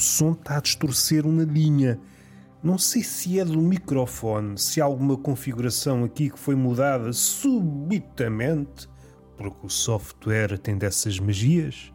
som 0.00 0.32
está 0.32 0.56
a 0.56 0.60
distorcer 0.60 1.26
uma 1.26 1.44
linha. 1.44 2.00
Não 2.62 2.76
sei 2.76 3.02
se 3.02 3.38
é 3.38 3.44
do 3.44 3.60
microfone, 3.60 4.58
se 4.58 4.80
há 4.80 4.84
alguma 4.84 5.16
configuração 5.16 6.04
aqui 6.04 6.28
que 6.28 6.38
foi 6.38 6.54
mudada 6.54 7.12
subitamente, 7.12 8.88
porque 9.36 9.66
o 9.66 9.70
software 9.70 10.58
tem 10.58 10.76
dessas 10.76 11.18
magias, 11.18 11.92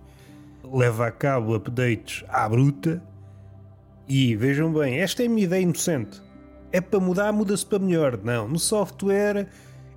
leva 0.63 1.07
a 1.07 1.11
cabo 1.11 1.53
updates 1.53 2.23
à 2.27 2.49
bruta. 2.49 3.03
E 4.07 4.35
vejam 4.35 4.71
bem, 4.73 4.99
esta 4.99 5.23
é 5.23 5.27
a 5.27 5.29
minha 5.29 5.45
ideia 5.45 5.61
inocente. 5.61 6.21
É 6.71 6.81
para 6.81 6.99
mudar, 6.99 7.31
muda-se 7.31 7.65
para 7.65 7.79
melhor. 7.79 8.19
Não, 8.23 8.47
no 8.47 8.59
software 8.59 9.47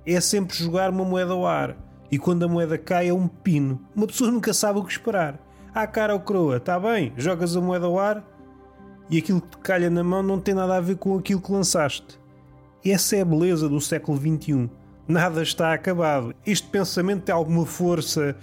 é 0.05 0.21
sempre 0.21 0.55
jogar 0.55 0.89
uma 0.89 1.03
moeda 1.03 1.33
ao 1.33 1.45
ar. 1.45 1.75
E 2.11 2.17
quando 2.17 2.43
a 2.43 2.47
moeda 2.47 2.77
cai 2.77 3.09
é 3.09 3.13
um 3.13 3.27
pino. 3.27 3.79
Uma 3.95 4.07
pessoa 4.07 4.31
nunca 4.31 4.53
sabe 4.53 4.79
o 4.79 4.83
que 4.83 4.91
esperar. 4.91 5.39
À 5.79 5.87
cara 5.87 6.13
ou 6.13 6.19
croa, 6.19 6.57
está 6.57 6.77
bem, 6.77 7.13
jogas 7.15 7.55
a 7.55 7.61
moeda 7.61 7.85
ao 7.85 7.97
ar 7.97 8.21
e 9.09 9.17
aquilo 9.17 9.39
que 9.39 9.51
te 9.51 9.57
calha 9.59 9.89
na 9.89 10.03
mão 10.03 10.21
não 10.21 10.37
tem 10.37 10.53
nada 10.53 10.75
a 10.75 10.81
ver 10.81 10.97
com 10.97 11.17
aquilo 11.17 11.39
que 11.39 11.53
lançaste. 11.53 12.19
Essa 12.85 13.15
é 13.15 13.21
a 13.21 13.25
beleza 13.25 13.69
do 13.69 13.79
século 13.79 14.17
XXI. 14.17 14.69
Nada 15.07 15.41
está 15.41 15.71
acabado. 15.71 16.35
Este 16.45 16.67
pensamento 16.67 17.23
tem 17.23 17.33
alguma 17.33 17.65
força 17.65 18.35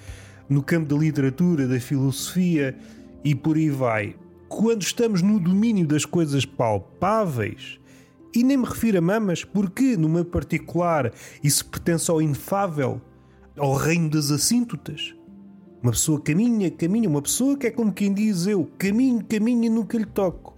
no 0.48 0.62
campo 0.62 0.88
da 0.88 0.96
literatura, 0.98 1.68
da 1.68 1.78
filosofia 1.78 2.74
e 3.22 3.34
por 3.34 3.56
aí 3.59 3.68
vai. 3.68 4.16
Quando 4.48 4.80
estamos 4.80 5.20
no 5.20 5.38
domínio 5.38 5.87
das 5.87 6.06
coisas 6.06 6.46
palpáveis, 6.46 7.78
e 8.34 8.42
nem 8.42 8.56
me 8.56 8.64
refiro 8.64 8.96
a 8.96 9.02
mamas, 9.02 9.45
porque, 9.45 9.95
meu 9.98 10.24
particular, 10.24 11.12
isso 11.45 11.66
pertence 11.66 12.10
ao 12.10 12.23
inefável, 12.23 12.98
ao 13.59 13.74
reino 13.74 14.09
das 14.09 14.30
assíntotas. 14.30 15.14
Uma 15.86 15.92
pessoa 15.92 16.20
caminha, 16.20 16.68
caminha, 16.68 17.08
uma 17.08 17.22
pessoa 17.22 17.56
que 17.56 17.68
é 17.68 17.70
como 17.70 17.92
quem 17.92 18.12
diz 18.12 18.48
eu, 18.48 18.68
caminho, 18.76 19.24
caminho 19.24 19.66
e 19.66 19.68
nunca 19.68 19.96
lhe 19.96 20.04
toco. 20.04 20.52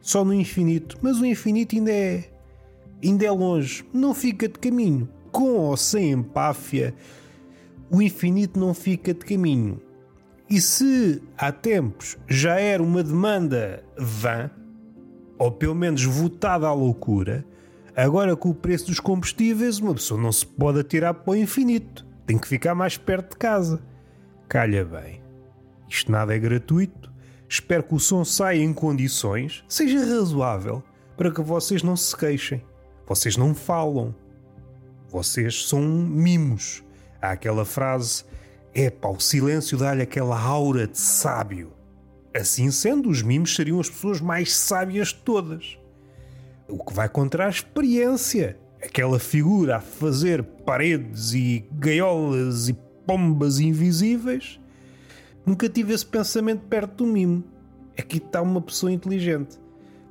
Só 0.00 0.24
no 0.24 0.32
infinito, 0.32 0.96
mas 1.02 1.20
o 1.20 1.26
infinito 1.26 1.76
ainda 1.76 1.92
é. 1.92 2.24
ainda 3.04 3.26
é 3.26 3.30
longe, 3.30 3.84
não 3.92 4.14
fica 4.14 4.48
de 4.48 4.58
caminho. 4.58 5.06
Com 5.30 5.58
ou 5.58 5.76
sem 5.76 6.12
empáfia, 6.12 6.94
o 7.90 8.00
infinito 8.00 8.58
não 8.58 8.72
fica 8.72 9.12
de 9.12 9.26
caminho. 9.26 9.78
E 10.48 10.58
se 10.58 11.20
há 11.36 11.52
tempos 11.52 12.16
já 12.26 12.58
era 12.58 12.82
uma 12.82 13.02
demanda 13.02 13.84
vã, 13.98 14.50
ou 15.38 15.52
pelo 15.52 15.74
menos 15.74 16.02
votada 16.02 16.66
à 16.66 16.72
loucura, 16.72 17.44
agora 17.94 18.34
com 18.34 18.48
o 18.48 18.54
preço 18.54 18.86
dos 18.86 19.00
combustíveis, 19.00 19.80
uma 19.80 19.92
pessoa 19.92 20.18
não 20.18 20.32
se 20.32 20.46
pode 20.46 20.80
atirar 20.80 21.12
para 21.12 21.32
o 21.32 21.36
infinito. 21.36 22.13
Tem 22.26 22.38
que 22.38 22.48
ficar 22.48 22.74
mais 22.74 22.96
perto 22.96 23.32
de 23.32 23.36
casa. 23.36 23.82
Calha 24.48 24.84
bem. 24.84 25.22
Isto 25.88 26.10
nada 26.10 26.34
é 26.34 26.38
gratuito. 26.38 27.12
Espero 27.48 27.82
que 27.82 27.94
o 27.94 28.00
som 28.00 28.24
saia 28.24 28.62
em 28.62 28.72
condições, 28.72 29.64
seja 29.68 29.98
razoável, 29.98 30.82
para 31.16 31.30
que 31.30 31.42
vocês 31.42 31.82
não 31.82 31.96
se 31.96 32.16
queixem. 32.16 32.64
Vocês 33.06 33.36
não 33.36 33.54
falam. 33.54 34.14
Vocês 35.08 35.68
são 35.68 35.82
mimos. 35.82 36.82
Há 37.20 37.32
aquela 37.32 37.64
frase: 37.64 38.24
é 38.74 38.90
pá, 38.90 39.08
o 39.08 39.20
silêncio 39.20 39.78
dá-lhe 39.78 40.02
aquela 40.02 40.40
aura 40.40 40.86
de 40.86 40.98
sábio. 40.98 41.72
Assim 42.34 42.70
sendo, 42.70 43.08
os 43.08 43.22
mimos 43.22 43.54
seriam 43.54 43.78
as 43.78 43.88
pessoas 43.88 44.20
mais 44.20 44.52
sábias 44.52 45.08
de 45.08 45.16
todas. 45.16 45.78
O 46.66 46.82
que 46.82 46.92
vai 46.92 47.08
contra 47.08 47.46
a 47.46 47.50
experiência. 47.50 48.58
Aquela 48.84 49.18
figura 49.18 49.76
a 49.76 49.80
fazer 49.80 50.42
paredes 50.42 51.32
e 51.32 51.64
gaiolas 51.72 52.68
e 52.68 52.74
pombas 53.06 53.58
invisíveis. 53.58 54.60
Nunca 55.46 55.68
tive 55.68 55.94
esse 55.94 56.04
pensamento 56.04 56.66
perto 56.66 57.04
do 57.04 57.06
mimo. 57.06 57.42
Aqui 57.98 58.18
está 58.18 58.42
uma 58.42 58.60
pessoa 58.60 58.92
inteligente. 58.92 59.58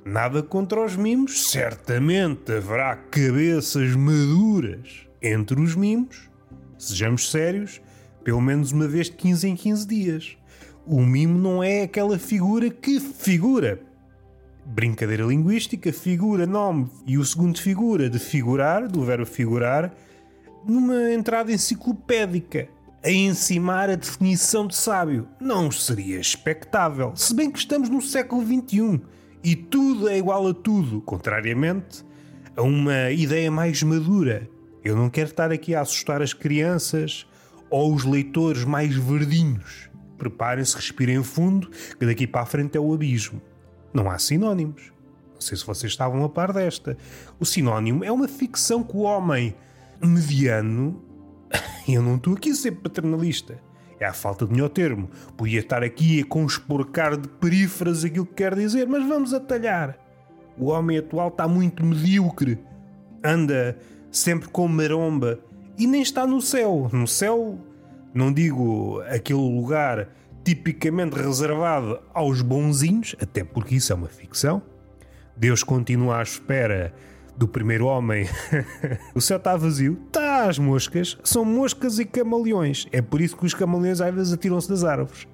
Nada 0.04 0.42
contra 0.42 0.84
os 0.84 0.96
mimos, 0.96 1.50
certamente 1.50 2.52
haverá 2.52 2.96
cabeças 2.96 3.94
maduras 3.94 5.06
entre 5.22 5.60
os 5.60 5.74
mimos. 5.76 6.28
Sejamos 6.76 7.30
sérios, 7.30 7.80
pelo 8.22 8.40
menos 8.40 8.72
uma 8.72 8.88
vez 8.88 9.06
de 9.06 9.16
15 9.16 9.48
em 9.48 9.56
15 9.56 9.86
dias. 9.86 10.36
O 10.84 11.00
mimo 11.00 11.38
não 11.38 11.62
é 11.62 11.82
aquela 11.82 12.18
figura 12.18 12.68
que 12.68 12.98
figura. 12.98 13.80
Brincadeira 14.66 15.24
linguística, 15.24 15.92
figura, 15.92 16.46
nome 16.46 16.88
e 17.06 17.18
o 17.18 17.24
segundo 17.24 17.60
figura 17.60 18.08
de 18.08 18.18
figurar, 18.18 18.88
do 18.88 19.04
verbo 19.04 19.26
figurar, 19.26 19.94
numa 20.66 21.12
entrada 21.12 21.52
enciclopédica, 21.52 22.68
a 23.02 23.10
encimar 23.10 23.90
a 23.90 23.94
definição 23.94 24.66
de 24.66 24.74
sábio. 24.74 25.28
Não 25.38 25.70
seria 25.70 26.18
expectável, 26.18 27.14
se 27.14 27.34
bem 27.34 27.50
que 27.50 27.58
estamos 27.58 27.88
no 27.88 28.00
século 28.00 28.42
XXI 28.42 29.00
e 29.42 29.54
tudo 29.54 30.08
é 30.08 30.16
igual 30.16 30.48
a 30.48 30.54
tudo, 30.54 31.00
contrariamente 31.02 32.04
a 32.56 32.62
uma 32.62 33.10
ideia 33.10 33.50
mais 33.50 33.82
madura. 33.82 34.48
Eu 34.82 34.96
não 34.96 35.10
quero 35.10 35.30
estar 35.30 35.52
aqui 35.52 35.74
a 35.74 35.82
assustar 35.82 36.22
as 36.22 36.32
crianças 36.32 37.26
ou 37.68 37.94
os 37.94 38.04
leitores 38.04 38.64
mais 38.64 38.94
verdinhos 38.94 39.90
preparem-se, 40.24 40.74
respirem 40.74 41.22
fundo, 41.22 41.68
que 41.98 42.06
daqui 42.06 42.26
para 42.26 42.42
a 42.42 42.46
frente 42.46 42.76
é 42.76 42.80
o 42.80 42.94
abismo. 42.94 43.40
Não 43.94 44.10
há 44.10 44.18
sinónimos. 44.18 44.92
Não 45.34 45.40
sei 45.40 45.56
se 45.56 45.64
vocês 45.64 45.92
estavam 45.92 46.24
a 46.24 46.28
par 46.28 46.52
desta. 46.52 46.98
O 47.38 47.46
sinónimo 47.46 48.04
é 48.04 48.10
uma 48.10 48.26
ficção 48.26 48.82
que 48.82 48.96
o 48.96 49.02
homem 49.02 49.54
mediano. 50.02 51.00
Eu 51.88 52.02
não 52.02 52.16
estou 52.16 52.34
aqui 52.34 52.50
a 52.50 52.54
ser 52.54 52.72
paternalista. 52.72 53.58
É 54.00 54.04
a 54.04 54.12
falta 54.12 54.44
de 54.44 54.52
melhor 54.52 54.68
termo. 54.68 55.08
Podia 55.36 55.60
estar 55.60 55.84
aqui 55.84 56.20
a 56.20 56.26
consporcar 56.26 57.16
de 57.16 57.28
períferas 57.28 58.04
aquilo 58.04 58.26
que 58.26 58.34
quer 58.34 58.56
dizer, 58.56 58.88
mas 58.88 59.06
vamos 59.06 59.32
atalhar. 59.32 59.96
O 60.58 60.66
homem 60.66 60.98
atual 60.98 61.28
está 61.28 61.46
muito 61.46 61.84
medíocre. 61.84 62.58
Anda 63.22 63.78
sempre 64.10 64.48
com 64.48 64.66
maromba 64.66 65.38
e 65.78 65.86
nem 65.86 66.02
está 66.02 66.26
no 66.26 66.40
céu. 66.40 66.90
No 66.92 67.06
céu 67.06 67.58
não 68.12 68.32
digo 68.32 69.00
aquele 69.08 69.40
lugar 69.40 70.08
tipicamente 70.44 71.16
reservado 71.16 71.98
aos 72.12 72.42
bonzinhos, 72.42 73.16
até 73.20 73.42
porque 73.42 73.76
isso 73.76 73.92
é 73.92 73.96
uma 73.96 74.08
ficção. 74.08 74.62
Deus 75.36 75.62
continua 75.62 76.18
à 76.18 76.22
espera 76.22 76.94
do 77.36 77.48
primeiro 77.48 77.86
homem. 77.86 78.28
o 79.14 79.20
céu 79.20 79.38
está 79.38 79.56
vazio, 79.56 79.98
está 80.06 80.44
as 80.44 80.58
moscas, 80.58 81.18
são 81.24 81.44
moscas 81.44 81.98
e 81.98 82.04
camaleões. 82.04 82.86
É 82.92 83.00
por 83.00 83.20
isso 83.20 83.36
que 83.36 83.46
os 83.46 83.54
camaleões 83.54 84.00
às 84.00 84.14
vezes 84.14 84.32
atiram-se 84.32 84.68
das 84.68 84.84
árvores. 84.84 85.26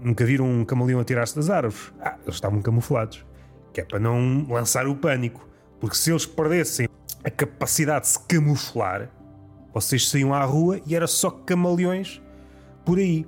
Nunca 0.00 0.24
viram 0.24 0.46
um 0.46 0.64
camaleão 0.64 1.00
atirar-se 1.00 1.36
das 1.36 1.50
árvores? 1.50 1.92
Ah, 2.00 2.16
eles 2.22 2.34
estavam 2.34 2.62
camuflados. 2.62 3.24
Que 3.72 3.80
é 3.80 3.84
para 3.84 3.98
não 3.98 4.46
lançar 4.48 4.86
o 4.86 4.96
pânico. 4.96 5.48
Porque 5.80 5.96
se 5.96 6.10
eles 6.10 6.26
perdessem 6.26 6.88
a 7.24 7.30
capacidade 7.30 8.06
de 8.06 8.08
se 8.12 8.20
camuflar, 8.26 9.08
vocês 9.72 10.08
saíam 10.08 10.34
à 10.34 10.44
rua 10.44 10.80
e 10.86 10.94
era 10.94 11.06
só 11.06 11.30
camaleões 11.30 12.20
por 12.84 12.98
aí. 12.98 13.26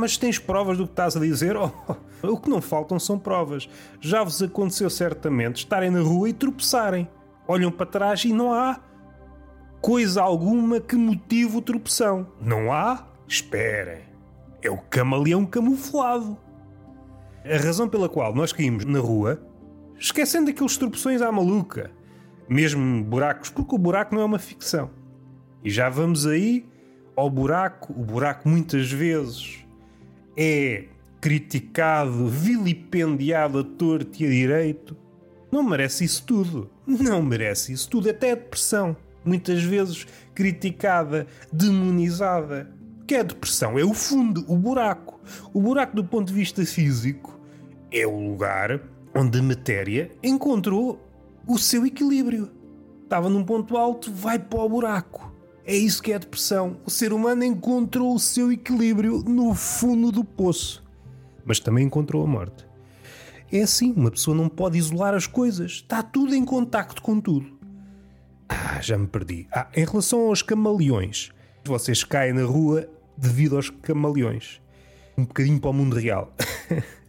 Mas 0.00 0.16
tens 0.16 0.38
provas 0.38 0.78
do 0.78 0.86
que 0.86 0.92
estás 0.92 1.14
a 1.14 1.20
dizer? 1.20 1.54
Oh, 2.22 2.32
o 2.32 2.38
que 2.38 2.50
não 2.50 2.60
faltam 2.60 2.98
são 2.98 3.18
provas. 3.18 3.66
Já 3.98 4.22
vos 4.22 4.42
aconteceu 4.42 4.90
certamente 4.90 5.56
estarem 5.56 5.90
na 5.90 6.00
rua 6.00 6.28
e 6.28 6.34
tropeçarem. 6.34 7.08
Olham 7.48 7.70
para 7.70 7.86
trás 7.86 8.24
e 8.26 8.32
não 8.32 8.52
há 8.52 8.78
coisa 9.80 10.20
alguma 10.20 10.80
que 10.80 10.96
motive 10.96 11.56
o 11.56 11.62
tropeção. 11.62 12.26
Não 12.38 12.70
há? 12.70 13.06
Esperem. 13.26 14.02
É 14.60 14.70
o 14.70 14.76
camaleão 14.76 15.46
camuflado. 15.46 16.36
A 17.42 17.56
razão 17.56 17.88
pela 17.88 18.06
qual 18.06 18.34
nós 18.34 18.52
caímos 18.52 18.84
na 18.84 19.00
rua, 19.00 19.42
esquecendo 19.98 20.50
aqueles 20.50 20.76
tropeções 20.76 21.22
à 21.22 21.32
maluca, 21.32 21.90
mesmo 22.46 23.02
buracos, 23.02 23.48
porque 23.48 23.74
o 23.74 23.78
buraco 23.78 24.14
não 24.14 24.20
é 24.20 24.24
uma 24.26 24.38
ficção. 24.38 24.90
E 25.64 25.70
já 25.70 25.88
vamos 25.88 26.26
aí 26.26 26.66
ao 27.16 27.30
buraco. 27.30 27.94
O 27.94 28.04
buraco 28.04 28.46
muitas 28.46 28.92
vezes 28.92 29.59
é 30.36 30.84
criticado, 31.20 32.26
vilipendiado 32.28 33.58
a 33.58 33.64
torto 33.64 34.22
e 34.22 34.26
a 34.26 34.30
direito. 34.30 34.96
Não 35.50 35.62
merece 35.62 36.04
isso 36.04 36.24
tudo. 36.24 36.70
Não 36.86 37.22
merece 37.22 37.72
isso 37.72 37.88
tudo. 37.90 38.08
Até 38.08 38.32
a 38.32 38.34
depressão. 38.34 38.96
Muitas 39.24 39.62
vezes 39.62 40.06
criticada, 40.34 41.26
demonizada. 41.52 42.72
Que 43.06 43.16
é 43.16 43.20
a 43.20 43.24
depressão? 43.24 43.78
É 43.78 43.84
o 43.84 43.92
fundo, 43.92 44.44
o 44.48 44.56
buraco. 44.56 45.20
O 45.52 45.60
buraco, 45.60 45.96
do 45.96 46.04
ponto 46.04 46.28
de 46.28 46.34
vista 46.34 46.64
físico, 46.64 47.38
é 47.90 48.06
o 48.06 48.30
lugar 48.30 48.80
onde 49.14 49.38
a 49.38 49.42
matéria 49.42 50.10
encontrou 50.22 51.00
o 51.46 51.58
seu 51.58 51.84
equilíbrio. 51.84 52.50
Estava 53.02 53.28
num 53.28 53.44
ponto 53.44 53.76
alto, 53.76 54.12
vai 54.12 54.38
para 54.38 54.60
o 54.60 54.68
buraco. 54.68 55.29
É 55.70 55.76
isso 55.76 56.02
que 56.02 56.10
é 56.10 56.16
a 56.16 56.18
depressão. 56.18 56.78
O 56.84 56.90
ser 56.90 57.12
humano 57.12 57.44
encontrou 57.44 58.12
o 58.12 58.18
seu 58.18 58.50
equilíbrio 58.50 59.22
no 59.22 59.54
fundo 59.54 60.10
do 60.10 60.24
poço, 60.24 60.82
mas 61.44 61.60
também 61.60 61.86
encontrou 61.86 62.24
a 62.24 62.26
morte. 62.26 62.66
É 63.52 63.62
assim, 63.62 63.92
uma 63.92 64.10
pessoa 64.10 64.36
não 64.36 64.48
pode 64.48 64.76
isolar 64.76 65.14
as 65.14 65.28
coisas, 65.28 65.70
está 65.70 66.02
tudo 66.02 66.34
em 66.34 66.44
contacto 66.44 67.00
com 67.00 67.20
tudo. 67.20 67.56
Ah, 68.48 68.80
já 68.82 68.98
me 68.98 69.06
perdi. 69.06 69.46
Ah, 69.52 69.68
em 69.72 69.84
relação 69.84 70.26
aos 70.26 70.42
camaleões, 70.42 71.30
vocês 71.64 72.02
caem 72.02 72.32
na 72.32 72.42
rua 72.42 72.88
devido 73.16 73.54
aos 73.54 73.70
camaleões. 73.70 74.60
Um 75.16 75.24
bocadinho 75.24 75.60
para 75.60 75.70
o 75.70 75.72
mundo 75.72 75.94
real. 75.94 76.34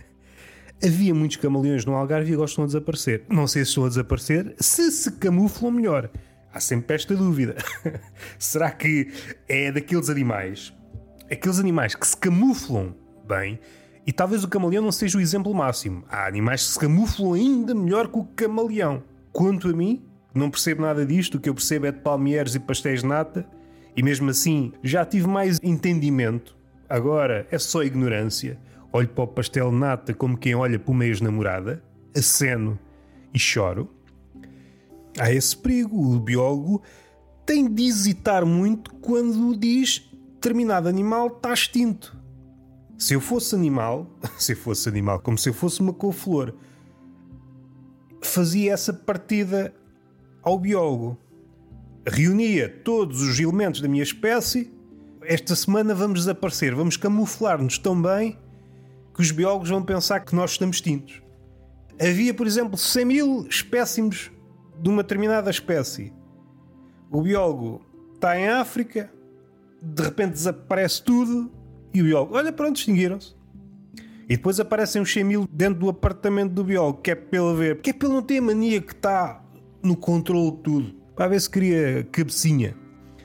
Havia 0.85 1.15
muitos 1.15 1.37
camaleões 1.37 1.83
no 1.83 1.95
Algarve 1.95 2.29
e 2.29 2.33
agora 2.35 2.47
estão 2.47 2.63
a 2.63 2.67
desaparecer. 2.67 3.23
Não 3.27 3.47
sei 3.47 3.65
se 3.65 3.69
estão 3.69 3.85
a 3.85 3.89
desaparecer, 3.89 4.53
se 4.59 4.91
se 4.91 5.13
camuflam 5.13 5.71
melhor. 5.71 6.11
Há 6.53 6.59
sempre 6.59 6.95
esta 6.95 7.15
dúvida. 7.15 7.55
Será 8.37 8.71
que 8.71 9.11
é 9.47 9.71
daqueles 9.71 10.09
animais, 10.09 10.73
aqueles 11.31 11.59
animais 11.59 11.95
que 11.95 12.05
se 12.05 12.17
camuflam 12.17 12.95
bem, 13.27 13.59
e 14.05 14.11
talvez 14.11 14.43
o 14.43 14.47
camaleão 14.47 14.83
não 14.83 14.91
seja 14.91 15.17
o 15.17 15.21
exemplo 15.21 15.53
máximo. 15.53 16.03
Há 16.09 16.25
animais 16.25 16.65
que 16.65 16.73
se 16.73 16.79
camuflam 16.79 17.33
ainda 17.33 17.73
melhor 17.73 18.07
que 18.07 18.17
o 18.17 18.23
camaleão. 18.23 19.03
Quanto 19.31 19.69
a 19.69 19.73
mim, 19.73 20.03
não 20.33 20.49
percebo 20.49 20.81
nada 20.81 21.05
disto, 21.05 21.35
o 21.35 21.39
que 21.39 21.49
eu 21.49 21.53
percebo 21.53 21.85
é 21.85 21.91
de 21.91 21.99
palmeiras 21.99 22.55
e 22.55 22.59
pastéis 22.59 23.01
de 23.01 23.07
nata, 23.07 23.45
e 23.95 24.01
mesmo 24.01 24.29
assim 24.29 24.73
já 24.83 25.05
tive 25.05 25.27
mais 25.27 25.59
entendimento. 25.61 26.55
Agora 26.89 27.47
é 27.51 27.57
só 27.57 27.83
ignorância. 27.83 28.59
Olho 28.91 29.07
para 29.07 29.23
o 29.23 29.27
pastel 29.27 29.69
de 29.69 29.77
nata 29.77 30.13
como 30.13 30.37
quem 30.37 30.55
olha 30.55 30.77
para 30.77 30.91
uma 30.91 31.05
ex-namorada, 31.05 31.81
aceno 32.15 32.77
e 33.33 33.39
choro. 33.39 33.89
Há 35.17 35.31
esse 35.31 35.55
perigo. 35.55 36.15
O 36.15 36.19
biólogo 36.19 36.81
tem 37.45 37.67
de 37.67 37.83
hesitar 37.83 38.45
muito 38.45 38.93
quando 38.95 39.55
diz 39.57 40.09
determinado 40.41 40.89
animal 40.89 41.27
está 41.27 41.53
extinto. 41.53 42.17
Se 42.97 43.13
eu 43.13 43.21
fosse 43.21 43.53
animal, 43.55 44.09
se 44.37 44.53
eu 44.53 44.57
fosse 44.57 44.89
animal, 44.89 45.19
como 45.19 45.37
se 45.37 45.49
eu 45.49 45.53
fosse 45.53 45.79
uma 45.79 45.93
couve-flor, 45.93 46.55
fazia 48.21 48.73
essa 48.73 48.91
partida 48.91 49.73
ao 50.41 50.57
biólogo. 50.57 51.17
Reunia 52.07 52.67
todos 52.67 53.21
os 53.21 53.39
elementos 53.39 53.81
da 53.81 53.87
minha 53.87 54.01
espécie. 54.01 54.73
Esta 55.21 55.55
semana 55.55 55.93
vamos 55.93 56.21
desaparecer, 56.21 56.73
vamos 56.73 56.97
camuflar-nos 56.97 57.77
tão 57.77 58.01
bem 58.01 58.39
que 59.13 59.21
os 59.21 59.29
biólogos 59.29 59.69
vão 59.69 59.83
pensar 59.83 60.21
que 60.21 60.35
nós 60.35 60.51
estamos 60.51 60.77
extintos. 60.77 61.21
Havia, 61.99 62.33
por 62.33 62.47
exemplo, 62.47 62.75
100 62.75 63.05
mil 63.05 63.47
espécimes 63.47 64.30
de 64.81 64.89
uma 64.89 65.03
determinada 65.03 65.49
espécie. 65.49 66.13
O 67.11 67.21
biólogo 67.21 67.81
está 68.15 68.39
em 68.39 68.47
África, 68.47 69.11
de 69.81 70.03
repente 70.03 70.31
desaparece 70.33 71.03
tudo 71.03 71.51
e 71.93 72.01
o 72.01 72.05
biólogo, 72.05 72.35
olha, 72.35 72.51
pronto, 72.51 72.77
extinguiram-se. 72.77 73.35
E 74.29 74.37
depois 74.37 74.59
aparecem 74.59 75.01
os 75.01 75.11
100 75.11 75.23
mil 75.23 75.47
dentro 75.51 75.79
do 75.79 75.89
apartamento 75.89 76.53
do 76.53 76.63
biólogo, 76.63 77.01
que 77.01 77.11
é 77.11 77.15
pelo 77.15 77.55
ver, 77.55 77.75
porque 77.75 77.89
é 77.89 78.07
não 78.07 78.21
ter 78.21 78.37
a 78.37 78.41
mania 78.41 78.79
que 78.81 78.93
está 78.93 79.43
no 79.83 79.95
controle 79.97 80.51
de 80.51 80.57
tudo, 80.57 80.95
para 81.15 81.27
ver 81.27 81.41
se 81.41 81.49
cria 81.49 82.07
cabecinha. 82.11 82.75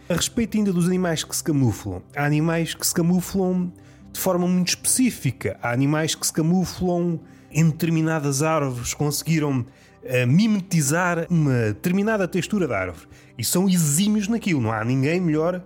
A 0.08 0.14
respeito 0.14 0.56
ainda 0.56 0.72
dos 0.72 0.86
animais 0.86 1.22
que 1.22 1.34
se 1.34 1.44
camuflam, 1.44 2.02
há 2.16 2.24
animais 2.24 2.74
que 2.74 2.86
se 2.86 2.94
camuflam 2.94 3.72
de 4.16 4.20
forma 4.20 4.48
muito 4.48 4.68
específica. 4.68 5.58
Há 5.62 5.72
animais 5.72 6.14
que 6.14 6.26
se 6.26 6.32
camuflam 6.32 7.20
em 7.50 7.68
determinadas 7.68 8.42
árvores, 8.42 8.94
conseguiram 8.94 9.66
uh, 10.06 10.26
mimetizar 10.26 11.26
uma 11.30 11.66
determinada 11.72 12.26
textura 12.26 12.66
da 12.66 12.78
árvore 12.78 13.06
e 13.38 13.44
são 13.44 13.68
exímios 13.68 14.28
naquilo. 14.28 14.60
Não 14.60 14.72
há 14.72 14.84
ninguém 14.84 15.20
melhor 15.20 15.62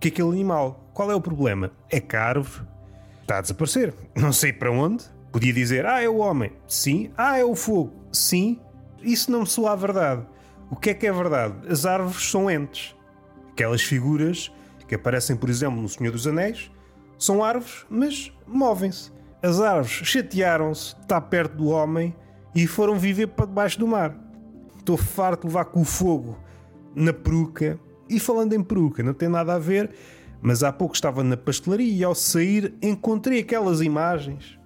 que 0.00 0.08
aquele 0.08 0.30
animal. 0.30 0.90
Qual 0.92 1.10
é 1.10 1.14
o 1.14 1.20
problema? 1.20 1.70
É 1.88 2.00
que 2.00 2.16
a 2.16 2.22
árvore 2.22 2.66
está 3.20 3.38
a 3.38 3.40
desaparecer. 3.40 3.94
Não 4.14 4.32
sei 4.32 4.52
para 4.52 4.70
onde. 4.70 5.04
Podia 5.30 5.52
dizer, 5.52 5.86
ah, 5.86 6.02
é 6.02 6.08
o 6.08 6.16
homem. 6.16 6.52
Sim. 6.66 7.10
Ah, 7.16 7.38
é 7.38 7.44
o 7.44 7.54
fogo. 7.54 7.92
Sim. 8.12 8.60
Isso 9.02 9.30
não 9.30 9.40
me 9.40 9.46
soa 9.46 9.72
a 9.72 9.76
verdade. 9.76 10.26
O 10.70 10.76
que 10.76 10.90
é 10.90 10.94
que 10.94 11.06
é 11.06 11.12
verdade? 11.12 11.54
As 11.68 11.86
árvores 11.86 12.30
são 12.30 12.50
entes. 12.50 12.94
Aquelas 13.52 13.82
figuras 13.82 14.52
que 14.86 14.94
aparecem, 14.94 15.36
por 15.36 15.48
exemplo, 15.48 15.80
no 15.80 15.88
Senhor 15.88 16.10
dos 16.12 16.26
Anéis, 16.26 16.70
são 17.18 17.42
árvores, 17.42 17.86
mas 17.88 18.32
movem-se. 18.46 19.10
As 19.42 19.60
árvores 19.60 19.90
chatearam-se, 19.90 20.94
está 21.00 21.20
perto 21.20 21.56
do 21.56 21.68
homem 21.68 22.14
e 22.54 22.66
foram 22.66 22.98
viver 22.98 23.28
para 23.28 23.46
debaixo 23.46 23.78
do 23.78 23.86
mar. 23.86 24.16
Estou 24.78 24.96
farto 24.96 25.42
de 25.42 25.46
levar 25.48 25.66
com 25.66 25.80
o 25.80 25.84
fogo 25.84 26.36
na 26.94 27.12
peruca. 27.12 27.78
E 28.08 28.20
falando 28.20 28.52
em 28.52 28.62
peruca, 28.62 29.02
não 29.02 29.14
tem 29.14 29.28
nada 29.28 29.54
a 29.54 29.58
ver, 29.58 29.90
mas 30.40 30.62
há 30.62 30.72
pouco 30.72 30.94
estava 30.94 31.22
na 31.22 31.36
pastelaria 31.36 31.92
e 31.92 32.04
ao 32.04 32.14
sair 32.14 32.74
encontrei 32.82 33.40
aquelas 33.40 33.80
imagens. 33.80 34.58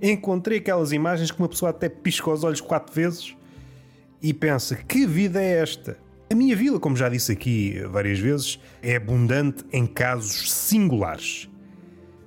Encontrei 0.00 0.58
aquelas 0.58 0.92
imagens 0.92 1.30
que 1.30 1.38
uma 1.38 1.48
pessoa 1.48 1.70
até 1.70 1.88
pisca 1.88 2.30
os 2.30 2.44
olhos 2.44 2.60
quatro 2.60 2.94
vezes 2.94 3.36
e 4.20 4.32
pensa: 4.32 4.76
que 4.76 5.06
vida 5.06 5.40
é 5.42 5.60
esta? 5.60 5.98
A 6.30 6.34
minha 6.34 6.56
vila, 6.56 6.78
como 6.78 6.96
já 6.96 7.08
disse 7.08 7.32
aqui 7.32 7.80
várias 7.90 8.18
vezes, 8.18 8.60
é 8.82 8.96
abundante 8.96 9.64
em 9.72 9.86
casos 9.86 10.50
singulares 10.52 11.50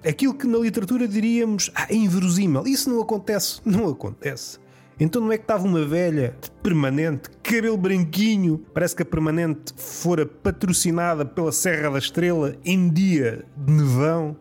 aquilo 0.08 0.36
que 0.36 0.46
na 0.46 0.60
literatura 0.60 1.08
diríamos 1.08 1.72
ah, 1.74 1.88
é 1.90 1.96
inverosímil. 1.96 2.68
Isso 2.68 2.90
não 2.90 3.02
acontece. 3.02 3.60
Não 3.66 3.90
acontece. 3.90 4.60
Então 5.00 5.22
não 5.22 5.32
é 5.32 5.38
que 5.38 5.44
estava 5.44 5.66
uma 5.66 5.86
velha 5.86 6.38
permanente, 6.64 7.30
cabelo 7.44 7.78
branquinho, 7.78 8.66
parece 8.74 8.96
que 8.96 9.02
a 9.02 9.06
permanente 9.06 9.74
fora 9.76 10.26
patrocinada 10.26 11.26
pela 11.26 11.52
Serra 11.52 11.90
da 11.90 12.00
Estrela 12.00 12.56
em 12.64 12.90
dia 12.90 13.44
de 13.58 13.74
nevão. 13.74 14.38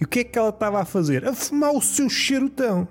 E 0.00 0.04
o 0.04 0.08
que 0.08 0.20
é 0.20 0.24
que 0.24 0.38
ela 0.38 0.48
estava 0.48 0.80
a 0.80 0.84
fazer? 0.84 1.26
A 1.26 1.32
fumar 1.32 1.72
o 1.72 1.80
seu 1.80 2.08
charutão, 2.08 2.88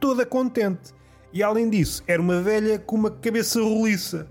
toda 0.00 0.24
contente. 0.24 0.94
E 1.32 1.42
além 1.42 1.68
disso, 1.68 2.02
era 2.06 2.20
uma 2.20 2.40
velha 2.40 2.78
com 2.78 2.96
uma 2.96 3.10
cabeça 3.10 3.60
roliça. 3.60 4.26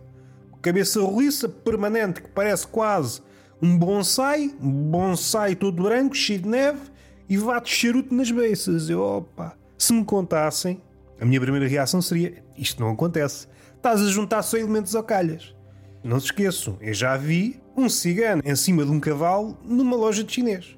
Cabeça 0.59 0.99
roliça 0.99 1.47
permanente, 1.47 2.23
que 2.23 2.29
parece 2.29 2.65
quase 2.65 3.21
um 3.61 3.77
bonsai, 3.77 4.53
um 4.61 4.71
bonsai 4.71 5.55
todo 5.55 5.83
branco, 5.83 6.15
cheio 6.15 6.39
de 6.39 6.49
neve, 6.49 6.81
e 7.29 7.37
vá-te 7.37 7.73
charuto 7.73 8.13
nas 8.13 8.31
beiças. 8.31 8.89
Eu, 8.89 9.01
opa, 9.01 9.55
se 9.77 9.93
me 9.93 10.03
contassem, 10.03 10.81
a 11.19 11.25
minha 11.25 11.41
primeira 11.41 11.67
reação 11.67 12.01
seria: 12.01 12.43
isto 12.57 12.81
não 12.81 12.91
acontece. 12.91 13.47
Estás 13.75 14.01
a 14.01 14.09
juntar 14.09 14.41
só 14.43 14.57
elementos 14.57 14.95
ao 14.95 15.03
calhas. 15.03 15.55
Não 16.03 16.19
se 16.19 16.27
esqueçam, 16.27 16.77
eu 16.79 16.93
já 16.93 17.17
vi 17.17 17.59
um 17.75 17.89
cigano 17.89 18.41
em 18.45 18.55
cima 18.55 18.85
de 18.85 18.91
um 18.91 18.99
cavalo 18.99 19.57
numa 19.63 19.95
loja 19.95 20.23
de 20.23 20.33
chinês. 20.33 20.77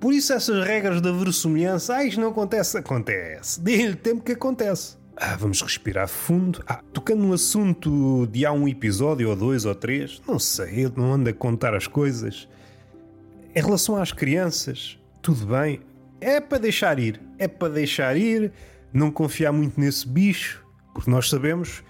Por 0.00 0.12
isso 0.12 0.32
essas 0.32 0.64
regras 0.64 1.00
da 1.00 1.12
verossimilhança, 1.12 1.94
ah, 1.94 2.04
isto 2.04 2.20
não 2.20 2.30
acontece, 2.30 2.76
acontece. 2.76 3.60
Dê-lhe 3.60 3.94
tempo 3.94 4.22
que 4.22 4.32
acontece. 4.32 4.96
Ah, 5.16 5.36
vamos 5.36 5.62
respirar 5.62 6.08
fundo. 6.08 6.62
Ah, 6.66 6.80
tocando 6.92 7.22
no 7.22 7.32
assunto 7.32 8.26
de 8.26 8.44
há 8.44 8.50
um 8.50 8.66
episódio 8.66 9.28
ou 9.28 9.36
dois 9.36 9.64
ou 9.64 9.74
três, 9.74 10.20
não 10.26 10.38
sei, 10.38 10.86
eu 10.86 10.92
não 10.96 11.12
ando 11.12 11.30
a 11.30 11.32
contar 11.32 11.74
as 11.74 11.86
coisas. 11.86 12.48
Em 13.54 13.62
relação 13.62 13.96
às 13.96 14.10
crianças, 14.10 14.98
tudo 15.20 15.46
bem, 15.46 15.80
é 16.20 16.40
para 16.40 16.58
deixar 16.58 16.98
ir, 16.98 17.20
é 17.38 17.46
para 17.46 17.68
deixar 17.68 18.16
ir, 18.16 18.52
não 18.92 19.10
confiar 19.10 19.52
muito 19.52 19.80
nesse 19.80 20.06
bicho, 20.06 20.64
porque 20.92 21.10
nós 21.10 21.28
sabemos 21.28 21.82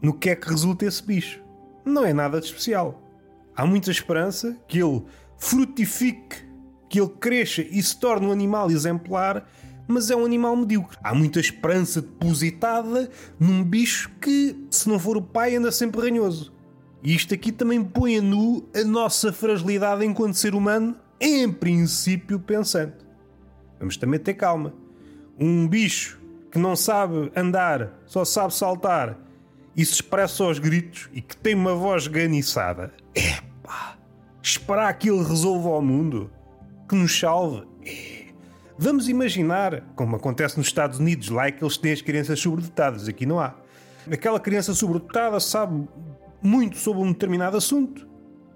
no 0.00 0.12
que 0.12 0.30
é 0.30 0.36
que 0.36 0.48
resulta 0.48 0.86
esse 0.86 1.02
bicho. 1.02 1.40
Não 1.84 2.04
é 2.04 2.12
nada 2.12 2.40
de 2.40 2.46
especial. 2.46 3.02
Há 3.54 3.66
muita 3.66 3.90
esperança 3.90 4.56
que 4.66 4.82
ele 4.82 5.02
frutifique, 5.38 6.44
que 6.88 7.00
ele 7.00 7.10
cresça 7.20 7.62
e 7.62 7.82
se 7.82 7.98
torne 7.98 8.26
um 8.26 8.32
animal 8.32 8.70
exemplar, 8.70 9.48
mas 9.86 10.10
é 10.10 10.16
um 10.16 10.24
animal 10.24 10.56
medíocre. 10.56 10.96
Há 11.02 11.14
muita 11.14 11.40
esperança 11.40 12.02
depositada 12.02 13.10
num 13.38 13.62
bicho 13.62 14.10
que, 14.20 14.56
se 14.70 14.88
não 14.88 14.98
for 14.98 15.16
o 15.16 15.22
pai, 15.22 15.56
anda 15.56 15.70
sempre 15.70 16.00
ranhoso. 16.00 16.52
E 17.02 17.14
isto 17.14 17.32
aqui 17.32 17.52
também 17.52 17.82
põe 17.84 18.18
a 18.18 18.22
nu 18.22 18.68
a 18.74 18.82
nossa 18.82 19.32
fragilidade 19.32 20.04
enquanto 20.04 20.34
ser 20.34 20.54
humano 20.54 20.96
em 21.20 21.50
princípio 21.50 22.40
pensante. 22.40 22.96
Vamos 23.78 23.96
também 23.96 24.18
ter 24.18 24.34
calma. 24.34 24.74
Um 25.38 25.68
bicho 25.68 26.20
que 26.56 26.62
não 26.62 26.74
sabe 26.74 27.30
andar, 27.36 27.90
só 28.06 28.24
sabe 28.24 28.54
saltar 28.54 29.18
e 29.76 29.84
se 29.84 29.92
expressa 29.92 30.42
aos 30.42 30.58
gritos 30.58 31.10
e 31.12 31.20
que 31.20 31.36
tem 31.36 31.54
uma 31.54 31.74
voz 31.74 32.06
ganiçada. 32.06 32.94
Epá! 33.14 33.98
Esperar 34.42 34.90
que 34.94 35.10
ele 35.10 35.22
resolva 35.22 35.68
o 35.68 35.82
mundo, 35.82 36.30
que 36.88 36.94
nos 36.94 37.18
salve. 37.18 37.62
É. 37.84 38.28
Vamos 38.78 39.06
imaginar, 39.06 39.82
como 39.94 40.16
acontece 40.16 40.56
nos 40.56 40.68
Estados 40.68 40.98
Unidos, 40.98 41.28
lá 41.28 41.48
é 41.48 41.52
que 41.52 41.62
eles 41.62 41.76
têm 41.76 41.92
as 41.92 42.00
crianças 42.00 42.40
sobredotadas, 42.40 43.06
aqui 43.06 43.26
não 43.26 43.38
há. 43.38 43.54
Aquela 44.10 44.40
criança 44.40 44.72
sobredotada 44.72 45.38
sabe 45.40 45.86
muito 46.40 46.78
sobre 46.78 47.02
um 47.02 47.12
determinado 47.12 47.58
assunto 47.58 48.08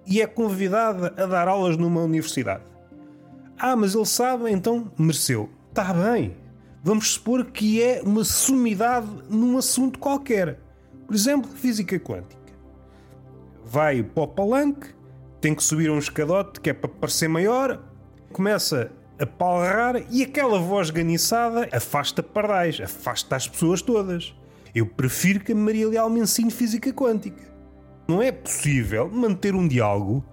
e 0.06 0.22
é 0.22 0.26
convidada 0.26 1.12
a 1.22 1.26
dar 1.26 1.48
aulas 1.48 1.76
numa 1.76 2.00
universidade. 2.00 2.64
Ah, 3.58 3.76
mas 3.76 3.94
ele 3.94 4.06
sabe, 4.06 4.50
então 4.50 4.90
mereceu. 4.96 5.50
Está 5.68 5.92
bem. 5.92 6.40
Vamos 6.82 7.12
supor 7.12 7.44
que 7.46 7.82
é 7.82 8.00
uma 8.02 8.24
sumidade 8.24 9.06
num 9.28 9.58
assunto 9.58 9.98
qualquer. 9.98 10.58
Por 11.06 11.14
exemplo, 11.14 11.50
física 11.50 11.98
quântica. 12.00 12.40
Vai 13.66 14.02
para 14.02 14.22
o 14.22 14.28
palanque, 14.28 14.94
tem 15.40 15.54
que 15.54 15.62
subir 15.62 15.90
um 15.90 15.98
escadote 15.98 16.60
que 16.60 16.70
é 16.70 16.72
para 16.72 16.88
parecer 16.88 17.28
maior, 17.28 17.82
começa 18.32 18.90
a 19.18 19.26
palrar 19.26 20.02
e 20.10 20.22
aquela 20.22 20.58
voz 20.58 20.88
ganiçada 20.88 21.68
afasta 21.70 22.22
pardais, 22.22 22.80
afasta 22.80 23.36
as 23.36 23.46
pessoas 23.46 23.82
todas. 23.82 24.34
Eu 24.74 24.86
prefiro 24.86 25.40
que 25.40 25.52
a 25.52 25.54
Maria 25.54 25.86
Leal 25.86 26.08
me 26.08 26.20
ensine 26.20 26.50
física 26.50 26.90
quântica. 26.92 27.50
Não 28.08 28.22
é 28.22 28.32
possível 28.32 29.10
manter 29.10 29.54
um 29.54 29.68
diálogo 29.68 30.24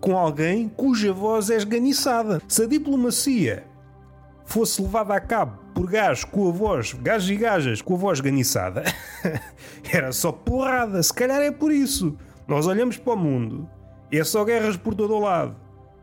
com 0.00 0.16
alguém 0.16 0.68
cuja 0.68 1.12
voz 1.12 1.50
é 1.50 1.56
esganiçada. 1.56 2.40
Se 2.46 2.62
a 2.62 2.66
diplomacia 2.66 3.64
fosse 4.44 4.80
levada 4.82 5.14
a 5.14 5.20
cabo 5.20 5.58
por 5.74 5.90
gajos 5.90 6.24
com 6.24 6.48
a 6.48 6.52
voz, 6.52 6.92
gajos 6.92 7.30
e 7.30 7.36
gajas 7.36 7.82
com 7.82 7.94
a 7.94 7.96
voz 7.96 8.20
ganiçada, 8.20 8.84
era 9.92 10.12
só 10.12 10.30
porrada. 10.30 11.02
Se 11.02 11.12
calhar 11.12 11.40
é 11.40 11.50
por 11.50 11.72
isso. 11.72 12.16
Nós 12.46 12.66
olhamos 12.66 12.96
para 12.96 13.14
o 13.14 13.16
mundo 13.16 13.68
é 14.18 14.24
só 14.24 14.44
guerras 14.44 14.76
por 14.76 14.94
todo 14.94 15.14
o 15.14 15.20
lado. 15.20 15.56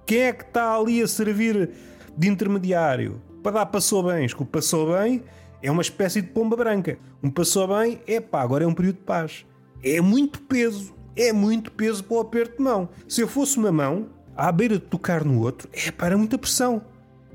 Quem 0.05 0.23
é 0.23 0.33
que 0.33 0.43
está 0.43 0.75
ali 0.75 1.01
a 1.01 1.07
servir 1.07 1.69
de 2.17 2.27
intermediário 2.27 3.21
para 3.41 3.53
dar 3.53 3.65
passou 3.67 4.03
bens? 4.03 4.33
Que 4.33 4.43
o 4.43 4.45
passou 4.45 4.93
bem 4.93 5.23
é 5.61 5.71
uma 5.71 5.81
espécie 5.81 6.21
de 6.21 6.27
pomba 6.29 6.55
branca. 6.55 6.97
Um 7.23 7.29
passou 7.29 7.67
bem, 7.67 8.01
é 8.07 8.19
pá, 8.19 8.41
agora 8.41 8.63
é 8.63 8.67
um 8.67 8.73
período 8.73 8.97
de 8.97 9.03
paz. 9.03 9.45
É 9.83 10.01
muito 10.01 10.41
peso. 10.41 10.93
É 11.15 11.31
muito 11.31 11.71
peso 11.71 12.03
para 12.03 12.17
o 12.17 12.19
aperto 12.19 12.57
de 12.57 12.63
mão. 12.63 12.89
Se 13.07 13.21
eu 13.21 13.27
fosse 13.27 13.57
uma 13.57 13.71
mão, 13.71 14.09
à 14.35 14.51
beira 14.51 14.75
de 14.75 14.85
tocar 14.85 15.23
no 15.23 15.41
outro, 15.41 15.69
é 15.73 15.91
para 15.91 16.17
muita 16.17 16.37
pressão. 16.37 16.81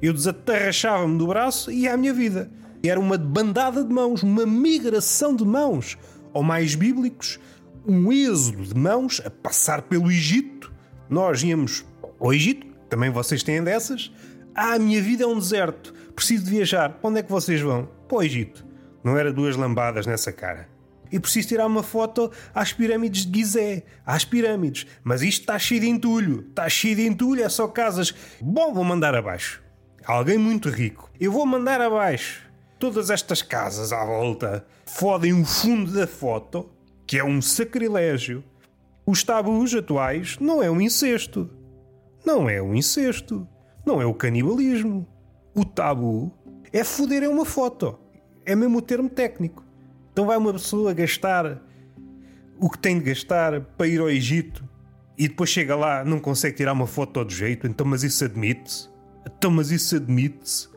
Eu 0.00 0.12
desatarrachava-me 0.12 1.18
do 1.18 1.26
braço 1.26 1.70
e 1.70 1.82
ia 1.82 1.94
à 1.94 1.96
minha 1.96 2.12
vida. 2.12 2.50
Era 2.84 3.00
uma 3.00 3.16
bandada 3.16 3.82
de 3.82 3.92
mãos, 3.92 4.22
uma 4.22 4.46
migração 4.46 5.34
de 5.34 5.44
mãos. 5.44 5.96
Ou 6.32 6.42
mais 6.42 6.74
bíblicos, 6.74 7.40
um 7.86 8.12
êxodo 8.12 8.62
de 8.62 8.74
mãos 8.74 9.22
a 9.24 9.30
passar 9.30 9.82
pelo 9.82 10.10
Egito. 10.10 10.72
Nós 11.08 11.42
íamos 11.42 11.84
ao 12.20 12.32
Egito, 12.32 12.66
também 12.88 13.10
vocês 13.10 13.42
têm 13.42 13.62
dessas. 13.62 14.12
Ah, 14.54 14.74
a 14.74 14.78
minha 14.78 15.00
vida 15.02 15.24
é 15.24 15.26
um 15.26 15.38
deserto, 15.38 15.92
preciso 16.14 16.44
de 16.44 16.50
viajar. 16.50 16.90
Para 16.90 17.10
onde 17.10 17.20
é 17.20 17.22
que 17.22 17.30
vocês 17.30 17.60
vão? 17.60 17.88
Para 18.08 18.18
o 18.18 18.22
Egito. 18.22 18.66
Não 19.02 19.16
era 19.16 19.32
duas 19.32 19.56
lambadas 19.56 20.06
nessa 20.06 20.32
cara. 20.32 20.68
E 21.10 21.20
preciso 21.20 21.48
tirar 21.48 21.66
uma 21.66 21.82
foto 21.82 22.30
às 22.54 22.72
pirâmides 22.72 23.24
de 23.24 23.38
Gizé. 23.38 23.84
Às 24.04 24.24
pirâmides. 24.24 24.86
Mas 25.04 25.22
isto 25.22 25.42
está 25.42 25.58
cheio 25.58 25.80
de 25.80 25.88
entulho. 25.88 26.44
Está 26.48 26.68
cheio 26.68 26.96
de 26.96 27.06
entulho, 27.06 27.42
é 27.42 27.48
só 27.48 27.68
casas. 27.68 28.12
Bom, 28.40 28.74
vou 28.74 28.82
mandar 28.82 29.14
abaixo. 29.14 29.62
Alguém 30.06 30.38
muito 30.38 30.68
rico. 30.68 31.10
Eu 31.18 31.32
vou 31.32 31.44
mandar 31.44 31.80
abaixo. 31.80 32.48
Todas 32.78 33.10
estas 33.10 33.42
casas 33.42 33.92
à 33.92 34.04
volta 34.04 34.64
fodem 34.84 35.32
o 35.32 35.44
fundo 35.44 35.90
da 35.90 36.06
foto, 36.06 36.70
que 37.04 37.18
é 37.18 37.24
um 37.24 37.42
sacrilégio. 37.42 38.44
Os 39.04 39.24
tabus 39.24 39.74
atuais 39.74 40.38
não 40.38 40.62
é 40.62 40.70
um 40.70 40.80
incesto. 40.80 41.50
Não 42.24 42.48
é 42.48 42.62
um 42.62 42.72
incesto. 42.72 43.48
Não 43.84 44.00
é 44.00 44.06
o 44.06 44.14
canibalismo. 44.14 45.04
O 45.52 45.64
tabu 45.64 46.32
é 46.72 46.84
foder 46.84 47.28
uma 47.28 47.44
foto. 47.44 47.98
É 48.44 48.54
mesmo 48.54 48.78
o 48.78 48.82
termo 48.82 49.10
técnico. 49.10 49.64
Então 50.12 50.26
vai 50.26 50.36
uma 50.36 50.52
pessoa 50.52 50.94
gastar 50.94 51.60
o 52.60 52.70
que 52.70 52.78
tem 52.78 53.00
de 53.00 53.06
gastar 53.06 53.60
para 53.60 53.88
ir 53.88 53.98
ao 53.98 54.08
Egito 54.08 54.64
e 55.18 55.26
depois 55.26 55.50
chega 55.50 55.74
lá, 55.74 56.04
não 56.04 56.20
consegue 56.20 56.56
tirar 56.56 56.74
uma 56.74 56.86
foto 56.86 57.24
de 57.24 57.34
jeito, 57.34 57.66
então 57.66 57.84
mas 57.84 58.04
isso 58.04 58.24
admite-se? 58.24 58.95
Então 59.26 59.50
mas 59.50 59.70
isso 59.70 59.96
admite-se? 59.96 60.68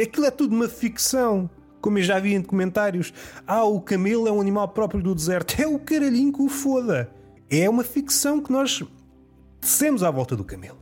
Aquilo 0.00 0.26
é 0.26 0.30
tudo 0.30 0.54
uma 0.54 0.68
ficção. 0.68 1.50
Como 1.80 1.98
eu 1.98 2.02
já 2.02 2.18
vi 2.18 2.34
em 2.34 2.42
comentários, 2.42 3.12
ah, 3.46 3.64
o 3.64 3.80
camelo 3.80 4.26
é 4.26 4.32
um 4.32 4.40
animal 4.40 4.68
próprio 4.68 5.02
do 5.02 5.14
deserto. 5.14 5.60
É 5.60 5.66
o 5.66 5.78
caralhinho 5.78 6.32
que 6.32 6.42
o 6.42 6.48
foda. 6.48 7.10
É 7.50 7.68
uma 7.68 7.84
ficção 7.84 8.40
que 8.40 8.52
nós 8.52 8.82
tecemos 9.60 10.02
à 10.02 10.10
volta 10.10 10.36
do 10.36 10.44
camelo. 10.44 10.78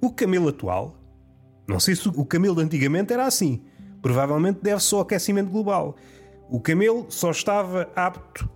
O 0.00 0.10
camelo 0.10 0.48
atual, 0.48 0.96
não 1.66 1.80
sei 1.80 1.94
se 1.96 2.08
o 2.08 2.24
camelo 2.24 2.56
de 2.56 2.62
antigamente 2.62 3.12
era 3.12 3.26
assim. 3.26 3.62
Provavelmente 4.02 4.60
deve-se 4.62 4.94
ao 4.94 5.00
aquecimento 5.00 5.50
global. 5.50 5.96
O 6.50 6.60
camelo 6.60 7.06
só 7.08 7.30
estava 7.30 7.88
apto 7.96 8.48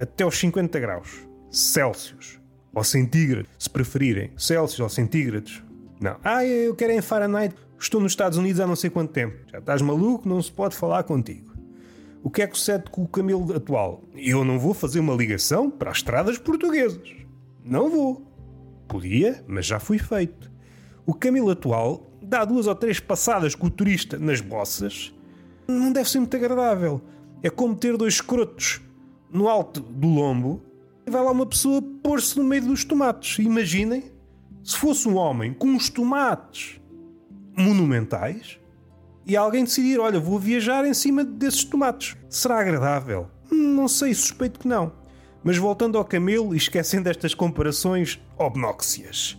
até 0.00 0.24
aos 0.24 0.38
50 0.38 0.78
graus 0.80 1.28
Celsius 1.50 2.38
ou 2.74 2.84
centígrados, 2.84 3.50
se 3.58 3.70
preferirem. 3.70 4.32
Celsius 4.36 4.80
ou 4.80 4.88
centígrados. 4.88 5.62
Não. 6.00 6.16
Ah, 6.22 6.44
eu 6.44 6.74
quero 6.74 6.92
em 6.92 7.00
Fahrenheit. 7.00 7.54
Estou 7.78 8.00
nos 8.00 8.12
Estados 8.12 8.38
Unidos 8.38 8.60
há 8.60 8.66
não 8.66 8.76
sei 8.76 8.90
quanto 8.90 9.12
tempo. 9.12 9.36
Já 9.50 9.58
estás 9.58 9.82
maluco? 9.82 10.28
Não 10.28 10.42
se 10.42 10.50
pode 10.50 10.76
falar 10.76 11.02
contigo. 11.04 11.52
O 12.22 12.30
que 12.30 12.42
é 12.42 12.46
que 12.46 12.58
sucede 12.58 12.90
com 12.90 13.02
o 13.02 13.08
camelo 13.08 13.54
atual? 13.54 14.02
Eu 14.14 14.44
não 14.44 14.58
vou 14.58 14.74
fazer 14.74 14.98
uma 14.98 15.14
ligação 15.14 15.70
para 15.70 15.90
as 15.90 15.98
estradas 15.98 16.36
portuguesas. 16.36 17.14
Não 17.64 17.88
vou. 17.88 18.26
Podia, 18.88 19.44
mas 19.46 19.66
já 19.66 19.78
foi 19.78 19.98
feito. 19.98 20.50
O 21.06 21.14
camelo 21.14 21.50
atual 21.50 22.10
dá 22.20 22.44
duas 22.44 22.66
ou 22.66 22.74
três 22.74 22.98
passadas 22.98 23.54
com 23.54 23.68
o 23.68 23.70
turista 23.70 24.18
nas 24.18 24.40
bossas. 24.40 25.14
Não 25.66 25.92
deve 25.92 26.08
ser 26.08 26.18
muito 26.18 26.36
agradável. 26.36 27.00
É 27.42 27.48
como 27.48 27.76
ter 27.76 27.96
dois 27.96 28.14
escrotos 28.14 28.80
no 29.30 29.48
alto 29.48 29.80
do 29.80 30.08
lombo 30.08 30.62
e 31.06 31.10
vai 31.10 31.22
lá 31.22 31.30
uma 31.30 31.46
pessoa 31.46 31.80
pôr-se 32.02 32.36
no 32.36 32.44
meio 32.44 32.62
dos 32.62 32.84
tomates. 32.84 33.38
Imaginem 33.38 34.10
se 34.68 34.76
fosse 34.76 35.08
um 35.08 35.16
homem 35.16 35.54
com 35.54 35.68
uns 35.68 35.88
tomates 35.88 36.80
monumentais 37.56 38.58
e 39.24 39.36
alguém 39.36 39.64
decidir: 39.64 39.98
olha, 39.98 40.20
vou 40.20 40.38
viajar 40.38 40.84
em 40.84 40.92
cima 40.92 41.24
desses 41.24 41.64
tomates. 41.64 42.16
Será 42.28 42.60
agradável? 42.60 43.30
Não 43.50 43.88
sei, 43.88 44.12
suspeito 44.12 44.60
que 44.60 44.68
não. 44.68 44.92
Mas 45.42 45.56
voltando 45.56 45.96
ao 45.96 46.04
camelo 46.04 46.54
e 46.54 46.58
esquecendo 46.58 47.08
estas 47.08 47.32
comparações 47.32 48.20
obnóxias. 48.36 49.38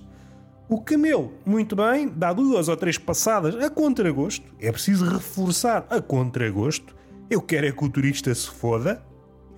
O 0.68 0.82
camelo, 0.82 1.34
muito 1.46 1.76
bem, 1.76 2.08
dá 2.08 2.32
duas 2.32 2.68
ou 2.68 2.78
três 2.78 2.98
passadas 2.98 3.56
a 3.56 3.70
contragosto. 3.70 4.46
É 4.60 4.72
preciso 4.72 5.06
reforçar 5.06 5.86
a 5.90 6.02
contragosto 6.02 6.96
eu 7.30 7.42
quero 7.42 7.68
é 7.68 7.72
que 7.72 7.86
o 7.86 7.90
turista 7.90 8.34
se 8.34 8.50
foda. 8.50 9.04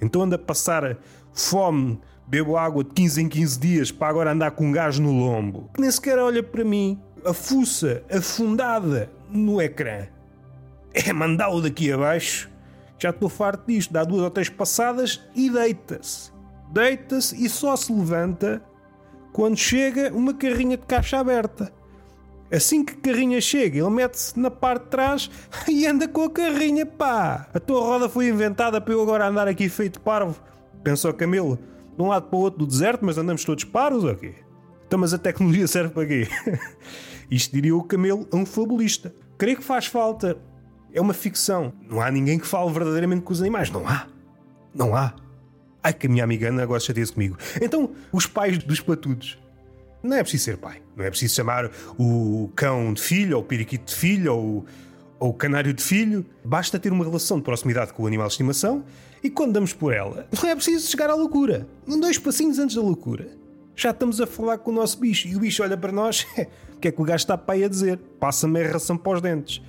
Então 0.01 0.23
anda 0.23 0.35
a 0.35 0.39
passar 0.39 0.97
fome, 1.33 1.99
bebo 2.27 2.57
água 2.57 2.83
de 2.83 2.91
15 2.91 3.21
em 3.21 3.29
15 3.29 3.59
dias 3.59 3.91
para 3.91 4.07
agora 4.07 4.31
andar 4.31 4.51
com 4.51 4.67
um 4.67 4.71
gajo 4.71 5.01
no 5.01 5.11
lombo. 5.11 5.69
Nem 5.77 5.91
sequer 5.91 6.17
olha 6.17 6.41
para 6.41 6.63
mim. 6.63 6.99
A 7.25 7.33
fuça 7.33 8.03
afundada 8.11 9.11
no 9.29 9.61
ecrã. 9.61 10.07
É 10.93 11.13
mandá-lo 11.13 11.61
daqui 11.61 11.91
abaixo. 11.91 12.49
Já 12.97 13.09
estou 13.09 13.29
farto 13.29 13.67
disto. 13.67 13.93
Dá 13.93 14.03
duas 14.03 14.21
ou 14.21 14.29
três 14.29 14.49
passadas 14.49 15.21
e 15.35 15.49
deita-se. 15.49 16.31
Deita-se 16.71 17.43
e 17.43 17.49
só 17.49 17.75
se 17.75 17.91
levanta 17.91 18.61
quando 19.31 19.57
chega 19.57 20.11
uma 20.13 20.33
carrinha 20.33 20.77
de 20.77 20.85
caixa 20.85 21.19
aberta. 21.19 21.71
Assim 22.51 22.83
que 22.83 22.93
a 22.93 22.97
carrinha 22.97 23.39
chega, 23.39 23.79
ele 23.79 23.89
mete-se 23.89 24.37
na 24.37 24.51
parte 24.51 24.83
de 24.83 24.89
trás 24.89 25.31
e 25.69 25.87
anda 25.87 26.07
com 26.07 26.23
a 26.23 26.29
carrinha, 26.29 26.85
pá! 26.85 27.47
A 27.53 27.59
tua 27.59 27.79
roda 27.79 28.09
foi 28.09 28.27
inventada 28.27 28.81
para 28.81 28.93
eu 28.93 29.01
agora 29.01 29.27
andar 29.27 29.47
aqui 29.47 29.69
feito 29.69 30.01
parvo. 30.01 30.35
Pensou 30.83 31.13
Camilo, 31.13 31.57
de 31.95 32.01
um 32.01 32.07
lado 32.07 32.27
para 32.27 32.37
o 32.37 32.41
outro 32.41 32.59
do 32.59 32.67
deserto, 32.67 33.05
mas 33.05 33.17
andamos 33.17 33.43
todos 33.43 33.63
paros 33.63 34.03
ou 34.03 34.15
quê? 34.15 34.35
Então, 34.87 34.99
mas 34.99 35.13
a 35.13 35.17
tecnologia 35.17 35.65
serve 35.67 35.93
para 35.93 36.05
quê? 36.05 36.27
Isto 37.29 37.53
diria 37.53 37.75
o 37.75 37.83
Camelo 37.83 38.27
a 38.31 38.35
um 38.35 38.45
fabulista. 38.45 39.13
Creio 39.37 39.57
que 39.57 39.63
faz 39.63 39.85
falta. 39.85 40.37
É 40.93 40.99
uma 40.99 41.13
ficção. 41.13 41.73
Não 41.89 42.01
há 42.01 42.11
ninguém 42.11 42.37
que 42.37 42.45
fale 42.45 42.71
verdadeiramente 42.71 43.21
com 43.21 43.31
os 43.31 43.41
animais. 43.41 43.69
Não 43.69 43.87
há. 43.87 44.07
Não 44.73 44.95
há. 44.95 45.13
Ai 45.81 45.93
que 45.93 46.07
a 46.07 46.09
minha 46.09 46.23
amiga 46.23 46.49
Ana 46.49 46.63
agora 46.63 46.79
chateia-se 46.79 47.13
comigo. 47.13 47.37
Então, 47.61 47.91
os 48.11 48.27
pais 48.27 48.57
dos 48.57 48.81
patudos 48.81 49.39
não 50.03 50.17
é 50.17 50.21
preciso 50.21 50.43
ser 50.43 50.57
pai. 50.57 50.81
Não 50.95 51.05
é 51.05 51.09
preciso 51.09 51.35
chamar 51.35 51.69
o 51.97 52.49
cão 52.55 52.93
de 52.93 53.01
filho, 53.01 53.37
ou 53.37 53.43
o 53.43 53.45
periquito 53.45 53.85
de 53.85 53.95
filho, 53.95 54.35
ou, 54.35 54.65
ou 55.21 55.31
canário 55.31 55.71
de 55.71 55.83
filho. 55.83 56.25
Basta 56.43 56.79
ter 56.79 56.91
uma 56.91 57.05
relação 57.05 57.37
de 57.37 57.43
proximidade 57.43 57.93
com 57.93 58.03
o 58.03 58.07
animal 58.07 58.25
de 58.25 58.33
estimação 58.33 58.83
e 59.23 59.29
quando 59.29 59.53
damos 59.53 59.71
por 59.71 59.93
ela, 59.93 60.27
não 60.33 60.49
é 60.49 60.55
preciso 60.55 60.89
chegar 60.89 61.11
à 61.11 61.13
loucura. 61.13 61.67
Dois 61.87 62.17
passinhos 62.17 62.57
antes 62.57 62.75
da 62.75 62.81
loucura. 62.81 63.29
Já 63.75 63.91
estamos 63.91 64.19
a 64.19 64.25
falar 64.25 64.57
com 64.57 64.71
o 64.71 64.73
nosso 64.73 64.99
bicho 64.99 65.27
e 65.27 65.35
o 65.35 65.39
bicho 65.39 65.61
olha 65.61 65.77
para 65.77 65.91
nós. 65.91 66.25
o 66.73 66.77
que 66.77 66.87
é 66.87 66.91
que 66.91 66.99
o 66.99 67.05
gajo 67.05 67.21
está 67.21 67.37
para 67.37 67.53
aí 67.53 67.63
a 67.63 67.67
dizer? 67.67 67.99
Passa-me 68.19 68.59
a 68.61 68.71
ração 68.71 68.97
para 68.97 69.13
os 69.13 69.21
dentes. 69.21 69.61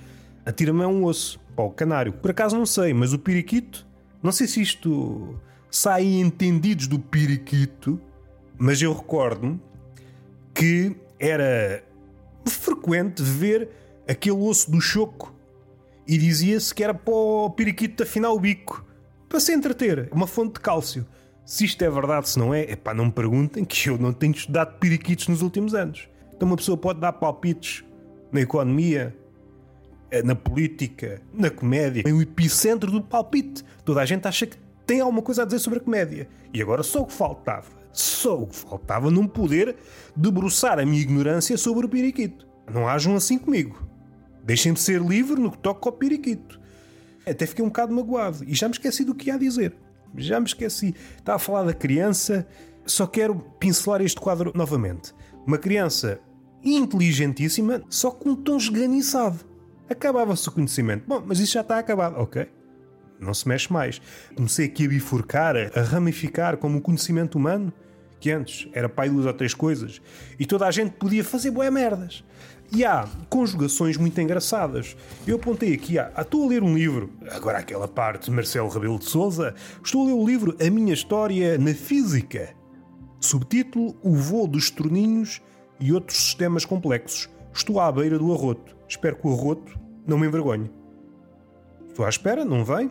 Atira-me 0.43 0.83
a 0.83 0.87
um 0.87 1.05
osso. 1.05 1.39
Para 1.55 1.65
o 1.65 1.69
canário. 1.69 2.13
Por 2.13 2.31
acaso 2.31 2.57
não 2.57 2.65
sei, 2.65 2.91
mas 2.95 3.13
o 3.13 3.19
periquito. 3.19 3.85
Não 4.23 4.31
sei 4.31 4.47
se 4.47 4.59
isto 4.59 5.39
sai 5.69 6.03
entendidos 6.03 6.87
do 6.87 6.97
periquito, 6.97 8.01
mas 8.57 8.81
eu 8.81 8.91
recordo-me 8.91 9.61
que 10.51 10.95
era 11.19 11.83
frequente 12.43 13.21
ver 13.21 13.69
aquele 14.07 14.37
osso 14.37 14.71
do 14.71 14.81
choco 14.81 15.33
e 16.07 16.17
dizia-se 16.17 16.73
que 16.73 16.83
era 16.83 16.93
para 16.93 17.13
o 17.13 17.49
periquito 17.49 18.03
afinar 18.03 18.31
o 18.31 18.39
bico 18.39 18.85
para 19.29 19.39
se 19.39 19.53
entreter, 19.53 20.09
uma 20.11 20.27
fonte 20.27 20.53
de 20.53 20.59
cálcio. 20.59 21.05
Se 21.45 21.65
isto 21.65 21.81
é 21.81 21.89
verdade, 21.89 22.29
se 22.29 22.39
não 22.39 22.53
é, 22.53 22.71
é 22.71 22.75
pá, 22.75 22.93
não 22.93 23.05
me 23.05 23.11
perguntem 23.11 23.65
que 23.65 23.89
eu 23.89 23.97
não 23.97 24.13
tenho 24.13 24.33
estudado 24.33 24.77
periquitos 24.79 25.27
nos 25.27 25.41
últimos 25.41 25.73
anos. 25.73 26.07
Então 26.33 26.47
uma 26.47 26.55
pessoa 26.55 26.77
pode 26.77 26.99
dar 26.99 27.13
palpites 27.13 27.83
na 28.31 28.41
economia, 28.41 29.15
eh, 30.11 30.23
na 30.23 30.35
política, 30.35 31.21
na 31.33 31.49
comédia, 31.49 32.03
em 32.07 32.13
o 32.13 32.21
epicentro 32.21 32.91
do 32.91 33.01
palpite. 33.01 33.63
Toda 33.83 34.01
a 34.01 34.05
gente 34.05 34.27
acha 34.27 34.45
que 34.45 34.57
tem 34.85 35.01
alguma 35.01 35.21
coisa 35.21 35.41
a 35.41 35.45
dizer 35.45 35.59
sobre 35.59 35.79
a 35.79 35.81
comédia. 35.81 36.27
E 36.53 36.61
agora 36.61 36.83
só 36.83 37.01
o 37.01 37.05
que 37.05 37.13
faltava 37.13 37.83
só 37.93 38.41
o 38.41 38.47
que 38.47 38.55
faltava 38.55 39.11
não 39.11 39.27
poder 39.27 39.75
debruçar 40.15 40.79
a 40.79 40.85
minha 40.85 41.01
ignorância 41.01 41.55
sobre 41.57 41.85
o 41.85 41.89
periquito. 41.89 42.47
Não 42.71 42.87
hajam 42.87 43.15
assim 43.15 43.37
comigo. 43.37 43.87
Deixem-me 44.43 44.77
ser 44.77 45.01
livre 45.01 45.39
no 45.39 45.51
que 45.51 45.57
toca 45.57 45.87
ao 45.87 45.93
periquito. 45.93 46.59
Até 47.25 47.45
fiquei 47.45 47.63
um 47.63 47.69
bocado 47.69 47.93
magoado 47.93 48.43
e 48.45 48.53
já 48.53 48.67
me 48.67 48.73
esqueci 48.73 49.03
do 49.05 49.15
que 49.15 49.29
ia 49.29 49.39
dizer. 49.39 49.75
Já 50.15 50.39
me 50.39 50.45
esqueci. 50.45 50.93
Estava 51.17 51.37
a 51.37 51.39
falar 51.39 51.63
da 51.63 51.73
criança, 51.73 52.45
só 52.85 53.07
quero 53.07 53.35
pincelar 53.59 54.01
este 54.01 54.19
quadro 54.19 54.51
novamente. 54.53 55.13
Uma 55.47 55.57
criança 55.57 56.19
inteligentíssima, 56.63 57.81
só 57.89 58.11
com 58.11 58.29
um 58.29 58.35
tom 58.35 58.57
esganiçado. 58.57 59.39
Acabava-se 59.89 60.47
o 60.47 60.51
conhecimento. 60.51 61.03
Bom, 61.07 61.23
mas 61.25 61.39
isso 61.39 61.53
já 61.53 61.61
está 61.61 61.77
acabado. 61.77 62.15
Ok. 62.17 62.49
Não 63.19 63.33
se 63.33 63.47
mexe 63.47 63.71
mais. 63.71 64.01
Comecei 64.35 64.65
aqui 64.65 64.85
a 64.85 64.89
bifurcar, 64.89 65.55
a 65.57 65.81
ramificar 65.81 66.57
como 66.57 66.77
o 66.77 66.81
conhecimento 66.81 67.37
humano, 67.37 67.71
que 68.19 68.31
antes 68.31 68.69
era 68.73 68.87
pai 68.87 69.09
duas 69.09 69.25
ou 69.25 69.33
três 69.33 69.53
coisas, 69.53 70.01
e 70.39 70.45
toda 70.45 70.65
a 70.65 70.71
gente 70.71 70.91
podia 70.91 71.23
fazer 71.23 71.51
boé 71.51 71.69
merdas. 71.69 72.23
E 72.75 72.83
há 72.83 73.07
conjugações 73.29 73.97
muito 73.97 74.19
engraçadas. 74.19 74.97
Eu 75.27 75.35
apontei 75.35 75.75
aqui, 75.75 75.99
ah, 75.99 76.11
estou 76.17 76.45
a 76.45 76.47
ler 76.47 76.63
um 76.63 76.73
livro, 76.73 77.11
agora 77.29 77.59
aquela 77.59 77.87
parte 77.87 78.25
de 78.25 78.31
Marcelo 78.31 78.67
Rebelo 78.67 78.97
de 78.97 79.05
Souza, 79.05 79.53
estou 79.83 80.01
a 80.01 80.05
ler 80.07 80.13
o 80.13 80.25
livro 80.25 80.57
A 80.59 80.69
Minha 80.71 80.93
História 80.93 81.55
na 81.59 81.75
Física. 81.75 82.55
Subtítulo 83.21 83.95
O 84.01 84.15
Voo 84.15 84.47
dos 84.47 84.71
Torninhos 84.71 85.39
e 85.79 85.93
Outros 85.93 86.17
Sistemas 86.17 86.65
Complexos. 86.65 87.29
Estou 87.53 87.79
à 87.79 87.91
beira 87.91 88.17
do 88.17 88.33
arroto. 88.33 88.75
Espero 88.89 89.17
que 89.17 89.27
o 89.27 89.33
arroto 89.33 89.79
não 90.07 90.17
me 90.17 90.25
envergonhe. 90.25 90.71
Estou 91.89 92.05
à 92.05 92.09
espera, 92.09 92.43
não 92.43 92.65
vem? 92.65 92.89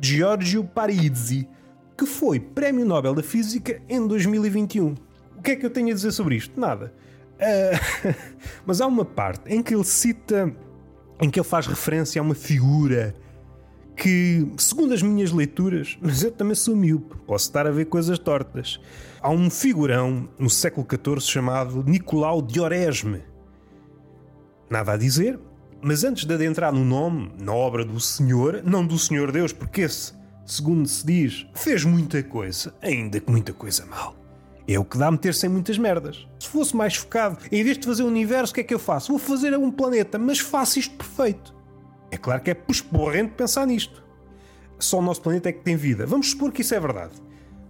Giorgio 0.00 0.64
Parisi, 0.64 1.48
que 1.96 2.04
foi 2.04 2.40
Prémio 2.40 2.84
Nobel 2.84 3.14
da 3.14 3.22
Física 3.22 3.80
em 3.88 4.04
2021. 4.08 4.94
O 5.38 5.42
que 5.42 5.52
é 5.52 5.56
que 5.56 5.64
eu 5.64 5.70
tenho 5.70 5.90
a 5.90 5.94
dizer 5.94 6.10
sobre 6.10 6.34
isto? 6.34 6.58
Nada. 6.58 6.92
Uh, 7.40 8.14
mas 8.66 8.80
há 8.80 8.86
uma 8.86 9.04
parte 9.04 9.52
em 9.52 9.62
que 9.62 9.74
ele 9.74 9.84
cita, 9.84 10.54
em 11.20 11.30
que 11.30 11.40
ele 11.40 11.46
faz 11.46 11.66
referência 11.66 12.20
a 12.20 12.22
uma 12.22 12.34
figura 12.34 13.16
que, 13.96 14.46
segundo 14.56 14.94
as 14.94 15.02
minhas 15.02 15.30
leituras, 15.32 15.98
mas 16.02 16.22
eu 16.22 16.30
também 16.30 16.54
sou 16.54 16.76
miúpe, 16.76 17.16
posso 17.26 17.46
estar 17.46 17.66
a 17.66 17.70
ver 17.70 17.86
coisas 17.86 18.18
tortas. 18.18 18.80
Há 19.20 19.30
um 19.30 19.50
figurão 19.50 20.28
no 20.38 20.48
século 20.48 20.86
XIV 20.88 21.20
chamado 21.20 21.82
Nicolau 21.84 22.40
de 22.40 22.60
Oresme. 22.60 23.22
Nada 24.70 24.92
a 24.92 24.96
dizer, 24.96 25.38
mas 25.82 26.04
antes 26.04 26.24
de 26.24 26.34
adentrar 26.34 26.72
no 26.72 26.84
nome, 26.84 27.32
na 27.38 27.52
obra 27.52 27.84
do 27.84 27.98
Senhor, 27.98 28.62
não 28.64 28.86
do 28.86 28.98
Senhor 28.98 29.32
Deus, 29.32 29.52
porque 29.52 29.82
esse, 29.82 30.12
segundo 30.46 30.86
se 30.88 31.04
diz, 31.04 31.46
fez 31.54 31.84
muita 31.84 32.22
coisa, 32.22 32.74
ainda 32.80 33.18
que 33.18 33.30
muita 33.30 33.52
coisa 33.52 33.84
mal. 33.86 34.19
É 34.72 34.78
o 34.78 34.84
que 34.84 34.96
dá 34.96 35.08
a 35.08 35.10
meter-se 35.10 35.44
em 35.46 35.48
muitas 35.48 35.76
merdas. 35.76 36.28
Se 36.38 36.46
fosse 36.46 36.76
mais 36.76 36.94
focado, 36.94 37.38
em 37.50 37.64
vez 37.64 37.76
de 37.76 37.84
fazer 37.84 38.04
o 38.04 38.06
universo, 38.06 38.52
o 38.52 38.54
que 38.54 38.60
é 38.60 38.64
que 38.64 38.72
eu 38.72 38.78
faço? 38.78 39.10
Vou 39.10 39.18
fazer 39.18 39.52
um 39.58 39.68
planeta, 39.68 40.16
mas 40.16 40.38
faço 40.38 40.78
isto 40.78 40.94
perfeito. 40.94 41.52
É 42.08 42.16
claro 42.16 42.40
que 42.40 42.52
é 42.52 42.54
posporrente 42.54 43.32
pensar 43.32 43.66
nisto. 43.66 44.00
Só 44.78 45.00
o 45.00 45.02
nosso 45.02 45.22
planeta 45.22 45.48
é 45.48 45.52
que 45.52 45.64
tem 45.64 45.74
vida. 45.74 46.06
Vamos 46.06 46.30
supor 46.30 46.52
que 46.52 46.62
isso 46.62 46.72
é 46.72 46.78
verdade. 46.78 47.14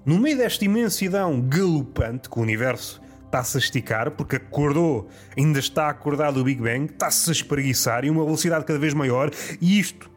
No 0.04 0.18
meio 0.18 0.36
desta 0.36 0.62
imensidão 0.62 1.40
galopante 1.40 2.28
que 2.28 2.38
o 2.38 2.42
universo 2.42 3.00
está-se 3.24 3.56
a 3.56 3.60
esticar, 3.60 4.10
porque 4.10 4.36
acordou, 4.36 5.08
ainda 5.38 5.58
está 5.58 5.88
acordado 5.88 6.38
o 6.38 6.44
Big 6.44 6.60
Bang, 6.60 6.84
está-se 6.84 7.30
a 7.30 7.32
espreguiçar 7.32 8.04
e 8.04 8.10
uma 8.10 8.24
velocidade 8.26 8.66
cada 8.66 8.78
vez 8.78 8.92
maior, 8.92 9.30
e 9.58 9.80
isto 9.80 10.10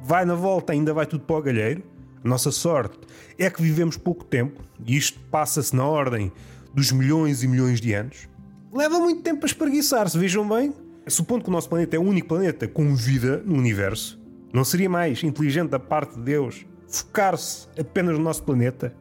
vai 0.00 0.24
na 0.24 0.36
volta, 0.36 0.72
ainda 0.72 0.94
vai 0.94 1.06
tudo 1.06 1.24
para 1.24 1.36
o 1.36 1.42
galheiro. 1.42 1.82
Nossa 2.24 2.50
sorte 2.50 2.98
é 3.38 3.48
que 3.48 3.62
vivemos 3.62 3.96
pouco 3.96 4.24
tempo, 4.24 4.62
e 4.84 4.96
isto 4.96 5.20
passa-se 5.30 5.74
na 5.74 5.84
ordem 5.84 6.32
dos 6.74 6.92
milhões 6.92 7.42
e 7.42 7.48
milhões 7.48 7.80
de 7.80 7.92
anos. 7.92 8.28
Leva 8.72 8.98
muito 8.98 9.22
tempo 9.22 9.44
a 9.44 9.46
espreguiçar-se, 9.46 10.18
vejam 10.18 10.48
bem. 10.48 10.74
Supondo 11.06 11.44
que 11.44 11.48
o 11.48 11.52
nosso 11.52 11.68
planeta 11.68 11.96
é 11.96 11.98
o 11.98 12.02
único 12.02 12.28
planeta 12.28 12.68
com 12.68 12.94
vida 12.94 13.42
no 13.46 13.56
universo, 13.56 14.20
não 14.52 14.64
seria 14.64 14.88
mais 14.88 15.22
inteligente 15.22 15.70
da 15.70 15.78
parte 15.78 16.14
de 16.16 16.22
Deus 16.22 16.66
focar-se 16.86 17.68
apenas 17.78 18.16
no 18.16 18.24
nosso 18.24 18.42
planeta? 18.42 18.94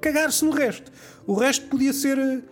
Cagar-se 0.00 0.44
no 0.44 0.50
resto. 0.50 0.90
O 1.26 1.34
resto 1.34 1.66
podia 1.66 1.92
ser 1.92 2.44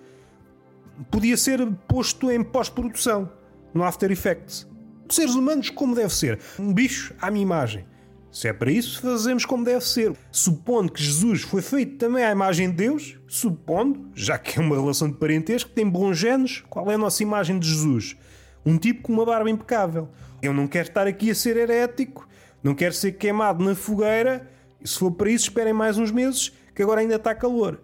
podia 1.10 1.36
ser 1.36 1.66
posto 1.88 2.30
em 2.30 2.42
pós-produção, 2.42 3.30
no 3.72 3.82
After 3.82 4.10
Effects. 4.10 4.68
Seres 5.08 5.34
humanos 5.34 5.70
como 5.70 5.94
deve 5.94 6.14
ser. 6.14 6.38
Um 6.58 6.72
bicho 6.72 7.14
à 7.20 7.30
minha 7.30 7.42
imagem. 7.42 7.86
Se 8.32 8.48
é 8.48 8.52
para 8.52 8.72
isso, 8.72 9.00
fazemos 9.00 9.44
como 9.44 9.62
deve 9.62 9.84
ser. 9.84 10.16
Supondo 10.30 10.90
que 10.90 11.02
Jesus 11.02 11.42
foi 11.42 11.60
feito 11.60 11.98
também 11.98 12.24
à 12.24 12.32
imagem 12.32 12.70
de 12.70 12.76
Deus, 12.76 13.18
supondo, 13.28 14.10
já 14.14 14.38
que 14.38 14.58
é 14.58 14.62
uma 14.62 14.74
relação 14.74 15.08
de 15.08 15.18
parentesco, 15.18 15.70
tem 15.70 15.88
bons 15.88 16.16
genes, 16.16 16.64
qual 16.70 16.90
é 16.90 16.94
a 16.94 16.98
nossa 16.98 17.22
imagem 17.22 17.58
de 17.58 17.68
Jesus? 17.68 18.16
Um 18.64 18.78
tipo 18.78 19.02
com 19.02 19.12
uma 19.12 19.26
barba 19.26 19.50
impecável. 19.50 20.08
Eu 20.40 20.54
não 20.54 20.66
quero 20.66 20.88
estar 20.88 21.06
aqui 21.06 21.30
a 21.30 21.34
ser 21.34 21.58
herético, 21.58 22.26
não 22.62 22.74
quero 22.74 22.94
ser 22.94 23.12
queimado 23.12 23.62
na 23.62 23.74
fogueira, 23.74 24.48
e 24.80 24.88
se 24.88 24.98
for 24.98 25.12
para 25.12 25.30
isso, 25.30 25.44
esperem 25.44 25.74
mais 25.74 25.98
uns 25.98 26.10
meses, 26.10 26.52
que 26.74 26.82
agora 26.82 27.02
ainda 27.02 27.16
está 27.16 27.34
calor. 27.34 27.80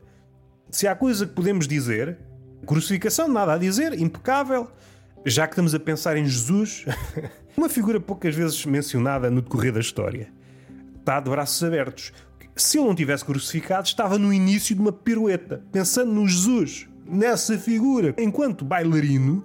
Se 0.70 0.88
há 0.88 0.96
coisa 0.96 1.26
que 1.26 1.34
podemos 1.34 1.68
dizer, 1.68 2.18
Crucificação, 2.68 3.28
nada 3.28 3.54
a 3.54 3.58
dizer, 3.58 3.98
impecável. 3.98 4.68
Já 5.24 5.46
que 5.46 5.52
estamos 5.52 5.74
a 5.74 5.80
pensar 5.80 6.16
em 6.16 6.26
Jesus, 6.26 6.84
uma 7.56 7.68
figura 7.68 7.98
poucas 7.98 8.34
vezes 8.34 8.64
mencionada 8.66 9.30
no 9.30 9.40
decorrer 9.40 9.72
da 9.72 9.80
história, 9.80 10.30
está 11.08 11.20
de 11.20 11.30
braços 11.30 11.62
abertos. 11.64 12.12
Se 12.54 12.76
ele 12.76 12.86
não 12.86 12.94
tivesse 12.94 13.24
crucificado, 13.24 13.86
estava 13.86 14.18
no 14.18 14.32
início 14.32 14.74
de 14.74 14.80
uma 14.80 14.92
pirueta, 14.92 15.62
pensando 15.72 16.12
no 16.12 16.28
Jesus, 16.28 16.86
nessa 17.06 17.56
figura, 17.56 18.14
enquanto 18.18 18.64
bailarino, 18.64 19.44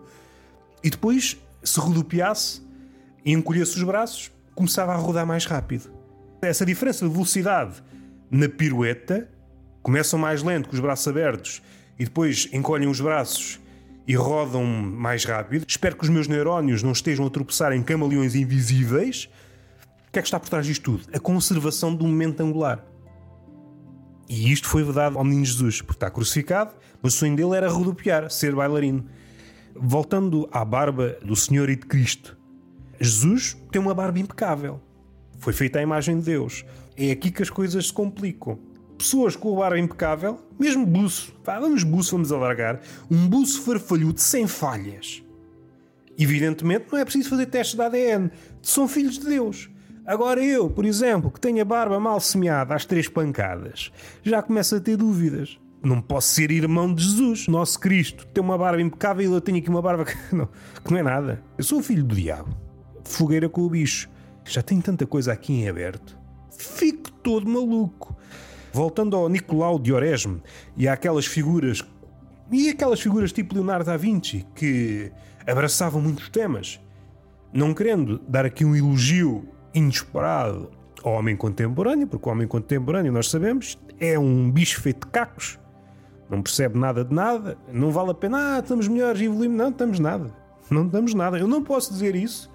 e 0.83 0.89
depois 0.89 1.37
se 1.63 1.79
rodopiasse 1.79 2.61
e 3.23 3.31
encolhesse 3.31 3.77
os 3.77 3.83
braços, 3.83 4.31
começava 4.53 4.91
a 4.91 4.97
rodar 4.97 5.25
mais 5.25 5.45
rápido. 5.45 5.89
Essa 6.41 6.65
diferença 6.65 7.07
de 7.07 7.13
velocidade 7.13 7.81
na 8.29 8.49
pirueta, 8.49 9.29
começam 9.81 10.19
mais 10.19 10.43
lento 10.43 10.67
com 10.67 10.75
os 10.75 10.81
braços 10.81 11.07
abertos 11.07 11.61
e 11.97 12.03
depois 12.03 12.49
encolhem 12.51 12.89
os 12.89 12.99
braços 12.99 13.59
e 14.05 14.15
rodam 14.15 14.65
mais 14.65 15.23
rápido. 15.23 15.65
Espero 15.67 15.95
que 15.95 16.03
os 16.03 16.09
meus 16.09 16.27
neurónios 16.27 16.83
não 16.83 16.91
estejam 16.91 17.25
a 17.25 17.29
tropeçar 17.29 17.71
em 17.71 17.81
camaleões 17.81 18.35
invisíveis. 18.35 19.29
Que 20.13 20.19
é 20.19 20.21
que 20.21 20.27
está 20.27 20.39
por 20.39 20.47
trás 20.47 20.63
disto 20.63 20.83
tudo? 20.83 21.07
A 21.11 21.19
conservação 21.19 21.93
do 21.93 22.05
momento 22.05 22.39
angular. 22.41 22.85
E 24.29 24.51
isto 24.53 24.67
foi 24.67 24.83
vedado 24.83 25.17
ao 25.17 25.23
menino 25.23 25.43
Jesus, 25.43 25.81
porque 25.81 25.97
está 25.97 26.11
crucificado, 26.11 26.75
mas 27.01 27.15
o 27.15 27.17
sonho 27.17 27.35
dele 27.35 27.55
era 27.55 27.67
rodopiar, 27.67 28.29
ser 28.29 28.53
bailarino. 28.53 29.05
Voltando 29.75 30.47
à 30.51 30.63
barba 30.63 31.17
do 31.25 31.35
Senhor 31.35 31.67
e 31.67 31.75
de 31.75 31.87
Cristo, 31.87 32.37
Jesus 33.01 33.57
tem 33.71 33.81
uma 33.81 33.95
barba 33.95 34.19
impecável. 34.19 34.79
Foi 35.39 35.51
feita 35.51 35.79
à 35.79 35.81
imagem 35.81 36.19
de 36.19 36.25
Deus. 36.25 36.63
É 36.95 37.09
aqui 37.09 37.31
que 37.31 37.41
as 37.41 37.49
coisas 37.49 37.87
se 37.87 37.93
complicam 37.93 38.59
pessoas 38.95 39.35
com 39.35 39.51
o 39.51 39.55
barba 39.55 39.79
impecável, 39.79 40.39
mesmo 40.59 40.85
buço, 40.85 41.33
pá, 41.43 41.59
vamos 41.59 41.83
buço, 41.83 42.11
vamos 42.11 42.31
alargar, 42.31 42.79
um 43.09 43.27
buço 43.27 43.63
farfalhudo 43.63 44.21
sem 44.21 44.45
falhas. 44.45 45.23
Evidentemente 46.19 46.85
não 46.91 46.99
é 46.99 47.03
preciso 47.03 47.29
fazer 47.29 47.47
testes 47.47 47.75
de 47.75 47.81
ADN, 47.81 48.29
são 48.61 48.87
filhos 48.87 49.17
de 49.17 49.25
Deus. 49.25 49.73
Agora 50.05 50.43
eu, 50.43 50.69
por 50.69 50.85
exemplo, 50.85 51.31
que 51.31 51.39
tenho 51.39 51.61
a 51.61 51.65
barba 51.65 51.99
mal 51.99 52.19
semeada 52.19 52.75
às 52.75 52.85
três 52.85 53.07
pancadas, 53.07 53.91
já 54.21 54.41
começo 54.41 54.75
a 54.75 54.79
ter 54.79 54.97
dúvidas. 54.97 55.57
Não 55.81 56.01
posso 56.01 56.35
ser 56.35 56.51
irmão 56.51 56.93
de 56.93 57.03
Jesus, 57.03 57.47
nosso 57.47 57.79
Cristo, 57.79 58.25
tem 58.27 58.43
uma 58.43 58.57
barba 58.57 58.81
impecável 58.81 59.29
e 59.29 59.33
eu 59.33 59.41
tenho 59.41 59.57
aqui 59.57 59.69
uma 59.69 59.81
barba 59.81 60.05
que 60.05 60.15
não, 60.35 60.47
que 60.83 60.91
não 60.91 60.97
é 60.97 61.03
nada. 61.03 61.43
Eu 61.57 61.63
sou 61.63 61.79
o 61.79 61.83
filho 61.83 62.03
do 62.03 62.15
diabo. 62.15 62.55
Fogueira 63.03 63.49
com 63.49 63.61
o 63.61 63.69
bicho. 63.69 64.09
Já 64.45 64.61
tenho 64.61 64.81
tanta 64.81 65.05
coisa 65.05 65.31
aqui 65.31 65.53
em 65.53 65.69
aberto. 65.69 66.17
Fico 66.57 67.11
todo 67.11 67.49
maluco. 67.49 68.15
Voltando 68.71 69.15
ao 69.15 69.29
Nicolau 69.29 69.77
de 69.77 69.93
Oresme 69.93 70.41
e 70.75 70.87
àquelas 70.87 71.25
figuras 71.25 71.83
e 72.51 72.69
aquelas 72.69 72.99
figuras 72.99 73.31
tipo 73.31 73.55
Leonardo 73.55 73.85
da 73.85 73.97
Vinci 73.97 74.45
que 74.55 75.11
abraçavam 75.47 76.01
muitos 76.01 76.29
temas, 76.29 76.79
não 77.53 77.73
querendo 77.73 78.19
dar 78.27 78.45
aqui 78.45 78.65
um 78.65 78.75
elogio 78.75 79.47
inesperado 79.73 80.69
ao 81.03 81.13
homem 81.13 81.35
contemporâneo, 81.35 82.07
porque 82.07 82.27
o 82.27 82.31
homem 82.31 82.47
contemporâneo, 82.47 83.11
nós 83.11 83.29
sabemos, 83.29 83.77
é 83.99 84.17
um 84.17 84.49
bicho 84.49 84.81
feito 84.81 85.05
de 85.05 85.11
cacos, 85.11 85.59
não 86.29 86.41
percebe 86.41 86.77
nada 86.77 87.03
de 87.03 87.13
nada, 87.13 87.57
não 87.71 87.91
vale 87.91 88.11
a 88.11 88.13
pena, 88.13 88.55
ah, 88.55 88.59
estamos 88.59 88.87
melhores 88.87 89.21
evoluímos. 89.21 89.57
Não, 89.57 89.69
estamos 89.69 89.99
nada. 89.99 90.33
Não 90.69 90.85
estamos 90.85 91.13
nada. 91.13 91.37
Eu 91.37 91.47
não 91.47 91.61
posso 91.61 91.91
dizer 91.91 92.15
isso 92.15 92.49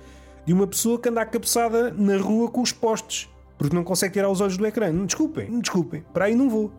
de 0.45 0.53
uma 0.53 0.67
pessoa 0.67 0.99
que 0.99 1.09
anda 1.09 1.25
cabeçada 1.25 1.93
na 1.93 2.17
rua 2.17 2.51
com 2.51 2.63
os 2.63 2.73
postes 2.73 3.29
porque 3.59 3.75
não 3.75 3.83
consegue 3.83 4.15
tirar 4.15 4.31
os 4.31 4.41
olhos 4.41 4.57
do 4.57 4.65
ecrã. 4.65 4.95
Desculpem, 5.05 5.61
desculpem, 5.61 6.05
para 6.15 6.27
aí 6.27 6.35
não 6.35 6.49
vou. 6.49 6.73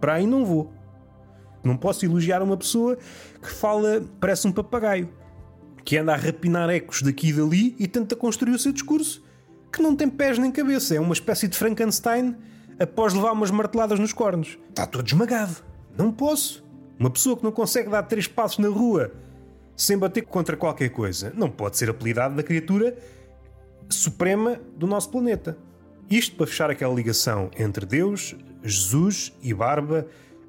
Para 0.00 0.14
aí 0.14 0.26
não 0.26 0.44
vou. 0.44 0.72
Não 1.62 1.76
posso 1.76 2.04
elogiar 2.04 2.42
uma 2.42 2.56
pessoa 2.56 2.98
que 3.40 3.50
fala, 3.50 4.02
parece 4.20 4.46
um 4.46 4.52
papagaio, 4.52 5.08
que 5.84 5.96
anda 5.96 6.12
a 6.12 6.16
rapinar 6.16 6.68
ecos 6.68 7.00
daqui 7.00 7.28
e 7.28 7.32
dali 7.32 7.76
e 7.78 7.86
tenta 7.86 8.16
construir 8.16 8.52
o 8.52 8.58
seu 8.58 8.72
discurso, 8.72 9.22
que 9.72 9.82
não 9.82 9.94
tem 9.94 10.08
pés 10.08 10.38
nem 10.38 10.50
cabeça. 10.50 10.94
É 10.94 11.00
uma 11.00 11.12
espécie 11.12 11.48
de 11.48 11.56
Frankenstein 11.56 12.36
após 12.78 13.14
levar 13.14 13.32
umas 13.32 13.50
marteladas 13.50 13.98
nos 13.98 14.12
cornos. 14.12 14.58
Está 14.68 14.86
todo 14.86 15.06
esmagado. 15.06 15.56
Não 15.96 16.12
posso. 16.12 16.64
Uma 16.98 17.10
pessoa 17.10 17.36
que 17.36 17.44
não 17.44 17.52
consegue 17.52 17.90
dar 17.90 18.02
três 18.04 18.26
passos 18.26 18.58
na 18.58 18.68
rua 18.68 19.12
sem 19.76 19.98
bater 19.98 20.22
contra 20.22 20.56
qualquer 20.56 20.88
coisa 20.88 21.30
não 21.36 21.50
pode 21.50 21.76
ser 21.76 21.90
apelidado 21.90 22.34
da 22.34 22.42
criatura 22.42 22.96
suprema 23.88 24.60
do 24.76 24.86
nosso 24.86 25.10
planeta. 25.10 25.56
Isto 26.08 26.36
para 26.36 26.46
fechar 26.46 26.70
aquela 26.70 26.94
ligação 26.94 27.50
entre 27.58 27.84
Deus, 27.84 28.34
Jesus 28.62 29.32
e 29.42 29.52
Barba. 29.52 30.06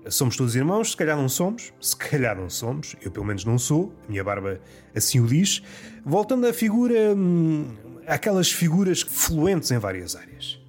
Somos 0.09 0.37
todos 0.37 0.55
irmãos? 0.55 0.91
Se 0.91 0.97
calhar 0.97 1.17
não 1.17 1.27
somos. 1.27 1.73
Se 1.81 1.95
calhar 1.95 2.37
não 2.37 2.49
somos. 2.49 2.95
Eu, 3.01 3.11
pelo 3.11 3.25
menos, 3.25 3.43
não 3.43 3.57
sou. 3.57 3.93
A 4.07 4.11
minha 4.11 4.23
barba 4.23 4.61
assim 4.95 5.19
o 5.19 5.27
diz. 5.27 5.61
Voltando 6.05 6.47
à 6.47 6.53
figura, 6.53 7.13
hum, 7.13 7.75
aquelas 8.07 8.49
figuras 8.51 9.01
fluentes 9.01 9.69
em 9.69 9.77
várias 9.77 10.15
áreas. 10.15 10.59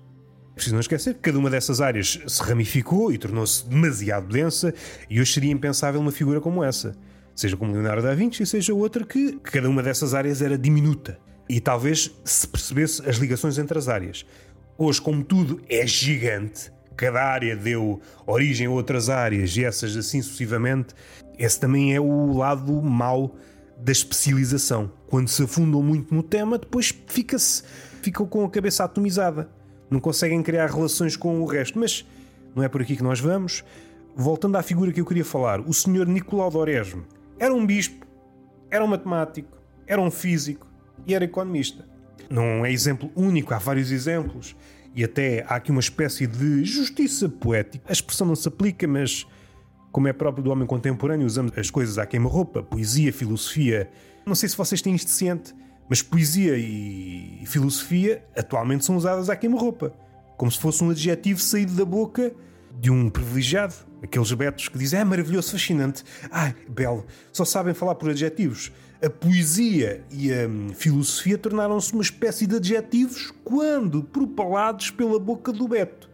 É 0.51 0.55
preciso 0.55 0.75
não 0.75 0.81
esquecer 0.81 1.15
que 1.15 1.21
cada 1.21 1.39
uma 1.39 1.49
dessas 1.49 1.81
áreas 1.81 2.19
se 2.27 2.43
ramificou 2.43 3.13
e 3.13 3.19
tornou-se 3.19 3.65
demasiado 3.67 4.27
densa, 4.27 4.75
e 5.09 5.21
hoje 5.21 5.33
seria 5.33 5.53
impensável 5.53 6.01
uma 6.01 6.11
figura 6.11 6.41
como 6.41 6.65
essa. 6.65 6.97
Seja 7.37 7.57
como 7.57 7.73
Leonardo 7.73 8.03
da 8.03 8.15
Vinci, 8.15 8.45
seja 8.45 8.75
outra 8.75 9.05
que, 9.05 9.35
que 9.35 9.53
cada 9.53 9.71
uma 9.71 9.81
dessas 9.81 10.15
áreas 10.15 10.43
era 10.43 10.59
diminuta. 10.59 11.21
E 11.49 11.61
talvez 11.61 12.11
se 12.25 12.49
percebesse 12.49 13.09
as 13.09 13.17
ligações 13.17 13.57
entre 13.57 13.79
as 13.79 13.89
áreas. 13.89 14.27
Hoje, 14.77 15.01
como 15.01 15.23
tudo 15.23 15.61
é 15.69 15.87
gigante, 15.87 16.73
cada 16.97 17.23
área 17.23 17.57
deu 17.57 18.01
origem 18.27 18.67
a 18.67 18.71
outras 18.71 19.09
áreas 19.09 19.57
e 19.57 19.65
essas 19.65 19.97
assim 19.97 20.21
sucessivamente, 20.21 20.89
esse 21.39 21.61
também 21.61 21.95
é 21.95 22.01
o 22.01 22.37
lado 22.37 22.83
mau 22.83 23.37
da 23.81 23.93
especialização. 23.93 24.91
Quando 25.07 25.29
se 25.29 25.43
afundam 25.43 25.83
muito 25.83 26.15
no 26.15 26.23
tema, 26.23 26.59
depois 26.59 26.95
fica-se 27.07 27.63
ficam 28.03 28.27
com 28.27 28.45
a 28.45 28.51
cabeça 28.51 28.85
atomizada. 28.85 29.51
Não 29.91 30.01
conseguem 30.01 30.43
criar 30.43 30.67
relações 30.67 31.17
com 31.17 31.41
o 31.41 31.47
resto. 31.47 31.79
Mas 31.79 32.07
não 32.55 32.63
é 32.63 32.69
por 32.69 32.83
aqui 32.83 32.97
que 32.97 33.03
nós 33.03 33.21
vamos. 33.21 33.65
Voltando 34.15 34.57
à 34.57 34.63
figura 34.63 34.93
que 34.93 35.01
eu 35.01 35.07
queria 35.07 35.25
falar, 35.25 35.61
o 35.61 35.73
senhor 35.73 36.07
Nicolau 36.07 36.51
d'Oresme 36.51 37.05
era 37.39 37.55
um 37.55 37.65
bispo, 37.65 38.05
era 38.69 38.85
um 38.85 38.89
matemático, 38.89 39.57
era 39.87 40.01
um 40.01 40.11
físico 40.11 40.67
e 41.07 41.15
era 41.15 41.25
economista. 41.25 41.87
Não 42.29 42.67
é 42.67 42.73
exemplo 42.73 43.11
único, 43.15 43.55
há 43.55 43.59
vários 43.59 43.93
exemplos. 43.93 44.57
E 44.95 45.05
até 45.05 45.45
há 45.47 45.55
aqui 45.57 45.71
uma 45.71 45.81
espécie 45.81 46.27
de 46.27 46.65
justiça 46.65 47.29
poética. 47.29 47.85
A 47.89 47.93
expressão 47.93 48.27
não 48.27 48.35
se 48.35 48.49
aplica, 48.49 48.89
mas 48.89 49.25
como 49.99 50.07
é 50.07 50.13
próprio 50.13 50.45
do 50.45 50.53
homem 50.53 50.65
contemporâneo, 50.65 51.27
usamos 51.27 51.51
as 51.59 51.73
coisas 51.73 51.99
à 51.99 52.07
queima-roupa, 52.07 52.63
poesia, 52.63 53.13
filosofia. 53.13 53.91
Não 54.25 54.33
sei 54.33 54.49
se 54.49 54.57
vocês 54.57 54.81
têm 54.81 54.95
isto 54.95 55.11
ciente, 55.11 55.53
mas 55.89 56.01
poesia 56.01 56.57
e 56.57 57.43
filosofia 57.47 58.25
atualmente 58.37 58.85
são 58.85 58.97
usadas 58.97 59.29
à 59.29 59.35
queima-roupa, 59.35 59.93
como 60.37 60.53
se 60.53 60.61
fosse 60.61 60.85
um 60.85 60.91
adjetivo 60.91 61.41
saído 61.41 61.73
da 61.73 61.85
boca 61.85 62.33
de 62.79 62.93
um 62.93 63.11
privilegiado. 63.11 63.75
Aqueles 64.01 64.31
betos 64.31 64.69
que 64.69 64.79
dizem, 64.79 65.01
é 65.01 65.05
maravilhoso, 65.05 65.51
fascinante, 65.51 66.05
ai, 66.31 66.55
belo, 66.69 67.05
só 67.33 67.45
sabem 67.45 67.75
falar 67.75 67.97
por 67.97 68.11
adjetivos. 68.11 68.71
A 69.05 69.11
poesia 69.11 70.05
e 70.13 70.33
a 70.33 70.47
hum, 70.47 70.69
filosofia 70.75 71.37
tornaram-se 71.37 71.93
uma 71.93 72.03
espécie 72.03 72.47
de 72.47 72.55
adjetivos 72.55 73.35
quando 73.43 74.05
propalados 74.05 74.93
pela 74.93 75.19
boca 75.19 75.53
do 75.53 75.67
beto. 75.67 76.09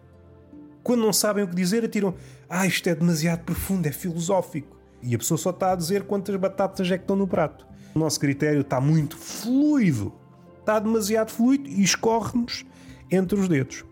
Quando 0.83 1.01
não 1.01 1.13
sabem 1.13 1.45
o 1.45 1.49
que 1.49 1.55
dizer, 1.55 1.85
atiram, 1.85 2.15
ah, 2.57 2.69
isto 2.69 2.89
é 2.89 2.95
demasiado 2.95 3.41
profundo, 3.41 3.89
é 3.89 3.91
filosófico. 3.91 4.77
E 5.03 5.13
a 5.13 5.19
pessoa 5.19 5.37
só 5.37 5.51
está 5.51 5.73
a 5.73 5.75
dizer 5.75 6.05
quantas 6.05 6.37
batatas 6.37 6.89
é 6.89 6.97
que 6.97 7.03
estão 7.03 7.17
no 7.17 7.27
prato. 7.27 7.67
O 7.93 7.99
nosso 7.99 8.21
critério 8.21 8.61
está 8.61 8.81
muito 8.81 9.17
fluido. 9.19 10.13
Está 10.61 10.79
demasiado 10.79 11.33
fluido 11.33 11.69
e 11.69 11.83
escorre-nos 11.83 12.65
entre 13.11 13.41
os 13.41 13.49
dedos. 13.49 13.85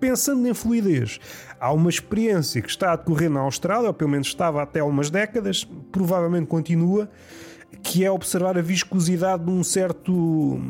Pensando 0.00 0.48
em 0.48 0.52
fluidez, 0.52 1.20
há 1.60 1.72
uma 1.72 1.88
experiência 1.88 2.60
que 2.60 2.68
está 2.68 2.92
a 2.92 2.96
decorrer 2.96 3.30
na 3.30 3.38
Austrália, 3.38 3.86
ou 3.86 3.94
pelo 3.94 4.10
menos 4.10 4.26
estava 4.26 4.64
até 4.64 4.80
há 4.80 4.84
umas 4.84 5.10
décadas, 5.10 5.62
provavelmente 5.92 6.48
continua, 6.48 7.08
que 7.84 8.04
é 8.04 8.10
observar 8.10 8.58
a 8.58 8.62
viscosidade 8.62 9.44
de 9.44 9.50
um 9.52 9.62
certo. 9.62 10.60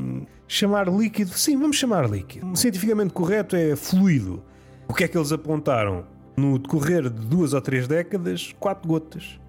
chamar 0.47 0.87
líquido. 0.87 1.31
Sim, 1.31 1.57
vamos 1.57 1.77
chamar 1.79 2.11
líquido. 2.11 2.55
Cientificamente 2.55 3.15
correto 3.15 3.57
é 3.57 3.75
fluido. 3.75 4.45
O 4.87 4.93
que 4.93 5.05
é 5.05 5.09
que 5.09 5.17
eles 5.17 5.33
apontaram? 5.33 6.18
No 6.39 6.59
decorrer 6.59 7.11
de 7.11 7.27
duas 7.27 7.53
ou 7.53 7.61
três 7.61 7.89
décadas, 7.89 8.55
quatro 8.61 8.87
gotas. 8.89 9.41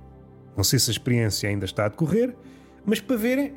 Não 0.57 0.63
sei 0.63 0.79
se 0.79 0.89
a 0.89 0.93
experiência 0.93 1.49
ainda 1.49 1.65
está 1.65 1.85
a 1.85 1.89
decorrer, 1.89 2.35
mas 2.85 2.99
para 2.99 3.15
verem 3.15 3.53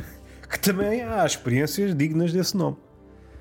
que 0.48 0.58
também 0.60 1.02
há 1.02 1.24
experiências 1.26 1.94
dignas 1.94 2.32
desse 2.32 2.56
nome 2.56 2.76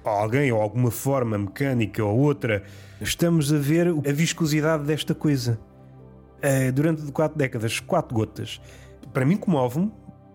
alguém 0.10 0.52
ou 0.52 0.62
alguma 0.62 0.92
forma 0.92 1.38
mecânica 1.38 2.04
ou 2.04 2.18
outra, 2.18 2.64
estamos 3.02 3.52
a 3.52 3.58
ver 3.58 3.88
a 3.88 4.12
viscosidade 4.12 4.84
desta 4.84 5.16
coisa. 5.16 5.60
Uh, 6.38 6.72
durante 6.72 7.12
quatro 7.12 7.38
décadas, 7.38 7.80
quatro 7.80 8.14
gotas. 8.14 8.62
Para 9.12 9.26
mim, 9.26 9.38
comove-me 9.38 9.92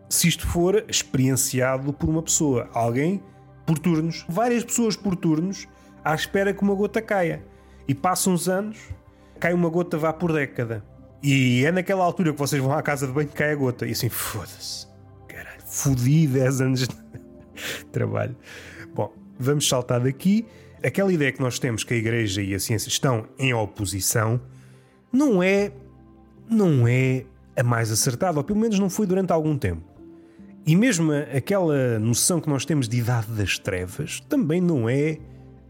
se 0.09 0.27
isto 0.27 0.47
for 0.47 0.85
experienciado 0.89 1.93
por 1.93 2.09
uma 2.09 2.23
pessoa, 2.23 2.69
alguém 2.75 3.23
por 3.65 3.79
turnos, 3.79 4.25
várias 4.29 4.65
pessoas 4.65 4.97
por 4.97 5.15
turnos, 5.15 5.69
à 6.05 6.15
espera 6.15 6.53
que 6.53 6.63
uma 6.63 6.75
gota 6.75 7.01
caia. 7.01 7.45
E 7.87 7.95
passam 7.95 8.33
uns 8.33 8.49
anos, 8.49 8.79
cai 9.41 9.55
uma 9.55 9.69
gota 9.69 9.97
vá 9.97 10.13
por 10.13 10.33
década. 10.33 10.85
E 11.23 11.65
é 11.65 11.73
naquela 11.73 12.05
altura 12.05 12.33
que 12.33 12.39
vocês 12.39 12.63
vão 12.63 12.73
à 12.73 12.83
casa 12.83 13.07
de 13.07 13.13
banho 13.13 13.29
que 13.29 13.35
cai 13.35 13.53
a 13.53 13.57
gota. 13.57 13.87
E 13.87 13.93
assim, 13.93 14.09
foda-se. 14.09 14.87
Caralho, 15.27 15.63
fodi 15.67 16.27
10 16.27 16.61
anos 16.61 16.81
de 16.81 16.95
trabalho. 17.91 18.37
Bom, 18.95 19.13
vamos 19.39 19.69
saltar 19.69 20.01
daqui. 20.01 20.47
Aquela 20.83 21.13
ideia 21.13 21.33
que 21.33 21.41
nós 21.41 21.59
temos 21.59 21.83
que 21.83 21.95
a 21.95 21.97
Igreja 21.97 22.43
e 22.43 22.55
a 22.55 22.61
ciência 22.61 22.89
estão 22.89 23.27
em 23.39 23.53
oposição 23.53 24.41
não 25.13 25.43
é, 25.43 25.73
não 26.49 26.87
é 26.87 27.25
a 27.57 27.63
mais 27.63 27.91
acertada, 27.91 28.39
ou 28.39 28.45
pelo 28.45 28.59
menos 28.59 28.79
não 28.79 28.89
foi 28.89 29.07
durante 29.07 29.33
algum 29.33 29.59
tempo. 29.59 29.83
E 30.67 30.77
mesmo 30.77 31.11
aquela 31.37 31.99
noção 31.99 32.41
que 32.41 32.49
nós 32.49 32.65
temos 32.65 32.89
de 32.89 32.99
idade 32.99 33.27
das 33.33 33.59
trevas 33.59 34.21
também 34.21 34.61
não 34.61 34.89
é 34.89 35.19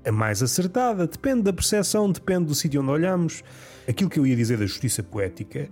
a 0.04 0.12
mais 0.12 0.42
acertada. 0.42 1.06
Depende 1.06 1.42
da 1.42 1.52
percepção, 1.52 2.10
depende 2.10 2.46
do 2.46 2.54
sítio 2.54 2.80
onde 2.82 2.90
olhamos. 2.90 3.42
Aquilo 3.88 4.10
que 4.10 4.18
eu 4.18 4.26
ia 4.26 4.36
dizer 4.36 4.58
da 4.58 4.66
justiça 4.66 5.02
poética 5.02 5.68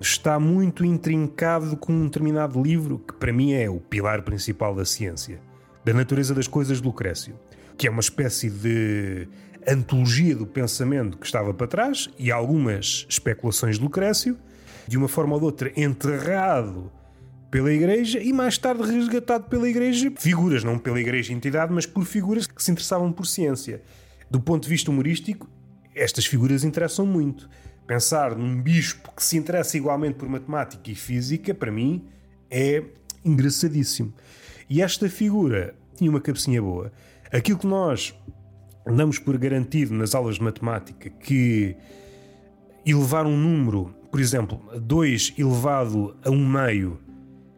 está 0.00 0.38
muito 0.38 0.84
intrincado 0.84 1.76
com 1.76 1.92
um 1.92 2.04
determinado 2.04 2.60
livro 2.62 2.98
que, 2.98 3.14
para 3.14 3.32
mim, 3.32 3.52
é 3.52 3.70
o 3.70 3.78
pilar 3.78 4.22
principal 4.22 4.74
da 4.74 4.84
ciência 4.84 5.40
da 5.84 5.92
natureza 5.92 6.34
das 6.34 6.46
coisas 6.46 6.78
de 6.78 6.84
Lucrécio, 6.84 7.34
que 7.76 7.86
é 7.86 7.90
uma 7.90 8.00
espécie 8.00 8.48
de 8.48 9.26
antologia 9.66 10.34
do 10.34 10.46
pensamento 10.46 11.18
que 11.18 11.26
estava 11.26 11.52
para 11.52 11.66
trás 11.66 12.08
e 12.18 12.30
algumas 12.30 13.06
especulações 13.08 13.76
de 13.76 13.82
Lucrécio, 13.82 14.36
de 14.86 14.96
uma 14.96 15.08
forma 15.08 15.34
ou 15.34 15.40
de 15.40 15.46
outra 15.46 15.72
enterrado 15.76 16.90
pela 17.52 17.70
Igreja 17.70 18.18
e 18.18 18.32
mais 18.32 18.56
tarde 18.56 18.82
resgatado 18.82 19.44
pela 19.44 19.68
Igreja, 19.68 20.10
figuras, 20.16 20.64
não 20.64 20.78
pela 20.78 20.98
Igreja 20.98 21.34
entidade, 21.34 21.70
mas 21.70 21.84
por 21.84 22.06
figuras 22.06 22.46
que 22.46 22.62
se 22.62 22.70
interessavam 22.70 23.12
por 23.12 23.26
ciência. 23.26 23.82
Do 24.30 24.40
ponto 24.40 24.62
de 24.62 24.70
vista 24.70 24.90
humorístico, 24.90 25.46
estas 25.94 26.24
figuras 26.24 26.64
interessam 26.64 27.04
muito. 27.04 27.50
Pensar 27.86 28.34
num 28.34 28.62
bispo 28.62 29.12
que 29.14 29.22
se 29.22 29.36
interessa 29.36 29.76
igualmente 29.76 30.14
por 30.14 30.30
matemática 30.30 30.90
e 30.90 30.94
física, 30.94 31.52
para 31.52 31.70
mim, 31.70 32.08
é 32.50 32.84
engraçadíssimo. 33.22 34.14
E 34.70 34.80
esta 34.80 35.06
figura 35.10 35.74
tinha 35.94 36.08
uma 36.08 36.22
cabecinha 36.22 36.62
boa. 36.62 36.90
Aquilo 37.30 37.58
que 37.58 37.66
nós 37.66 38.18
damos 38.86 39.18
por 39.18 39.36
garantido 39.36 39.92
nas 39.92 40.14
aulas 40.14 40.36
de 40.36 40.42
matemática, 40.42 41.10
que 41.10 41.76
elevar 42.86 43.26
um 43.26 43.36
número, 43.36 43.94
por 44.10 44.20
exemplo, 44.20 44.58
2 44.80 45.34
elevado 45.36 46.16
a 46.24 46.30
1 46.30 46.32
um 46.34 46.48
meio, 46.48 47.11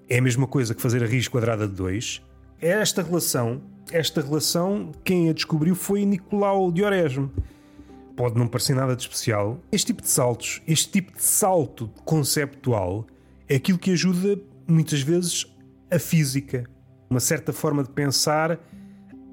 é 0.09 0.19
a 0.19 0.23
mesma 0.23 0.47
coisa 0.47 0.75
que 0.75 0.83
fazer 0.83 1.03
a 1.03 1.07
raiz 1.07 1.29
quadrada 1.29 1.67
de 1.67 1.75
2. 1.75 2.23
É 2.61 2.69
esta 2.69 3.03
relação, 3.03 3.62
esta 3.90 4.21
relação, 4.21 4.93
quem 5.03 5.29
a 5.29 5.33
descobriu 5.33 5.75
foi 5.75 6.05
Nicolau 6.05 6.71
de 6.71 6.83
Oresme. 6.83 7.31
Pode 8.17 8.38
não 8.38 8.47
parecer 8.47 8.75
nada 8.75 8.95
de 8.95 9.03
especial. 9.03 9.59
Este 9.73 9.87
tipo 9.88 10.03
de 10.03 10.09
saltos, 10.09 10.62
este 10.67 10.90
tipo 10.90 11.12
de 11.12 11.23
salto 11.23 11.90
conceptual, 12.05 13.07
é 13.49 13.57
aquilo 13.57 13.79
que 13.79 13.90
ajuda 13.90 14.40
muitas 14.67 15.03
vezes 15.03 15.47
a 15.90 15.99
física 15.99 16.64
uma 17.14 17.21
certa 17.21 17.53
forma 17.53 17.83
de 17.83 17.90
pensar 17.90 18.59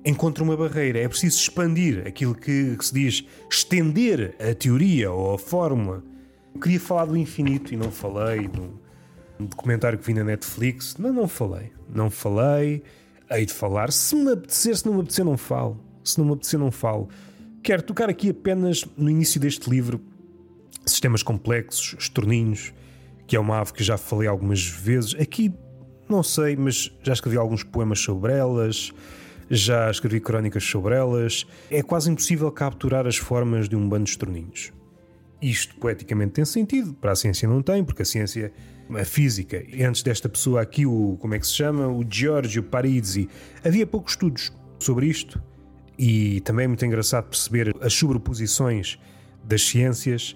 encontra 0.05 0.43
uma 0.43 0.55
barreira. 0.55 0.99
É 0.99 1.07
preciso 1.07 1.39
expandir 1.39 2.05
aquilo 2.05 2.35
que, 2.35 2.75
que, 2.75 2.85
se 2.85 2.93
diz, 2.93 3.25
estender 3.49 4.35
a 4.39 4.53
teoria 4.53 5.11
ou 5.11 5.33
a 5.33 5.39
fórmula. 5.39 6.03
Queria 6.61 6.79
falar 6.79 7.05
do 7.05 7.17
infinito 7.17 7.73
e 7.73 7.77
não 7.77 7.91
falei, 7.91 8.47
no 9.41 9.47
documentário 9.47 9.97
que 9.97 10.05
vi 10.05 10.13
na 10.13 10.23
Netflix. 10.23 10.97
Não, 10.97 11.11
não 11.11 11.27
falei. 11.27 11.71
Não 11.93 12.09
falei. 12.09 12.83
Hei 13.29 13.45
de 13.45 13.53
falar. 13.53 13.91
Se 13.91 14.15
me 14.15 14.31
apetecer, 14.31 14.77
se 14.77 14.85
não 14.85 14.93
me 14.93 15.01
apetecer, 15.01 15.25
não 15.25 15.37
falo. 15.37 15.79
Se 16.03 16.17
não 16.17 16.25
me 16.25 16.33
apetecer, 16.33 16.59
não 16.59 16.71
falo. 16.71 17.09
Quero 17.63 17.81
tocar 17.81 18.09
aqui 18.09 18.29
apenas 18.29 18.85
no 18.97 19.09
início 19.09 19.39
deste 19.39 19.69
livro 19.69 20.01
sistemas 20.85 21.21
complexos, 21.21 21.95
estorninhos, 21.99 22.73
que 23.27 23.35
é 23.35 23.39
uma 23.39 23.59
ave 23.59 23.73
que 23.73 23.83
já 23.83 23.97
falei 23.97 24.27
algumas 24.27 24.65
vezes. 24.65 25.15
Aqui 25.19 25.53
não 26.09 26.23
sei, 26.23 26.55
mas 26.55 26.91
já 27.03 27.13
escrevi 27.13 27.37
alguns 27.37 27.63
poemas 27.63 27.99
sobre 27.99 28.33
elas, 28.33 28.91
já 29.49 29.89
escrevi 29.89 30.19
crónicas 30.19 30.63
sobre 30.63 30.95
elas. 30.95 31.45
É 31.69 31.81
quase 31.81 32.09
impossível 32.09 32.51
capturar 32.51 33.05
as 33.07 33.17
formas 33.17 33.69
de 33.69 33.75
um 33.75 33.87
bando 33.87 34.05
de 34.05 34.11
estorninhos. 34.11 34.73
Isto 35.41 35.75
poeticamente 35.77 36.33
tem 36.33 36.45
sentido, 36.45 36.93
para 36.93 37.13
a 37.13 37.15
ciência 37.15 37.47
não 37.47 37.61
tem, 37.61 37.83
porque 37.83 38.03
a 38.03 38.05
ciência, 38.05 38.51
a 38.97 39.05
física, 39.05 39.63
antes 39.85 40.03
desta 40.03 40.27
pessoa 40.27 40.61
aqui, 40.61 40.85
o 40.85 41.17
como 41.19 41.33
é 41.35 41.39
que 41.39 41.47
se 41.47 41.53
chama? 41.53 41.87
O 41.87 42.05
Giorgio 42.07 42.63
Parisi, 42.63 43.29
havia 43.63 43.85
poucos 43.85 44.13
estudos 44.13 44.51
sobre 44.79 45.07
isto 45.07 45.41
e 45.97 46.41
também 46.41 46.65
é 46.65 46.67
muito 46.67 46.85
engraçado 46.85 47.25
perceber 47.25 47.75
as 47.81 47.93
sobreposições 47.93 48.97
das 49.43 49.63
ciências. 49.63 50.35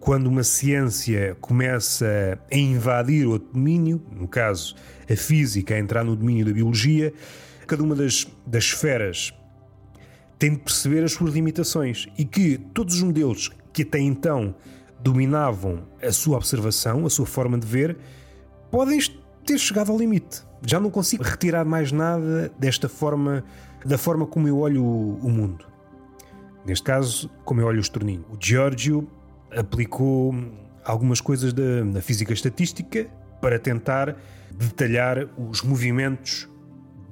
Quando 0.00 0.26
uma 0.26 0.42
ciência 0.42 1.36
começa 1.40 2.38
a 2.50 2.56
invadir 2.56 3.26
outro 3.26 3.52
domínio, 3.52 4.02
no 4.10 4.26
caso 4.26 4.74
a 5.08 5.14
física, 5.14 5.74
a 5.74 5.78
entrar 5.78 6.02
no 6.02 6.16
domínio 6.16 6.44
da 6.44 6.52
biologia, 6.52 7.12
cada 7.66 7.82
uma 7.82 7.94
das, 7.94 8.26
das 8.46 8.64
esferas 8.64 9.32
tem 10.38 10.52
de 10.52 10.58
perceber 10.58 11.04
as 11.04 11.12
suas 11.12 11.34
limitações 11.34 12.08
e 12.18 12.24
que 12.24 12.58
todos 12.74 12.96
os 12.96 13.02
modelos 13.02 13.50
que 13.72 13.82
até 13.82 14.00
então 14.00 14.54
dominavam 15.02 15.82
a 16.02 16.12
sua 16.12 16.36
observação, 16.36 17.04
a 17.04 17.10
sua 17.10 17.26
forma 17.26 17.58
de 17.58 17.66
ver, 17.66 17.96
podem 18.70 18.98
ter 19.44 19.58
chegado 19.58 19.90
ao 19.90 19.98
limite. 19.98 20.42
Já 20.64 20.78
não 20.78 20.90
consigo 20.90 21.24
retirar 21.24 21.64
mais 21.64 21.90
nada 21.90 22.52
desta 22.58 22.88
forma, 22.88 23.44
da 23.84 23.98
forma 23.98 24.26
como 24.26 24.46
eu 24.46 24.58
olho 24.58 24.84
o, 24.84 25.28
mundo. 25.28 25.66
Neste 26.64 26.84
caso, 26.84 27.28
como 27.44 27.60
eu 27.60 27.66
olho 27.66 27.78
o 27.78 27.80
estorninho. 27.80 28.24
O 28.30 28.36
Giorgio 28.40 29.08
aplicou 29.50 30.34
algumas 30.84 31.20
coisas 31.20 31.52
da, 31.52 31.82
da 31.82 32.00
física 32.00 32.32
estatística 32.32 33.08
para 33.40 33.58
tentar 33.58 34.16
detalhar 34.52 35.28
os 35.36 35.62
movimentos 35.62 36.48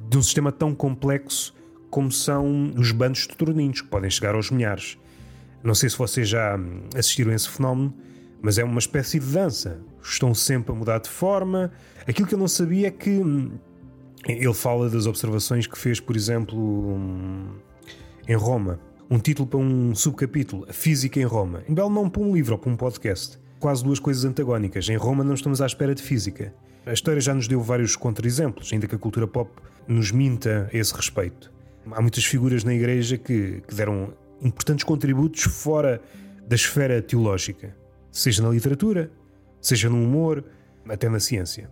de 0.09 0.17
um 0.17 0.23
sistema 0.23 0.53
tão 0.53 0.75
complexo 0.75 1.55
como 1.91 2.11
são 2.13 2.73
os 2.77 2.93
bandos 2.93 3.27
de 3.27 3.37
torninhos, 3.37 3.81
que 3.81 3.89
podem 3.89 4.09
chegar 4.09 4.37
aos 4.37 4.51
milhares. 4.51 4.97
Não 5.63 5.75
sei 5.75 5.91
se 5.91 5.99
vocês 5.99 6.29
já 6.29 6.59
assistiram 6.97 7.33
a 7.33 7.35
esse 7.35 7.49
fenómeno, 7.49 7.95
mas 8.41 8.59
é 8.59 8.65
uma 8.65 8.79
espécie 8.79 9.19
de 9.19 9.27
dança. 9.27 9.79
Estão 10.03 10.35
sempre 10.35 10.73
a 10.73 10.75
mudar 10.75 10.99
de 10.99 11.09
forma. 11.09 11.71
Aquilo 12.07 12.27
que 12.27 12.35
eu 12.35 12.39
não 12.39 12.49
sabia 12.49 12.89
é 12.89 12.91
que 12.91 13.11
hum, 13.11 13.53
ele 14.27 14.55
fala 14.55 14.89
das 14.89 15.07
observações 15.07 15.67
que 15.67 15.79
fez, 15.79 16.01
por 16.01 16.17
exemplo, 16.17 16.59
hum, 16.59 17.49
em 18.27 18.35
Roma. 18.35 18.81
Um 19.11 19.19
título 19.19 19.49
para 19.49 19.59
um 19.59 19.95
subcapítulo, 19.95 20.65
A 20.69 20.73
Física 20.73 21.21
em 21.21 21.25
Roma. 21.25 21.63
Em 21.69 21.75
belo 21.75 21.91
nome 21.91 22.11
para 22.11 22.23
um 22.23 22.33
livro 22.33 22.53
ou 22.53 22.59
para 22.59 22.71
um 22.71 22.77
podcast. 22.77 23.39
Quase 23.59 23.85
duas 23.85 23.99
coisas 23.99 24.25
antagónicas. 24.25 24.89
Em 24.89 24.97
Roma 24.97 25.23
não 25.23 25.35
estamos 25.35 25.61
à 25.61 25.67
espera 25.67 25.95
de 25.95 26.03
física. 26.03 26.55
A 26.87 26.93
história 26.93 27.21
já 27.21 27.35
nos 27.35 27.47
deu 27.47 27.61
vários 27.61 27.95
contra-exemplos, 27.95 28.73
ainda 28.73 28.87
que 28.87 28.95
a 28.95 28.99
cultura 28.99 29.27
pop 29.27 29.51
nos 29.87 30.11
minta 30.11 30.71
a 30.73 30.77
esse 30.77 30.95
respeito. 30.95 31.53
Há 31.91 32.01
muitas 32.01 32.25
figuras 32.25 32.65
na 32.65 32.73
Igreja 32.73 33.19
que, 33.19 33.63
que 33.67 33.75
deram 33.75 34.15
importantes 34.43 34.85
contributos 34.85 35.43
fora 35.43 36.01
da 36.47 36.55
esfera 36.57 37.01
teológica, 37.01 37.77
seja 38.11 38.43
na 38.43 38.51
literatura, 38.51 39.11
seja 39.61 39.89
no 39.89 40.03
humor, 40.03 40.45
até 40.89 41.09
na 41.09 41.21
ciência. 41.21 41.71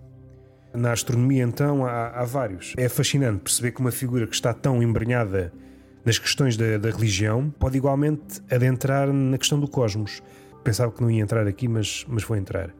Na 0.73 0.93
astronomia, 0.93 1.43
então, 1.43 1.85
há, 1.85 2.09
há, 2.09 2.25
vários. 2.25 2.75
É 2.77 2.89
fascinante 2.89 3.41
perceber 3.41 3.73
que 3.73 3.81
uma 3.81 3.91
figura 3.91 4.27
que 4.27 4.35
está 4.35 4.53
tão 4.53 4.83
embrenhada 4.83 5.53
nas 6.05 6.19
questões 6.19 6.57
da, 6.57 6.79
da, 6.79 6.91
religião 6.91 7.51
pode 7.59 7.77
igualmente 7.77 8.41
adentrar 8.51 9.13
na 9.13 9.39
questão 9.39 9.59
do 9.59 9.67
cosmos. 9.67 10.23
Pensava 10.63 10.93
que 10.93 11.01
não 11.01 11.11
ia 11.11 11.23
entrar 11.23 11.47
aqui, 11.47 11.67
mas, 11.67 12.05
mas 12.09 12.23
vou 12.23 12.37
entrar. 12.37 12.75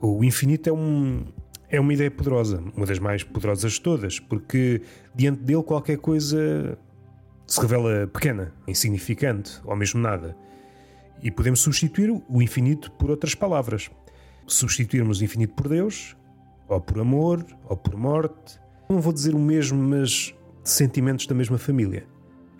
O 0.00 0.24
infinito 0.24 0.68
é 0.68 0.72
um, 0.72 1.24
é 1.68 1.80
uma 1.80 1.94
ideia 1.94 2.10
poderosa, 2.10 2.62
uma 2.76 2.84
das 2.84 2.98
mais 2.98 3.22
poderosas 3.22 3.72
de 3.72 3.80
todas, 3.80 4.20
porque 4.20 4.82
diante 5.14 5.40
dele 5.42 5.62
qualquer 5.62 5.98
coisa 5.98 6.76
se 7.46 7.60
revela 7.60 8.06
pequena, 8.06 8.52
insignificante 8.66 9.60
ou 9.64 9.76
mesmo 9.76 10.00
nada. 10.00 10.36
E 11.22 11.30
podemos 11.30 11.60
substituir 11.60 12.10
o 12.10 12.42
infinito 12.42 12.90
por 12.92 13.10
outras 13.10 13.34
palavras. 13.34 13.90
Substituirmos 14.46 15.20
o 15.20 15.24
infinito 15.24 15.54
por 15.54 15.68
Deus, 15.68 16.16
ou 16.68 16.80
por 16.80 16.98
amor, 17.00 17.44
ou 17.64 17.76
por 17.76 17.96
morte. 17.96 18.58
Não 18.88 19.00
vou 19.00 19.12
dizer 19.12 19.34
o 19.34 19.38
mesmo, 19.38 19.80
mas 19.82 20.34
sentimentos 20.62 21.26
da 21.26 21.34
mesma 21.34 21.58
família. 21.58 22.06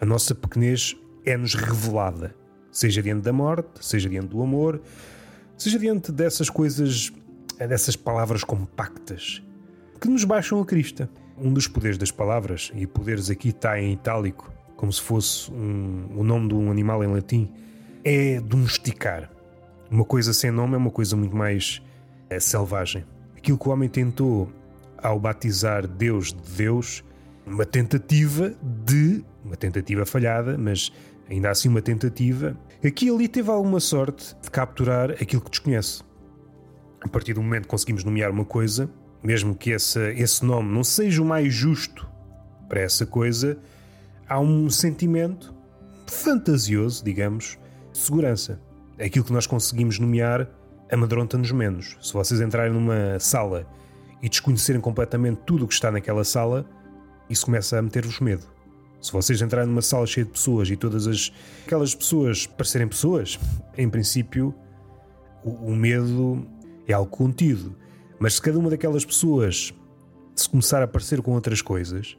A 0.01 0.07
nossa 0.07 0.35
pequenez 0.35 0.97
é-nos 1.25 1.55
revelada, 1.55 2.35
seja 2.70 3.03
diante 3.03 3.23
da 3.23 3.33
morte, 3.33 3.85
seja 3.85 4.09
diante 4.09 4.29
do 4.29 4.42
amor, 4.42 4.81
seja 5.57 5.79
diante 5.79 6.12
dessas 6.12 6.51
coisas 6.51 7.12
dessas 7.59 7.94
palavras 7.94 8.42
compactas 8.42 9.40
que 10.01 10.09
nos 10.09 10.25
baixam 10.25 10.61
a 10.61 10.66
crista. 10.66 11.09
Um 11.38 11.53
dos 11.53 11.66
poderes 11.66 11.97
das 11.97 12.11
palavras, 12.11 12.70
e 12.75 12.87
poderes 12.87 13.31
aqui 13.31 13.49
está 13.49 13.81
em 13.81 13.94
itálico, 13.94 14.53
como 14.85 14.92
se 14.92 15.01
fosse 15.01 15.51
um, 15.51 16.09
o 16.14 16.23
nome 16.23 16.49
de 16.49 16.55
um 16.55 16.70
animal 16.70 17.03
em 17.03 17.07
latim, 17.07 17.51
é 18.05 18.38
domesticar. 18.38 19.31
Uma 19.90 20.05
coisa 20.05 20.35
sem 20.35 20.51
nome 20.51 20.75
é 20.75 20.77
uma 20.77 20.90
coisa 20.90 21.16
muito 21.16 21.35
mais 21.35 21.81
é, 22.29 22.38
selvagem. 22.38 23.03
Aquilo 23.35 23.57
que 23.57 23.66
o 23.66 23.73
homem 23.73 23.88
tentou 23.88 24.53
ao 24.99 25.18
batizar 25.18 25.87
Deus 25.87 26.35
de 26.35 26.57
Deus, 26.57 27.03
uma 27.47 27.64
tentativa 27.64 28.55
de. 28.62 29.25
uma 29.42 29.57
tentativa 29.57 30.05
falhada, 30.05 30.59
mas 30.59 30.92
ainda 31.31 31.49
assim 31.49 31.70
uma 31.70 31.81
tentativa. 31.81 32.55
Aqui 32.87 33.09
ali 33.09 33.27
teve 33.27 33.51
alguma 33.51 33.81
sorte 33.81 34.37
de 34.42 34.51
capturar 34.51 35.12
aquilo 35.12 35.40
que 35.40 35.51
desconhece 35.51 36.03
a 37.01 37.09
partir 37.09 37.33
do 37.33 37.42
momento 37.42 37.62
que 37.62 37.68
conseguimos 37.68 38.05
nomear 38.05 38.31
uma 38.31 38.44
coisa, 38.44 38.90
mesmo 39.23 39.55
que 39.55 39.70
esse, 39.70 39.99
esse 40.12 40.44
nome 40.44 40.70
não 40.70 40.85
seja 40.85 41.23
o 41.23 41.25
mais 41.25 41.55
justo 41.55 42.07
para 42.68 42.83
essa 42.83 43.07
coisa, 43.07 43.59
há 44.28 44.40
um 44.40 44.70
sentimento 44.70 45.54
fantasioso, 46.06 47.04
digamos, 47.04 47.58
de 47.92 47.98
segurança. 47.98 48.60
Aquilo 48.98 49.24
que 49.24 49.32
nós 49.32 49.46
conseguimos 49.46 49.98
nomear 49.98 50.48
amedronta-nos 50.90 51.50
menos. 51.50 51.96
Se 52.00 52.12
vocês 52.12 52.40
entrarem 52.40 52.72
numa 52.72 53.18
sala 53.18 53.66
e 54.22 54.28
desconhecerem 54.28 54.80
completamente 54.80 55.40
tudo 55.44 55.64
o 55.64 55.68
que 55.68 55.74
está 55.74 55.90
naquela 55.90 56.24
sala, 56.24 56.64
isso 57.28 57.46
começa 57.46 57.78
a 57.78 57.82
meter-vos 57.82 58.20
medo. 58.20 58.46
Se 59.00 59.12
vocês 59.12 59.42
entrarem 59.42 59.68
numa 59.68 59.82
sala 59.82 60.06
cheia 60.06 60.24
de 60.24 60.32
pessoas 60.32 60.70
e 60.70 60.76
todas 60.76 61.06
as, 61.06 61.32
aquelas 61.66 61.94
pessoas 61.94 62.46
parecerem 62.46 62.88
pessoas, 62.88 63.38
em 63.76 63.88
princípio, 63.88 64.54
o, 65.44 65.50
o 65.50 65.76
medo 65.76 66.46
é 66.87 66.92
algo 66.92 67.10
contido. 67.10 67.76
Mas 68.18 68.34
se 68.34 68.42
cada 68.42 68.58
uma 68.58 68.70
daquelas 68.70 69.04
pessoas 69.04 69.74
se 70.34 70.48
começar 70.48 70.82
a 70.82 70.87
parecer 70.87 71.20
com 71.20 71.32
outras 71.32 71.60
coisas, 71.60 72.16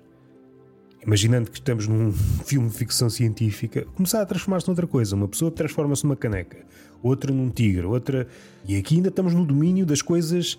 imaginando 1.05 1.51
que 1.51 1.59
estamos 1.59 1.87
num 1.87 2.11
filme 2.45 2.69
de 2.69 2.75
ficção 2.75 3.09
científica, 3.09 3.85
começar 3.95 4.21
a 4.21 4.25
transformar-se 4.25 4.67
noutra 4.67 4.87
coisa. 4.87 5.15
Uma 5.15 5.27
pessoa 5.27 5.51
transforma-se 5.51 6.03
numa 6.03 6.15
caneca, 6.15 6.57
outra 7.01 7.31
num 7.31 7.49
tigre, 7.49 7.85
outra. 7.85 8.27
E 8.67 8.77
aqui 8.77 8.95
ainda 8.95 9.09
estamos 9.09 9.33
no 9.33 9.45
domínio 9.45 9.85
das 9.85 10.01
coisas 10.01 10.57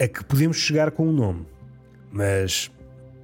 a 0.00 0.06
que 0.06 0.24
podemos 0.24 0.56
chegar 0.56 0.90
com 0.90 1.04
o 1.04 1.10
um 1.10 1.12
nome. 1.12 1.46
Mas 2.10 2.70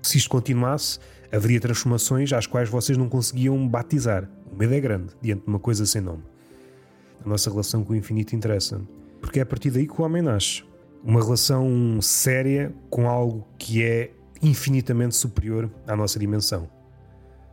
se 0.02 0.18
isto 0.18 0.30
continuasse, 0.30 0.98
haveria 1.32 1.60
transformações 1.60 2.32
às 2.32 2.46
quais 2.46 2.68
vocês 2.68 2.96
não 2.96 3.08
conseguiam 3.08 3.66
batizar. 3.66 4.28
O 4.52 4.56
medo 4.56 4.74
é 4.74 4.80
grande 4.80 5.12
diante 5.20 5.42
de 5.42 5.48
uma 5.48 5.58
coisa 5.58 5.86
sem 5.86 6.00
nome. 6.00 6.22
A 7.24 7.28
nossa 7.28 7.50
relação 7.50 7.82
com 7.82 7.92
o 7.92 7.96
infinito 7.96 8.36
interessa-me 8.36 8.86
porque 9.24 9.38
é 9.38 9.42
a 9.42 9.46
partir 9.46 9.70
daí 9.70 9.86
que 9.86 10.00
o 10.00 10.04
homem 10.04 10.20
nasce. 10.20 10.62
Uma 11.02 11.22
relação 11.22 11.98
séria 12.02 12.74
com 12.90 13.08
algo 13.08 13.46
que 13.58 13.82
é 13.82 14.10
infinitamente 14.44 15.16
superior 15.16 15.70
à 15.86 15.96
nossa 15.96 16.18
dimensão. 16.18 16.68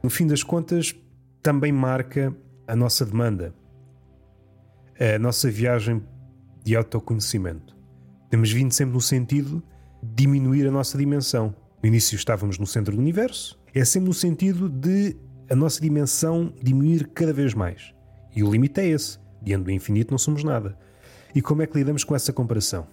No 0.04 0.10
fim 0.10 0.28
das 0.28 0.44
contas, 0.44 0.96
também 1.42 1.72
marca 1.72 2.36
a 2.68 2.76
nossa 2.76 3.06
demanda, 3.06 3.54
a 5.00 5.18
nossa 5.18 5.50
viagem 5.50 6.04
de 6.64 6.76
autoconhecimento. 6.76 7.76
Temos 8.30 8.52
vindo 8.52 8.72
sempre 8.72 8.94
no 8.94 9.02
sentido 9.02 9.64
de 10.04 10.24
diminuir 10.24 10.68
a 10.68 10.72
nossa 10.72 10.98
dimensão. 10.98 11.56
No 11.82 11.88
início 11.88 12.16
estávamos 12.16 12.58
no 12.58 12.68
centro 12.68 12.96
do 12.96 13.00
universo, 13.00 13.60
é 13.74 13.84
sempre 13.86 14.10
no 14.10 14.14
sentido 14.14 14.70
de 14.70 15.16
a 15.50 15.56
nossa 15.56 15.82
dimensão 15.82 16.54
diminuir 16.62 17.08
cada 17.08 17.34
vez 17.34 17.54
mais. 17.54 17.94
E 18.36 18.44
o 18.44 18.52
limite 18.52 18.80
é 18.80 18.88
esse. 18.88 19.20
Diante 19.42 19.64
do 19.64 19.72
infinito 19.72 20.12
não 20.12 20.18
somos 20.18 20.44
nada. 20.44 20.78
E 21.34 21.42
como 21.42 21.62
é 21.62 21.68
que 21.68 21.78
lidamos 21.78 22.04
com 22.04 22.16
essa 22.16 22.32
comparação? 22.32 22.88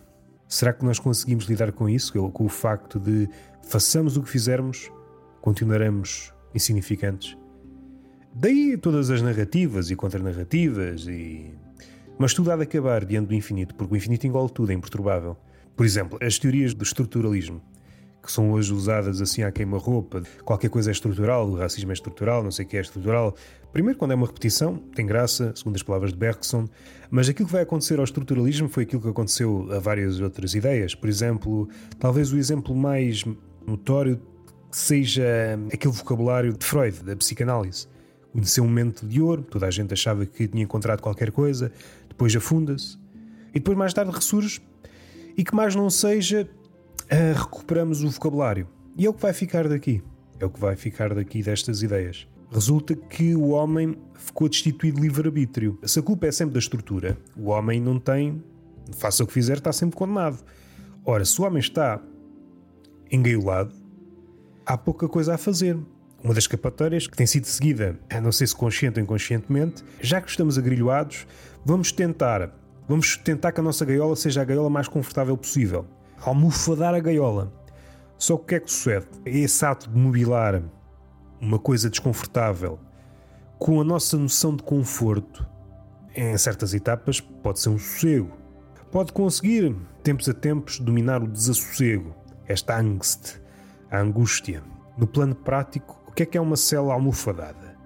Será 0.49 0.73
que 0.73 0.85
nós 0.85 0.99
conseguimos 0.99 1.45
lidar 1.45 1.73
com 1.73 1.89
isso, 1.89 2.13
com 2.31 2.45
o 2.45 2.49
facto 2.49 2.99
de 2.99 3.29
façamos 3.69 4.17
o 4.17 4.23
que 4.23 4.31
fizermos, 4.31 4.91
continuaremos 5.43 6.33
insignificantes? 6.55 7.37
Daí 8.35 8.77
todas 8.77 9.11
as 9.11 9.21
narrativas 9.21 9.91
e 9.91 9.97
contranarrativas 9.97 11.07
e. 11.07 11.55
Mas 12.19 12.35
tudo 12.35 12.51
há 12.51 12.57
de 12.57 12.63
acabar 12.63 13.05
diante 13.05 13.29
do 13.29 13.35
infinito, 13.35 13.75
porque 13.75 13.95
o 13.95 13.97
infinito 13.97 14.27
engole 14.27 14.51
tudo, 14.51 14.73
é 14.73 14.75
imperturbável. 14.75 15.37
Por 15.77 15.87
exemplo, 15.87 16.19
as 16.21 16.39
teorias 16.39 16.75
do 16.75 16.83
estruturalismo 16.83 17.63
que 18.29 18.33
são 18.33 18.53
hoje 18.53 18.73
usadas 18.75 19.23
assim 19.23 19.43
à 19.43 19.51
queima-roupa. 19.51 20.23
Qualquer 20.45 20.69
coisa 20.69 20.91
é 20.91 20.93
estrutural, 20.93 21.49
o 21.49 21.57
racismo 21.57 21.91
é 21.91 21.95
estrutural, 21.95 22.43
não 22.43 22.51
sei 22.51 22.67
o 22.67 22.69
que 22.69 22.77
é 22.77 22.81
estrutural. 22.81 23.35
Primeiro, 23.73 23.99
quando 23.99 24.11
é 24.11 24.15
uma 24.15 24.27
repetição, 24.27 24.77
tem 24.95 25.07
graça, 25.07 25.53
segundo 25.57 25.77
as 25.77 25.83
palavras 25.83 26.13
de 26.13 26.19
Bergson, 26.19 26.67
mas 27.11 27.29
aquilo 27.29 27.47
que 27.47 27.53
vai 27.53 27.63
acontecer 27.63 27.99
ao 27.99 28.05
estruturalismo 28.05 28.69
foi 28.69 28.83
aquilo 28.83 29.01
que 29.01 29.09
aconteceu 29.09 29.67
a 29.73 29.79
várias 29.79 30.21
outras 30.21 30.55
ideias. 30.55 30.95
Por 30.95 31.09
exemplo, 31.09 31.69
talvez 31.99 32.31
o 32.31 32.37
exemplo 32.37 32.75
mais 32.75 33.25
notório 33.69 34.21
seja 34.71 35.25
aquele 35.73 35.93
vocabulário 35.93 36.53
de 36.53 36.65
Freud, 36.65 37.03
da 37.03 37.17
psicanálise. 37.17 37.87
Conheceu 38.33 38.65
um 38.65 38.67
momento 38.67 39.07
de 39.07 39.21
ouro, 39.21 39.43
toda 39.43 39.67
a 39.67 39.71
gente 39.71 39.93
achava 39.93 40.27
que 40.27 40.47
tinha 40.47 40.63
encontrado 40.63 41.01
qualquer 41.01 41.31
coisa, 41.31 41.73
depois 42.09 42.35
afunda-se, 42.37 42.99
e 43.51 43.55
depois 43.55 43.77
mais 43.77 43.95
tarde 43.95 44.13
ressurge, 44.13 44.61
e 45.37 45.43
que 45.43 45.55
mais 45.55 45.75
não 45.75 45.89
seja 45.89 46.49
uh, 47.05 47.39
recuperamos 47.39 48.03
o 48.03 48.11
vocabulário. 48.11 48.69
E 48.97 49.07
é 49.07 49.09
o 49.09 49.15
que 49.15 49.23
vai 49.23 49.33
ficar 49.33 49.69
daqui. 49.69 50.03
É 50.41 50.45
o 50.45 50.51
que 50.51 50.61
vai 50.61 50.77
ficar 50.77 51.15
daqui 51.15 51.43
destas 51.43 51.83
ideias. 51.83 52.29
Resulta 52.51 52.95
que 52.95 53.35
o 53.35 53.49
homem 53.49 53.97
ficou 54.15 54.49
destituído 54.49 54.97
de 54.97 55.03
livre-arbítrio. 55.03 55.79
Se 55.85 55.99
a 55.99 56.03
culpa 56.03 56.27
é 56.27 56.33
sempre 56.33 56.55
da 56.55 56.59
estrutura, 56.59 57.19
o 57.37 57.49
homem 57.51 57.81
não 57.81 57.99
tem, 57.99 58.43
faça 58.97 59.23
o 59.23 59.27
que 59.27 59.33
fizer, 59.33 59.59
está 59.59 59.73
sempre 59.73 59.97
condenado. 59.97 60.43
Ora, 61.05 61.25
se 61.25 61.41
o 61.41 61.45
homem 61.45 61.61
está 61.61 62.03
engaiolado, 63.11 63.75
há 64.65 64.77
pouca 64.77 65.09
coisa 65.09 65.35
a 65.35 65.39
fazer. 65.39 65.77
Uma 66.23 66.35
das 66.35 66.45
escapatórias 66.45 67.07
que 67.07 67.17
tem 67.17 67.27
sido 67.27 67.47
seguida, 67.47 67.99
não 68.23 68.33
sei 68.33 68.47
se 68.47 68.55
consciente 68.55 68.99
ou 68.99 69.05
inconscientemente, 69.05 69.85
já 70.01 70.21
que 70.21 70.29
estamos 70.29 70.59
agrilhoados, 70.59 71.27
vamos 71.65 71.93
tentar, 71.93 72.53
vamos 72.89 73.17
tentar 73.17 73.53
que 73.53 73.61
a 73.61 73.63
nossa 73.63 73.85
gaiola 73.85 74.17
seja 74.17 74.43
a 74.43 74.45
gaiola 74.45 74.69
mais 74.69 74.89
confortável 74.89 75.37
possível. 75.37 75.87
Almofadar 76.21 76.95
a 76.95 76.99
gaiola. 76.99 77.53
Só 78.17 78.37
que 78.37 78.43
o 78.43 78.47
que 78.47 78.55
é 78.57 78.61
que 78.61 78.71
sucede? 78.71 79.07
Esse 79.25 79.65
ato 79.65 79.89
de 79.89 79.97
mobilar 79.97 80.61
uma 81.41 81.59
coisa 81.59 81.89
desconfortável 81.89 82.81
com 83.59 83.81
a 83.81 83.85
nossa 83.85 84.17
noção 84.17 84.55
de 84.55 84.63
conforto, 84.63 85.47
em 86.15 86.37
certas 86.37 86.75
etapas, 86.75 87.21
pode 87.21 87.61
ser 87.61 87.69
um 87.69 87.79
sossego. 87.79 88.31
Pode 88.91 89.13
conseguir, 89.13 89.75
tempos 90.03 90.29
a 90.29 90.35
tempos, 90.35 90.79
dominar 90.79 91.23
o 91.23 91.29
desassossego, 91.29 92.15
esta 92.49 92.81
angst, 92.81 93.39
a 93.91 93.99
angústia. 94.01 94.63
No 94.97 95.07
plano 95.07 95.35
prático, 95.35 96.01
o 96.09 96.13
que 96.13 96.23
é 96.23 96.27
que 96.27 96.39
é 96.39 96.41
uma 96.41 96.57
cela 96.57 96.95
almofadada? 96.95 97.77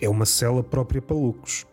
É 0.00 0.08
uma 0.08 0.26
cela 0.26 0.62
própria 0.62 1.00
para 1.00 1.16
loucos. 1.16 1.66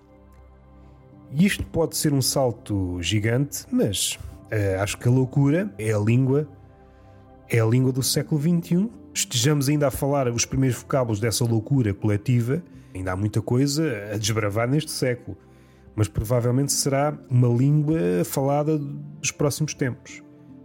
E 1.31 1.45
isto 1.45 1.65
pode 1.65 1.97
ser 1.97 2.13
um 2.13 2.21
salto 2.21 3.01
gigante, 3.01 3.65
mas 3.71 4.17
uh, 4.45 4.81
acho 4.81 4.97
que 4.97 5.07
a 5.07 5.11
loucura 5.11 5.73
é 5.77 5.91
a 5.91 5.99
língua, 5.99 6.47
é 7.49 7.59
a 7.59 7.65
língua 7.65 7.91
do 7.91 8.03
século 8.03 8.39
XXI. 8.39 8.89
Estejamos 9.13 9.67
ainda 9.67 9.87
a 9.87 9.91
falar 9.91 10.29
os 10.29 10.45
primeiros 10.45 10.77
vocábulos 10.77 11.19
dessa 11.19 11.43
loucura 11.43 11.93
coletiva, 11.93 12.63
ainda 12.93 13.11
há 13.11 13.15
muita 13.15 13.41
coisa 13.41 14.11
a 14.13 14.17
desbravar 14.17 14.69
neste 14.69 14.91
século, 14.91 15.37
mas 15.95 16.07
provavelmente 16.07 16.71
será 16.71 17.17
uma 17.29 17.47
língua 17.47 18.23
falada 18.23 18.77
dos 18.77 19.31
próximos 19.31 19.73
tempos. 19.73 20.21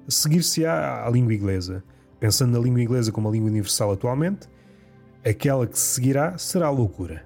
Seguir-se-á 0.09 1.07
à 1.07 1.11
língua 1.11 1.35
inglesa. 1.35 1.83
Pensando 2.19 2.53
na 2.53 2.59
língua 2.59 2.83
inglesa 2.83 3.11
como 3.11 3.29
a 3.29 3.33
língua 3.33 3.51
universal 3.51 3.93
atualmente, 3.93 4.49
aquela 5.25 5.67
que 5.67 5.79
se 5.79 5.95
seguirá 5.95 6.37
será 6.39 6.67
a 6.67 6.71
loucura. 6.71 7.25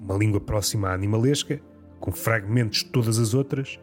Uma 0.00 0.16
língua 0.16 0.40
próxima 0.40 0.88
à 0.88 0.94
animalesca, 0.94 1.60
com 2.00 2.12
fragmentos 2.12 2.84
de 2.84 2.90
todas 2.90 3.18
as 3.18 3.34
outras, 3.34 3.80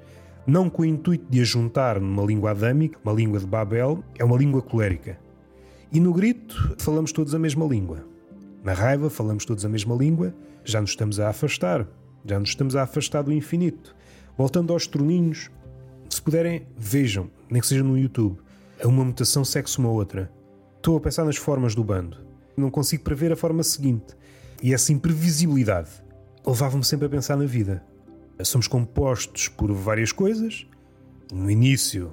não 0.47 0.69
com 0.69 0.83
o 0.83 0.85
intuito 0.85 1.25
de 1.29 1.41
a 1.41 1.43
juntar 1.43 1.99
numa 1.99 2.23
língua 2.23 2.51
adâmica, 2.51 2.99
uma 3.03 3.13
língua 3.13 3.39
de 3.39 3.47
Babel, 3.47 4.03
é 4.17 4.23
uma 4.23 4.37
língua 4.37 4.61
colérica. 4.61 5.19
E 5.91 5.99
no 5.99 6.13
grito 6.13 6.75
falamos 6.77 7.11
todos 7.11 7.33
a 7.33 7.39
mesma 7.39 7.65
língua. 7.65 8.05
Na 8.63 8.73
raiva 8.73 9.09
falamos 9.09 9.45
todos 9.45 9.65
a 9.65 9.69
mesma 9.69 9.95
língua, 9.95 10.33
já 10.63 10.81
nos 10.81 10.91
estamos 10.91 11.19
a 11.19 11.29
afastar, 11.29 11.87
já 12.25 12.39
nos 12.39 12.49
estamos 12.49 12.75
a 12.75 12.83
afastar 12.83 13.23
do 13.23 13.33
infinito. 13.33 13.95
Voltando 14.37 14.73
aos 14.73 14.87
troninhos, 14.87 15.49
puderem, 16.25 16.67
vejam, 16.75 17.29
nem 17.49 17.61
que 17.61 17.67
seja 17.67 17.83
no 17.83 17.95
YouTube. 17.95 18.39
Uma 18.83 19.05
mutação 19.05 19.45
segue-se 19.45 19.77
uma 19.77 19.89
outra. 19.89 20.31
Estou 20.77 20.97
a 20.97 20.99
pensar 20.99 21.23
nas 21.23 21.37
formas 21.37 21.75
do 21.75 21.83
bando. 21.83 22.17
Não 22.57 22.71
consigo 22.71 23.03
prever 23.03 23.31
a 23.31 23.35
forma 23.35 23.61
seguinte. 23.63 24.15
E 24.61 24.73
essa 24.73 24.91
imprevisibilidade 24.91 25.89
levava-me 26.45 26.83
sempre 26.83 27.05
a 27.05 27.09
pensar 27.09 27.37
na 27.37 27.45
vida. 27.45 27.83
Somos 28.43 28.67
compostos 28.67 29.47
por 29.47 29.71
várias 29.71 30.11
coisas. 30.11 30.65
No 31.31 31.49
início, 31.49 32.11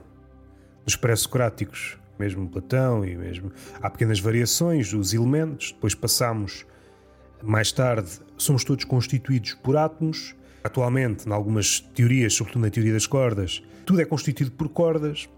nos 0.84 0.94
pré-socráticos, 0.94 1.98
mesmo 2.18 2.48
Platão 2.48 3.04
e 3.04 3.16
mesmo 3.16 3.50
há 3.80 3.88
pequenas 3.88 4.20
variações 4.20 4.92
dos 4.92 5.14
elementos. 5.14 5.72
Depois 5.72 5.94
passamos 5.94 6.66
mais 7.42 7.72
tarde, 7.72 8.10
somos 8.36 8.62
todos 8.62 8.84
constituídos 8.84 9.54
por 9.54 9.74
átomos. 9.76 10.34
Atualmente, 10.62 11.26
em 11.26 11.32
algumas 11.32 11.80
teorias, 11.80 12.34
sobretudo 12.34 12.62
na 12.62 12.70
teoria 12.70 12.92
das 12.92 13.06
cordas, 13.06 13.62
tudo 13.84 14.00
é 14.00 14.04
constituído 14.04 14.52
por 14.52 14.68
cordas. 14.68 15.28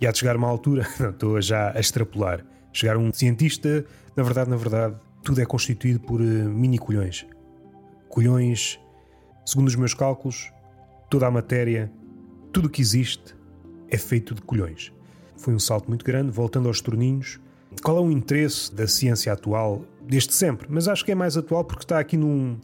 E 0.00 0.06
há 0.06 0.12
de 0.12 0.18
chegar 0.18 0.36
uma 0.36 0.48
altura, 0.48 0.86
não, 1.00 1.10
estou 1.10 1.40
já 1.40 1.72
a 1.74 1.80
extrapolar, 1.80 2.44
chegar 2.72 2.96
um 2.96 3.12
cientista, 3.12 3.84
na 4.14 4.22
verdade, 4.22 4.50
na 4.50 4.56
verdade, 4.56 4.96
tudo 5.22 5.40
é 5.40 5.46
constituído 5.46 6.00
por 6.00 6.20
uh, 6.20 6.24
mini 6.24 6.78
colhões. 6.78 7.26
Colhões, 8.08 8.78
segundo 9.44 9.68
os 9.68 9.76
meus 9.76 9.94
cálculos, 9.94 10.52
toda 11.10 11.26
a 11.26 11.30
matéria, 11.30 11.90
tudo 12.52 12.66
o 12.66 12.70
que 12.70 12.80
existe 12.80 13.34
é 13.88 13.98
feito 13.98 14.34
de 14.34 14.42
colhões. 14.42 14.92
Foi 15.36 15.54
um 15.54 15.58
salto 15.58 15.88
muito 15.88 16.04
grande, 16.04 16.30
voltando 16.30 16.68
aos 16.68 16.80
torninhos. 16.80 17.38
Qual 17.82 17.98
é 17.98 18.00
o 18.00 18.10
interesse 18.10 18.74
da 18.74 18.86
ciência 18.86 19.32
atual, 19.32 19.84
desde 20.02 20.32
sempre? 20.32 20.66
Mas 20.70 20.88
acho 20.88 21.04
que 21.04 21.12
é 21.12 21.14
mais 21.14 21.36
atual 21.36 21.64
porque 21.64 21.84
está 21.84 21.98
aqui 21.98 22.16
num. 22.16 22.58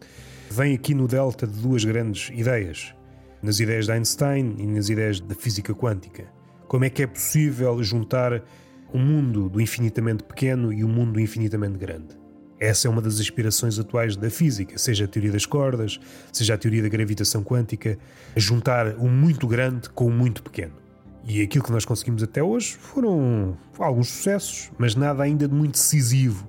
vem 0.50 0.74
aqui 0.74 0.94
no 0.94 1.06
delta 1.06 1.46
de 1.46 1.60
duas 1.60 1.84
grandes 1.84 2.30
ideias. 2.32 2.94
Nas 3.42 3.58
ideias 3.58 3.86
de 3.86 3.92
Einstein 3.92 4.54
e 4.58 4.66
nas 4.68 4.88
ideias 4.88 5.18
da 5.18 5.34
física 5.34 5.74
quântica. 5.74 6.26
Como 6.68 6.84
é 6.84 6.90
que 6.90 7.02
é 7.02 7.06
possível 7.08 7.82
juntar 7.82 8.40
um 8.94 9.00
mundo 9.00 9.48
do 9.48 9.60
infinitamente 9.60 10.22
pequeno 10.22 10.72
e 10.72 10.84
um 10.84 10.88
mundo 10.88 11.18
infinitamente 11.18 11.76
grande? 11.76 12.16
Essa 12.60 12.86
é 12.86 12.90
uma 12.90 13.02
das 13.02 13.18
inspirações 13.18 13.76
atuais 13.80 14.14
da 14.14 14.30
física, 14.30 14.78
seja 14.78 15.06
a 15.06 15.08
teoria 15.08 15.32
das 15.32 15.44
cordas, 15.44 15.98
seja 16.32 16.54
a 16.54 16.56
teoria 16.56 16.82
da 16.82 16.88
gravitação 16.88 17.42
quântica, 17.42 17.98
juntar 18.36 18.94
o 18.98 19.08
muito 19.08 19.48
grande 19.48 19.90
com 19.90 20.06
o 20.06 20.12
muito 20.12 20.44
pequeno. 20.44 20.74
E 21.24 21.42
aquilo 21.42 21.64
que 21.64 21.72
nós 21.72 21.84
conseguimos 21.84 22.22
até 22.22 22.40
hoje 22.40 22.76
foram 22.76 23.58
alguns 23.76 24.08
sucessos, 24.08 24.70
mas 24.78 24.94
nada 24.94 25.24
ainda 25.24 25.48
de 25.48 25.54
muito 25.54 25.72
decisivo. 25.72 26.48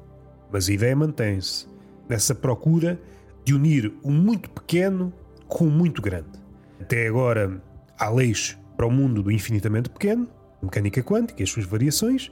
Mas 0.51 0.69
a 0.69 0.73
ideia 0.73 0.95
mantém-se 0.95 1.65
nessa 2.07 2.35
procura 2.35 3.01
de 3.43 3.55
unir 3.55 3.91
o 4.03 4.11
muito 4.11 4.51
pequeno 4.51 5.11
com 5.47 5.65
o 5.65 5.71
muito 5.71 5.99
grande. 5.99 6.42
Até 6.83 7.07
agora 7.07 7.61
há 7.97 8.09
leis 8.09 8.59
para 8.75 8.85
o 8.85 8.91
mundo 8.91 9.23
do 9.23 9.31
infinitamente 9.31 9.89
pequeno, 9.89 10.27
mecânica 10.61 11.01
quântica 11.01 11.41
e 11.41 11.43
as 11.43 11.49
suas 11.49 11.65
variações, 11.65 12.29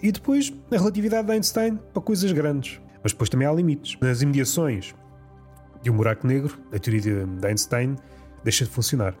e 0.00 0.12
depois 0.12 0.54
a 0.70 0.76
relatividade 0.76 1.26
de 1.26 1.32
Einstein 1.32 1.76
para 1.92 2.00
coisas 2.00 2.30
grandes. 2.30 2.80
Mas 3.02 3.10
depois 3.10 3.28
também 3.28 3.48
há 3.48 3.52
limites. 3.52 3.98
Nas 4.00 4.22
imediações 4.22 4.94
de 5.82 5.90
um 5.90 5.96
buraco 5.96 6.24
negro, 6.24 6.56
a 6.72 6.78
teoria 6.78 7.26
de 7.26 7.46
Einstein 7.48 7.96
deixa 8.44 8.64
de 8.64 8.70
funcionar. 8.70 9.16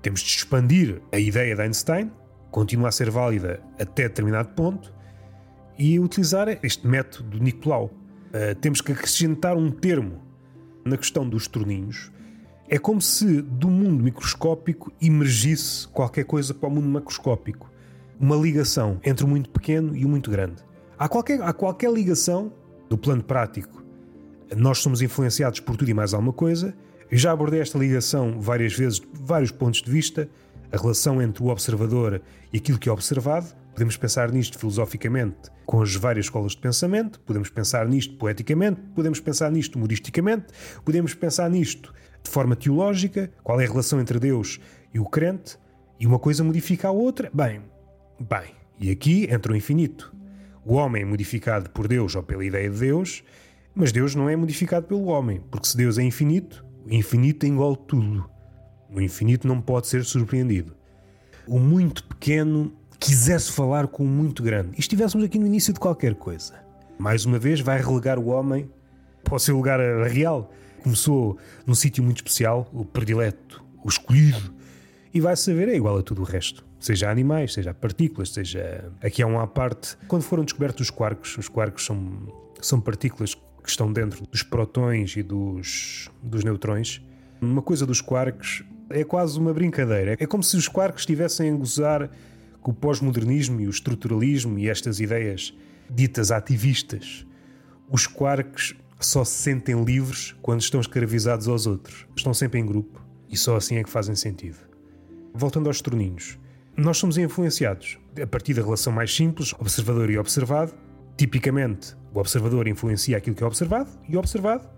Temos 0.00 0.20
de 0.20 0.30
expandir 0.30 1.02
a 1.12 1.18
ideia 1.18 1.54
de 1.54 1.60
Einstein, 1.60 2.10
continua 2.50 2.88
a 2.88 2.92
ser 2.92 3.10
válida 3.10 3.60
até 3.78 4.04
determinado 4.04 4.48
ponto, 4.54 4.94
e 5.78 6.00
utilizar 6.00 6.48
este 6.62 6.86
método 6.86 7.36
de 7.36 7.42
Nicolau. 7.42 7.90
Uh, 8.30 8.54
temos 8.62 8.80
que 8.80 8.92
acrescentar 8.92 9.58
um 9.58 9.70
termo 9.70 10.22
na 10.86 10.96
questão 10.96 11.28
dos 11.28 11.46
torninhos 11.46 12.13
é 12.68 12.78
como 12.78 13.00
se 13.00 13.42
do 13.42 13.68
mundo 13.68 14.02
microscópico 14.02 14.92
emergisse 15.00 15.86
qualquer 15.88 16.24
coisa 16.24 16.54
para 16.54 16.68
o 16.68 16.72
mundo 16.72 16.88
macroscópico. 16.88 17.70
Uma 18.18 18.36
ligação 18.36 18.98
entre 19.04 19.24
o 19.24 19.28
muito 19.28 19.50
pequeno 19.50 19.94
e 19.96 20.04
o 20.04 20.08
muito 20.08 20.30
grande. 20.30 20.62
Há 20.98 21.08
qualquer, 21.08 21.42
há 21.42 21.52
qualquer 21.52 21.92
ligação, 21.92 22.52
do 22.88 22.98
plano 22.98 23.22
prático, 23.22 23.82
nós 24.56 24.78
somos 24.78 25.02
influenciados 25.02 25.60
por 25.60 25.76
tudo 25.76 25.90
e 25.90 25.94
mais 25.94 26.14
alguma 26.14 26.32
coisa. 26.32 26.74
Eu 27.10 27.18
já 27.18 27.32
abordei 27.32 27.60
esta 27.60 27.78
ligação 27.78 28.40
várias 28.40 28.74
vezes, 28.74 29.00
de 29.00 29.08
vários 29.12 29.50
pontos 29.50 29.82
de 29.82 29.90
vista, 29.90 30.28
a 30.70 30.76
relação 30.76 31.20
entre 31.20 31.42
o 31.42 31.48
observador 31.48 32.20
e 32.52 32.58
aquilo 32.58 32.78
que 32.78 32.88
é 32.88 32.92
observado. 32.92 33.46
Podemos 33.72 33.96
pensar 33.96 34.30
nisto 34.30 34.58
filosoficamente 34.58 35.50
com 35.66 35.82
as 35.82 35.96
várias 35.96 36.26
escolas 36.26 36.52
de 36.52 36.58
pensamento, 36.58 37.18
podemos 37.20 37.50
pensar 37.50 37.88
nisto 37.88 38.14
poeticamente, 38.16 38.80
podemos 38.94 39.18
pensar 39.18 39.50
nisto 39.50 39.76
humoristicamente, 39.76 40.46
podemos 40.84 41.14
pensar 41.14 41.50
nisto 41.50 41.92
de 42.24 42.30
forma 42.30 42.56
teológica, 42.56 43.30
qual 43.42 43.60
é 43.60 43.66
a 43.66 43.68
relação 43.68 44.00
entre 44.00 44.18
Deus 44.18 44.58
e 44.92 44.98
o 44.98 45.04
crente, 45.04 45.58
e 46.00 46.06
uma 46.06 46.18
coisa 46.18 46.42
modifica 46.42 46.88
a 46.88 46.90
outra. 46.90 47.30
Bem, 47.32 47.60
bem, 48.18 48.54
e 48.80 48.90
aqui 48.90 49.28
entra 49.30 49.52
o 49.52 49.56
infinito. 49.56 50.14
O 50.64 50.74
homem 50.74 51.02
é 51.02 51.04
modificado 51.04 51.68
por 51.70 51.86
Deus 51.86 52.16
ou 52.16 52.22
pela 52.22 52.44
ideia 52.44 52.70
de 52.70 52.78
Deus, 52.78 53.22
mas 53.74 53.92
Deus 53.92 54.14
não 54.14 54.28
é 54.28 54.34
modificado 54.34 54.86
pelo 54.86 55.04
homem, 55.04 55.42
porque 55.50 55.68
se 55.68 55.76
Deus 55.76 55.98
é 55.98 56.02
infinito, 56.02 56.64
o 56.86 56.92
infinito 56.92 57.46
engole 57.46 57.76
tudo. 57.86 58.28
O 58.90 59.00
infinito 59.00 59.46
não 59.46 59.60
pode 59.60 59.88
ser 59.88 60.04
surpreendido. 60.04 60.74
O 61.46 61.58
muito 61.58 62.04
pequeno 62.04 62.72
quisesse 62.98 63.52
falar 63.52 63.88
com 63.88 64.04
o 64.04 64.08
muito 64.08 64.42
grande. 64.42 64.70
E 64.76 64.80
estivéssemos 64.80 65.26
aqui 65.26 65.38
no 65.38 65.46
início 65.46 65.72
de 65.72 65.80
qualquer 65.80 66.14
coisa. 66.14 66.54
Mais 66.98 67.26
uma 67.26 67.38
vez, 67.38 67.60
vai 67.60 67.82
relegar 67.82 68.18
o 68.18 68.28
homem 68.28 68.70
para 69.22 69.34
o 69.34 69.38
seu 69.38 69.56
lugar 69.56 69.80
real 70.06 70.50
começou 70.84 71.38
num 71.66 71.74
sítio 71.74 72.04
muito 72.04 72.18
especial, 72.18 72.70
o 72.72 72.84
predileto, 72.84 73.64
o 73.82 73.88
escolhido, 73.88 74.54
e 75.12 75.20
vai 75.20 75.34
saber 75.34 75.68
é 75.68 75.74
igual 75.74 75.98
a 75.98 76.02
tudo 76.02 76.20
o 76.20 76.24
resto. 76.24 76.64
Seja 76.78 77.10
animais, 77.10 77.54
seja 77.54 77.72
partículas, 77.72 78.28
seja. 78.30 78.92
Aqui 79.02 79.22
há 79.22 79.26
uma 79.26 79.46
parte. 79.46 79.96
Quando 80.06 80.22
foram 80.22 80.44
descobertos 80.44 80.88
os 80.88 80.90
quarks, 80.90 81.38
os 81.38 81.48
quarks 81.48 81.86
são, 81.86 82.28
são 82.60 82.78
partículas 82.78 83.34
que 83.34 83.70
estão 83.70 83.90
dentro 83.90 84.26
dos 84.26 84.42
protões 84.42 85.16
e 85.16 85.22
dos, 85.22 86.10
dos 86.22 86.44
neutrões. 86.44 87.00
Uma 87.40 87.62
coisa 87.62 87.86
dos 87.86 88.02
quarks 88.02 88.62
é 88.90 89.02
quase 89.02 89.38
uma 89.38 89.54
brincadeira. 89.54 90.16
É 90.20 90.26
como 90.26 90.42
se 90.42 90.56
os 90.56 90.68
quarks 90.68 91.02
estivessem 91.02 91.50
a 91.50 91.56
gozar 91.56 92.10
com 92.60 92.72
o 92.72 92.74
pós-modernismo 92.74 93.60
e 93.60 93.66
o 93.66 93.70
estruturalismo 93.70 94.58
e 94.58 94.68
estas 94.68 95.00
ideias 95.00 95.54
ditas 95.88 96.30
ativistas. 96.30 97.26
Os 97.88 98.06
quarks 98.06 98.74
só 99.04 99.24
se 99.24 99.42
sentem 99.42 99.82
livres 99.82 100.34
quando 100.42 100.60
estão 100.60 100.80
escravizados 100.80 101.48
aos 101.48 101.66
outros. 101.66 102.06
Estão 102.16 102.34
sempre 102.34 102.60
em 102.60 102.66
grupo 102.66 103.00
e 103.28 103.36
só 103.36 103.56
assim 103.56 103.76
é 103.76 103.84
que 103.84 103.90
fazem 103.90 104.14
sentido. 104.14 104.58
Voltando 105.32 105.68
aos 105.68 105.80
torninhos, 105.80 106.38
nós 106.76 106.98
somos 106.98 107.18
influenciados 107.18 107.98
a 108.20 108.26
partir 108.26 108.54
da 108.54 108.62
relação 108.62 108.92
mais 108.92 109.14
simples, 109.14 109.52
observador 109.58 110.10
e 110.10 110.18
observado, 110.18 110.72
Tipicamente, 111.16 111.96
o 112.12 112.18
observador 112.18 112.66
influencia 112.66 113.16
aquilo 113.16 113.36
que 113.36 113.44
é 113.44 113.46
observado 113.46 113.88
e 114.08 114.16
o 114.16 114.18
observado 114.18 114.68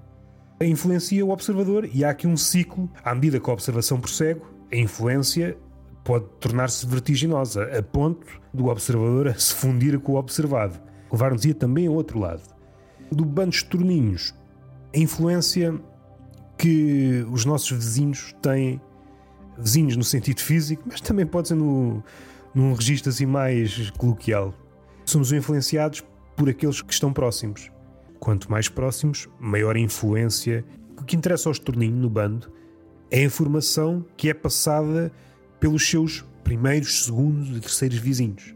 influencia 0.60 1.24
o 1.24 1.30
observador, 1.30 1.86
e 1.92 2.02
há 2.02 2.10
aqui 2.10 2.26
um 2.26 2.36
ciclo. 2.36 2.90
À 3.04 3.14
medida 3.14 3.38
que 3.38 3.50
a 3.50 3.52
observação 3.52 4.00
prossegue, 4.00 4.40
a 4.72 4.76
influência 4.76 5.56
pode 6.02 6.24
tornar-se 6.40 6.86
vertiginosa, 6.86 7.64
a 7.76 7.82
ponto 7.82 8.26
do 8.54 8.68
observador 8.68 9.34
se 9.38 9.54
fundir 9.54 9.98
com 9.98 10.12
o 10.12 10.16
observado. 10.16 10.80
Levar-nos 11.12 11.42
também 11.58 11.86
ao 11.86 11.92
outro 11.92 12.18
lado. 12.18 12.55
Do 13.10 13.24
bando 13.24 13.50
de 13.50 13.64
torninhos, 13.64 14.34
a 14.94 14.98
influência 14.98 15.74
que 16.58 17.24
os 17.30 17.44
nossos 17.44 17.70
vizinhos 17.70 18.34
têm, 18.42 18.80
vizinhos 19.58 19.96
no 19.96 20.04
sentido 20.04 20.40
físico, 20.40 20.82
mas 20.86 21.00
também 21.00 21.26
pode 21.26 21.48
ser 21.48 21.54
no, 21.54 22.02
num 22.54 22.72
registro 22.72 23.10
assim 23.10 23.26
mais 23.26 23.90
coloquial. 23.90 24.54
Somos 25.04 25.32
influenciados 25.32 26.02
por 26.34 26.48
aqueles 26.48 26.82
que 26.82 26.92
estão 26.92 27.12
próximos. 27.12 27.70
Quanto 28.18 28.50
mais 28.50 28.68
próximos, 28.68 29.28
maior 29.38 29.76
a 29.76 29.78
influência. 29.78 30.64
O 30.98 31.04
que 31.04 31.14
interessa 31.14 31.48
aos 31.48 31.58
torninhos 31.58 31.98
no 31.98 32.10
bando 32.10 32.50
é 33.10 33.20
a 33.20 33.24
informação 33.24 34.04
que 34.16 34.28
é 34.28 34.34
passada 34.34 35.12
pelos 35.60 35.88
seus 35.88 36.24
primeiros, 36.42 37.04
segundos 37.04 37.56
e 37.56 37.60
terceiros 37.60 37.98
vizinhos. 37.98 38.55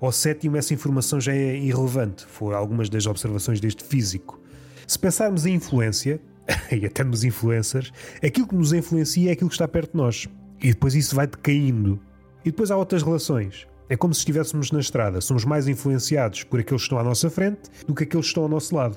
Ao 0.00 0.12
sétimo, 0.12 0.56
essa 0.56 0.72
informação 0.72 1.20
já 1.20 1.34
é 1.34 1.56
irrelevante. 1.56 2.24
Foi 2.26 2.54
algumas 2.54 2.88
das 2.88 3.06
observações 3.06 3.60
deste 3.60 3.82
físico. 3.82 4.40
Se 4.86 4.98
pensarmos 4.98 5.44
em 5.44 5.54
influência, 5.54 6.20
e 6.70 6.86
até 6.86 7.02
nos 7.02 7.24
influencers, 7.24 7.92
aquilo 8.24 8.46
que 8.46 8.54
nos 8.54 8.72
influencia 8.72 9.30
é 9.30 9.32
aquilo 9.32 9.50
que 9.50 9.54
está 9.54 9.66
perto 9.66 9.92
de 9.92 9.96
nós. 9.96 10.28
E 10.62 10.68
depois 10.68 10.94
isso 10.94 11.14
vai 11.16 11.26
decaindo. 11.26 12.00
E 12.44 12.50
depois 12.50 12.70
há 12.70 12.76
outras 12.76 13.02
relações. 13.02 13.66
É 13.88 13.96
como 13.96 14.14
se 14.14 14.20
estivéssemos 14.20 14.70
na 14.70 14.80
estrada. 14.80 15.20
Somos 15.20 15.44
mais 15.44 15.66
influenciados 15.66 16.44
por 16.44 16.60
aqueles 16.60 16.82
que 16.82 16.86
estão 16.86 16.98
à 16.98 17.02
nossa 17.02 17.28
frente 17.28 17.70
do 17.86 17.94
que 17.94 18.04
aqueles 18.04 18.26
que 18.26 18.30
estão 18.30 18.44
ao 18.44 18.48
nosso 18.48 18.74
lado. 18.74 18.96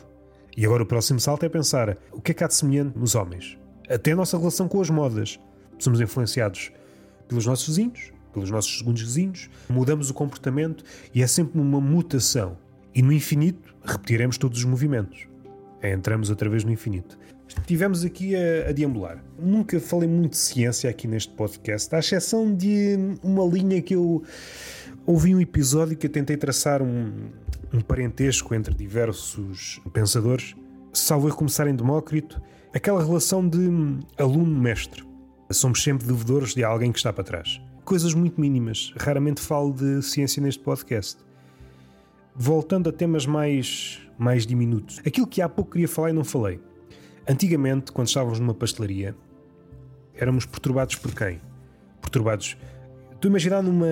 E 0.56 0.66
agora 0.66 0.84
o 0.84 0.86
próximo 0.86 1.20
salto 1.20 1.46
é 1.46 1.50
pensar 1.50 1.98
o 2.12 2.22
que 2.22 2.32
é 2.32 2.34
que 2.34 2.44
há 2.44 2.48
de 2.48 2.56
semelhante 2.56 2.98
nos 2.98 3.16
homens? 3.16 3.58
Até 3.90 4.12
a 4.12 4.16
nossa 4.16 4.38
relação 4.38 4.68
com 4.68 4.82
as 4.82 4.90
modas. 4.90 5.40
Somos 5.80 6.00
influenciados 6.00 6.72
pelos 7.28 7.46
nossos 7.46 7.68
vizinhos, 7.68 8.12
pelos 8.32 8.50
nossos 8.50 8.78
segundos 8.78 9.02
vizinhos, 9.02 9.50
mudamos 9.70 10.10
o 10.10 10.14
comportamento 10.14 10.84
e 11.14 11.22
é 11.22 11.28
sempre 11.28 11.60
uma 11.60 11.82
mutação. 11.82 12.58
E 12.94 13.02
no 13.02 13.12
infinito 13.12 13.74
repetiremos 13.84 14.38
todos 14.38 14.60
os 14.60 14.66
movimentos. 14.66 15.28
É, 15.82 15.94
entramos 15.94 16.30
outra 16.30 16.50
vez 16.50 16.64
no 16.64 16.72
infinito. 16.72 17.18
Tivemos 17.66 18.06
aqui 18.06 18.36
a, 18.36 18.70
a 18.70 18.72
deambular. 18.72 19.24
Nunca 19.38 19.80
falei 19.80 20.08
muito 20.08 20.32
de 20.32 20.38
ciência 20.38 20.90
aqui 20.90 21.08
neste 21.08 21.34
podcast, 21.34 21.94
à 21.94 22.00
exceção 22.00 22.54
de 22.54 22.98
uma 23.24 23.44
linha 23.46 23.82
que 23.82 23.96
eu 23.96 24.24
ouvi 25.06 25.34
um 25.34 25.42
episódio 25.42 25.98
que 25.98 26.08
eu 26.08 26.12
tentei 26.12 26.38
traçar 26.38 26.82
um, 26.82 27.30
um 27.74 27.82
parentesco 27.82 28.54
entre 28.54 28.74
diversos 28.74 29.82
pensadores. 29.92 30.56
Salvo 30.94 31.30
eu 31.30 31.36
começar 31.36 31.68
em 31.68 31.76
Demócrito, 31.76 32.42
aquela 32.74 33.04
relação 33.04 33.48
de 33.48 33.70
aluno-mestre. 34.18 35.04
Somos 35.52 35.84
sempre 35.84 36.08
devedores 36.08 36.54
de 36.54 36.64
alguém 36.64 36.92
que 36.92 37.00
está 37.00 37.12
para 37.12 37.24
trás. 37.24 37.62
Coisas 37.84 38.14
muito 38.14 38.40
mínimas. 38.40 38.94
Raramente 38.98 39.42
falo 39.42 39.74
de 39.74 40.02
ciência 40.02 40.42
neste 40.42 40.64
podcast. 40.64 41.18
Voltando 42.36 42.90
a 42.90 42.94
temas 42.94 43.26
mais, 43.26 44.00
mais 44.18 44.46
diminutos. 44.46 45.00
Aquilo 45.06 45.28
que 45.28 45.42
há 45.42 45.50
pouco 45.50 45.72
queria 45.72 45.88
falar 45.88 46.12
e 46.12 46.14
não 46.14 46.24
falei. 46.24 46.60
Antigamente, 47.28 47.92
quando 47.92 48.08
estávamos 48.08 48.40
numa 48.40 48.54
pastelaria, 48.54 49.16
éramos 50.16 50.46
perturbados 50.46 50.96
por 50.96 51.14
quem? 51.14 51.40
Perturbados. 52.02 52.58
A 53.24 53.28
imaginar 53.28 53.62
numa 53.62 53.86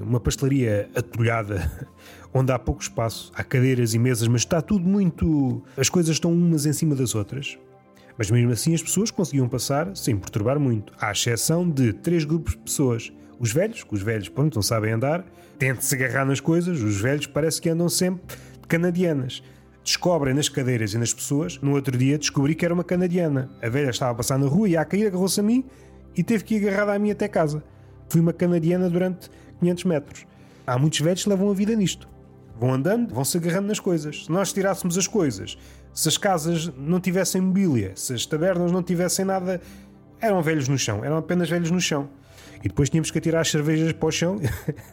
uma 0.00 0.20
pastelaria 0.20 0.88
atulhada, 0.94 1.88
onde 2.32 2.52
há 2.52 2.58
pouco 2.58 2.82
espaço, 2.82 3.32
há 3.34 3.42
cadeiras 3.42 3.94
e 3.94 3.98
mesas, 3.98 4.28
mas 4.28 4.42
está 4.42 4.62
tudo 4.62 4.88
muito. 4.88 5.62
As 5.76 5.88
coisas 5.88 6.14
estão 6.14 6.32
umas 6.32 6.64
em 6.64 6.72
cima 6.72 6.94
das 6.94 7.14
outras. 7.14 7.58
Mas 8.16 8.30
mesmo 8.30 8.52
assim 8.52 8.74
as 8.74 8.82
pessoas 8.82 9.10
conseguiam 9.10 9.48
passar 9.48 9.96
sem 9.96 10.16
perturbar 10.16 10.58
muito, 10.58 10.92
à 11.00 11.10
exceção 11.10 11.68
de 11.68 11.92
três 11.92 12.24
grupos 12.24 12.52
de 12.52 12.58
pessoas. 12.58 13.12
Os 13.38 13.52
velhos, 13.52 13.82
que 13.82 13.94
os 13.94 14.02
velhos 14.02 14.28
pronto, 14.28 14.54
não 14.54 14.62
sabem 14.62 14.92
andar, 14.92 15.24
tentam-se 15.58 15.94
agarrar 15.94 16.24
nas 16.24 16.40
coisas, 16.40 16.80
os 16.80 17.00
velhos 17.00 17.26
parece 17.26 17.60
que 17.60 17.68
andam 17.68 17.88
sempre 17.88 18.36
canadianas 18.68 19.42
descobrem 19.84 20.34
nas 20.34 20.48
cadeiras 20.48 20.94
e 20.94 20.98
nas 20.98 21.12
pessoas. 21.12 21.60
No 21.60 21.74
outro 21.74 21.96
dia 21.96 22.18
descobri 22.18 22.54
que 22.54 22.64
era 22.64 22.72
uma 22.72 22.82
canadiana. 22.82 23.50
A 23.62 23.68
velha 23.68 23.90
estava 23.90 24.12
a 24.12 24.14
passar 24.14 24.38
na 24.38 24.46
rua 24.46 24.68
e 24.68 24.76
a 24.76 24.84
cair, 24.84 25.06
agarrou-se 25.06 25.38
a 25.38 25.42
mim 25.42 25.64
e 26.16 26.22
teve 26.22 26.42
que 26.42 26.54
ir 26.54 26.66
agarrada 26.66 26.94
a 26.94 26.98
mim 26.98 27.10
até 27.10 27.28
casa. 27.28 27.62
Fui 28.08 28.20
uma 28.20 28.32
canadiana 28.32 28.88
durante 28.88 29.30
500 29.60 29.84
metros. 29.84 30.26
Há 30.66 30.78
muitos 30.78 31.00
velhos 31.00 31.22
que 31.22 31.28
levam 31.28 31.50
a 31.50 31.54
vida 31.54 31.76
nisto. 31.76 32.08
Vão 32.58 32.72
andando, 32.72 33.12
vão-se 33.12 33.36
agarrando 33.36 33.68
nas 33.68 33.78
coisas. 33.78 34.24
Se 34.24 34.32
nós 34.32 34.52
tirássemos 34.52 34.96
as 34.96 35.06
coisas, 35.06 35.58
se 35.94 36.08
as 36.08 36.18
casas 36.18 36.70
não 36.76 37.00
tivessem 37.00 37.40
mobília, 37.40 37.92
se 37.94 38.12
as 38.12 38.26
tabernas 38.26 38.70
não 38.70 38.82
tivessem 38.82 39.24
nada, 39.24 39.60
eram 40.20 40.42
velhos 40.42 40.68
no 40.68 40.76
chão, 40.76 41.04
eram 41.04 41.16
apenas 41.16 41.48
velhos 41.48 41.70
no 41.70 41.80
chão. 41.80 42.10
E 42.62 42.68
depois 42.68 42.90
tínhamos 42.90 43.10
que 43.10 43.18
atirar 43.18 43.42
as 43.42 43.50
cervejas 43.50 43.92
para 43.92 44.08
o 44.08 44.12
chão. 44.12 44.40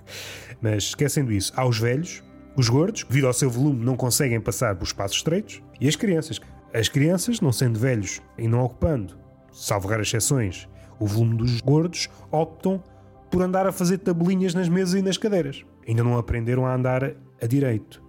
Mas 0.61 0.83
esquecendo 0.83 1.31
isso, 1.31 1.51
há 1.55 1.65
os 1.65 1.79
velhos 1.79 2.21
os 2.55 2.67
gordos, 2.67 3.05
devido 3.05 3.27
ao 3.27 3.33
seu 3.33 3.49
volume, 3.49 3.83
não 3.83 3.95
conseguem 3.95 4.39
passar 4.39 4.75
por 4.75 4.83
espaços 4.83 5.17
estreitos. 5.17 5.61
E 5.79 5.87
as 5.87 5.95
crianças. 5.95 6.39
As 6.73 6.89
crianças, 6.89 7.39
não 7.39 7.51
sendo 7.51 7.79
velhos 7.79 8.21
e 8.37 8.47
não 8.47 8.63
ocupando, 8.63 9.17
salvo 9.51 9.87
raras 9.87 10.07
exceções, 10.07 10.67
o 10.99 11.05
volume 11.05 11.37
dos 11.37 11.59
gordos, 11.61 12.09
optam 12.31 12.81
por 13.29 13.41
andar 13.41 13.65
a 13.65 13.71
fazer 13.71 13.97
tabelinhas 13.99 14.53
nas 14.53 14.69
mesas 14.69 14.95
e 14.95 15.01
nas 15.01 15.17
cadeiras. 15.17 15.65
Ainda 15.87 16.03
não 16.03 16.17
aprenderam 16.17 16.65
a 16.65 16.73
andar 16.73 17.13
a 17.41 17.47
direito. 17.47 18.00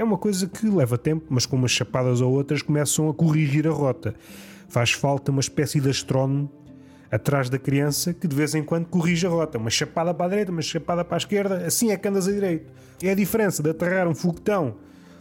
É 0.00 0.02
uma 0.02 0.16
coisa 0.16 0.48
que 0.48 0.66
leva 0.66 0.96
tempo, 0.96 1.26
mas 1.28 1.44
com 1.44 1.56
umas 1.56 1.72
chapadas 1.72 2.22
ou 2.22 2.32
outras 2.32 2.62
começam 2.62 3.10
a 3.10 3.12
corrigir 3.12 3.68
a 3.68 3.70
rota. 3.70 4.14
Faz 4.66 4.92
falta 4.92 5.30
uma 5.30 5.42
espécie 5.42 5.78
de 5.78 5.90
astrónomo 5.90 6.50
atrás 7.10 7.50
da 7.50 7.58
criança 7.58 8.14
que 8.14 8.26
de 8.26 8.34
vez 8.34 8.54
em 8.54 8.64
quando 8.64 8.86
corrige 8.86 9.26
a 9.26 9.28
rota. 9.28 9.58
Uma 9.58 9.68
chapada 9.68 10.14
para 10.14 10.24
a 10.24 10.28
direita, 10.30 10.52
uma 10.52 10.62
chapada 10.62 11.04
para 11.04 11.16
a 11.16 11.18
esquerda, 11.18 11.66
assim 11.66 11.90
é 11.90 11.98
que 11.98 12.08
andas 12.08 12.26
a 12.26 12.32
direito. 12.32 12.72
É 13.02 13.10
a 13.10 13.14
diferença 13.14 13.62
de 13.62 13.68
aterrar 13.68 14.08
um 14.08 14.14
foguetão 14.14 14.76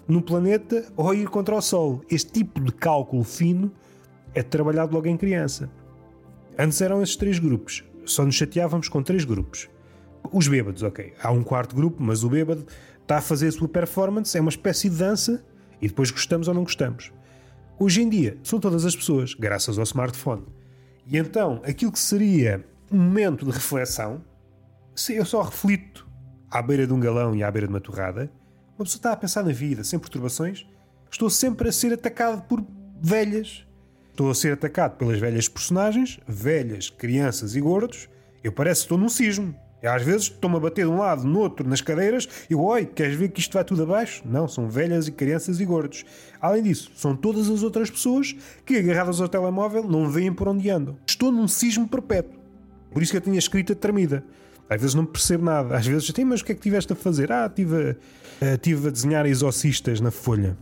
no 0.07 0.21
planeta 0.21 0.85
ou 0.95 1.13
ir 1.13 1.27
contra 1.27 1.55
o 1.55 1.61
Sol. 1.61 2.01
Este 2.09 2.31
tipo 2.31 2.61
de 2.61 2.71
cálculo 2.71 3.25
fino 3.25 3.73
é 4.33 4.41
trabalhado 4.41 4.93
logo 4.93 5.09
em 5.09 5.17
criança. 5.17 5.69
Antes 6.57 6.79
eram 6.79 7.03
esses 7.03 7.17
três 7.17 7.37
grupos. 7.37 7.83
Só 8.05 8.23
nos 8.23 8.35
chateávamos 8.35 8.87
com 8.87 9.03
três 9.03 9.25
grupos. 9.25 9.67
Os 10.31 10.47
bêbados, 10.47 10.83
ok. 10.83 11.11
Há 11.21 11.31
um 11.31 11.43
quarto 11.43 11.75
grupo, 11.75 12.01
mas 12.01 12.23
o 12.23 12.29
bêbado 12.29 12.65
está 13.09 13.17
a 13.17 13.21
fazer 13.21 13.47
a 13.47 13.51
sua 13.51 13.67
performance, 13.67 14.37
é 14.37 14.39
uma 14.39 14.51
espécie 14.51 14.87
de 14.87 14.97
dança 14.97 15.43
e 15.81 15.87
depois 15.87 16.11
gostamos 16.11 16.47
ou 16.47 16.53
não 16.53 16.61
gostamos. 16.61 17.11
Hoje 17.79 18.03
em 18.03 18.07
dia, 18.07 18.37
são 18.43 18.59
todas 18.59 18.85
as 18.85 18.95
pessoas, 18.95 19.33
graças 19.33 19.79
ao 19.79 19.83
smartphone. 19.83 20.45
E 21.07 21.17
então, 21.17 21.59
aquilo 21.65 21.91
que 21.91 21.97
seria 21.97 22.63
um 22.91 22.97
momento 22.97 23.45
de 23.45 23.51
reflexão, 23.51 24.23
se 24.95 25.15
eu 25.15 25.25
só 25.25 25.41
reflito 25.41 26.07
à 26.51 26.61
beira 26.61 26.85
de 26.85 26.93
um 26.93 26.99
galão 26.99 27.35
e 27.35 27.41
à 27.41 27.49
beira 27.49 27.65
de 27.65 27.73
uma 27.73 27.81
torrada, 27.81 28.31
uma 28.77 28.85
pessoa 28.85 28.99
está 28.99 29.11
a 29.11 29.17
pensar 29.17 29.43
na 29.43 29.51
vida, 29.51 29.83
sem 29.83 29.97
perturbações, 29.97 30.67
estou 31.09 31.31
sempre 31.31 31.67
a 31.67 31.71
ser 31.71 31.91
atacado 31.91 32.43
por 32.43 32.63
velhas. 33.01 33.65
Estou 34.11 34.29
a 34.29 34.35
ser 34.35 34.53
atacado 34.53 34.97
pelas 34.97 35.17
velhas 35.17 35.47
personagens, 35.47 36.19
velhas, 36.27 36.91
crianças 36.91 37.55
e 37.55 37.61
gordos. 37.61 38.07
Eu 38.43 38.51
parece 38.51 38.81
que 38.81 38.85
estou 38.85 38.99
num 38.99 39.09
sismo. 39.09 39.55
Às 39.83 40.03
vezes 40.03 40.23
estou-me 40.23 40.57
a 40.57 40.59
bater 40.59 40.85
de 40.85 40.91
um 40.91 40.97
lado, 40.97 41.23
no 41.23 41.39
outro, 41.39 41.67
nas 41.67 41.79
cadeiras, 41.79 42.27
e 42.49 42.55
oi, 42.55 42.85
queres 42.85 43.15
ver 43.15 43.29
que 43.29 43.39
isto 43.39 43.53
vai 43.53 43.63
tudo 43.63 43.83
abaixo? 43.83 44.21
Não, 44.25 44.47
são 44.47 44.69
velhas 44.69 45.07
e 45.07 45.11
crianças 45.11 45.59
e 45.59 45.65
gordos. 45.65 46.03
Além 46.41 46.63
disso, 46.63 46.91
são 46.95 47.15
todas 47.15 47.49
as 47.49 47.63
outras 47.63 47.89
pessoas 47.89 48.35
que, 48.65 48.77
agarradas 48.77 49.21
ao 49.21 49.29
telemóvel, 49.29 49.83
não 49.83 50.09
veem 50.09 50.33
por 50.33 50.47
onde 50.47 50.69
andam. 50.69 50.97
Estou 51.07 51.31
num 51.31 51.47
sismo 51.47 51.87
perpétuo. 51.87 52.39
Por 52.91 53.01
isso 53.01 53.11
que 53.11 53.17
eu 53.17 53.21
tinha 53.21 53.39
escrita 53.39 53.73
tremida. 53.73 54.23
Às 54.69 54.81
vezes 54.81 54.95
não 54.95 55.05
percebo 55.05 55.45
nada. 55.45 55.75
Às 55.75 55.87
vezes, 55.87 56.11
tem, 56.11 56.25
mas 56.25 56.41
o 56.41 56.45
que 56.45 56.51
é 56.51 56.55
que 56.55 56.61
tiveste 56.61 56.93
a 56.93 56.95
fazer? 56.95 57.31
Ah, 57.31 57.47
estive 57.47 57.97
a, 58.41 58.57
tive 58.57 58.87
a 58.87 58.91
desenhar 58.91 59.25
exorcistas 59.25 59.99
na 60.01 60.11
folha. 60.11 60.57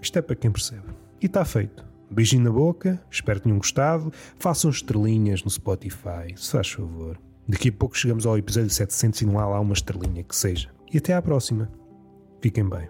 Isto 0.00 0.18
é 0.18 0.22
para 0.22 0.36
quem 0.36 0.50
percebe. 0.50 0.84
E 1.22 1.26
está 1.26 1.44
feito. 1.44 1.84
Beijinho 2.10 2.44
na 2.44 2.50
boca, 2.50 3.02
espero 3.10 3.40
que 3.40 3.44
tenham 3.44 3.58
gostado. 3.58 4.12
Façam 4.38 4.70
estrelinhas 4.70 5.42
no 5.42 5.50
Spotify, 5.50 6.34
se 6.36 6.52
faz 6.52 6.70
favor. 6.70 7.18
Daqui 7.48 7.68
a 7.68 7.72
pouco 7.72 7.96
chegamos 7.96 8.26
ao 8.26 8.36
episódio 8.36 8.70
700 8.70 9.22
e 9.22 9.26
não 9.26 9.38
há 9.38 9.46
lá 9.46 9.60
uma 9.60 9.72
estrelinha 9.72 10.24
que 10.24 10.34
seja. 10.34 10.68
E 10.92 10.98
até 10.98 11.14
à 11.14 11.22
próxima. 11.22 11.70
Fiquem 12.40 12.68
bem. 12.68 12.88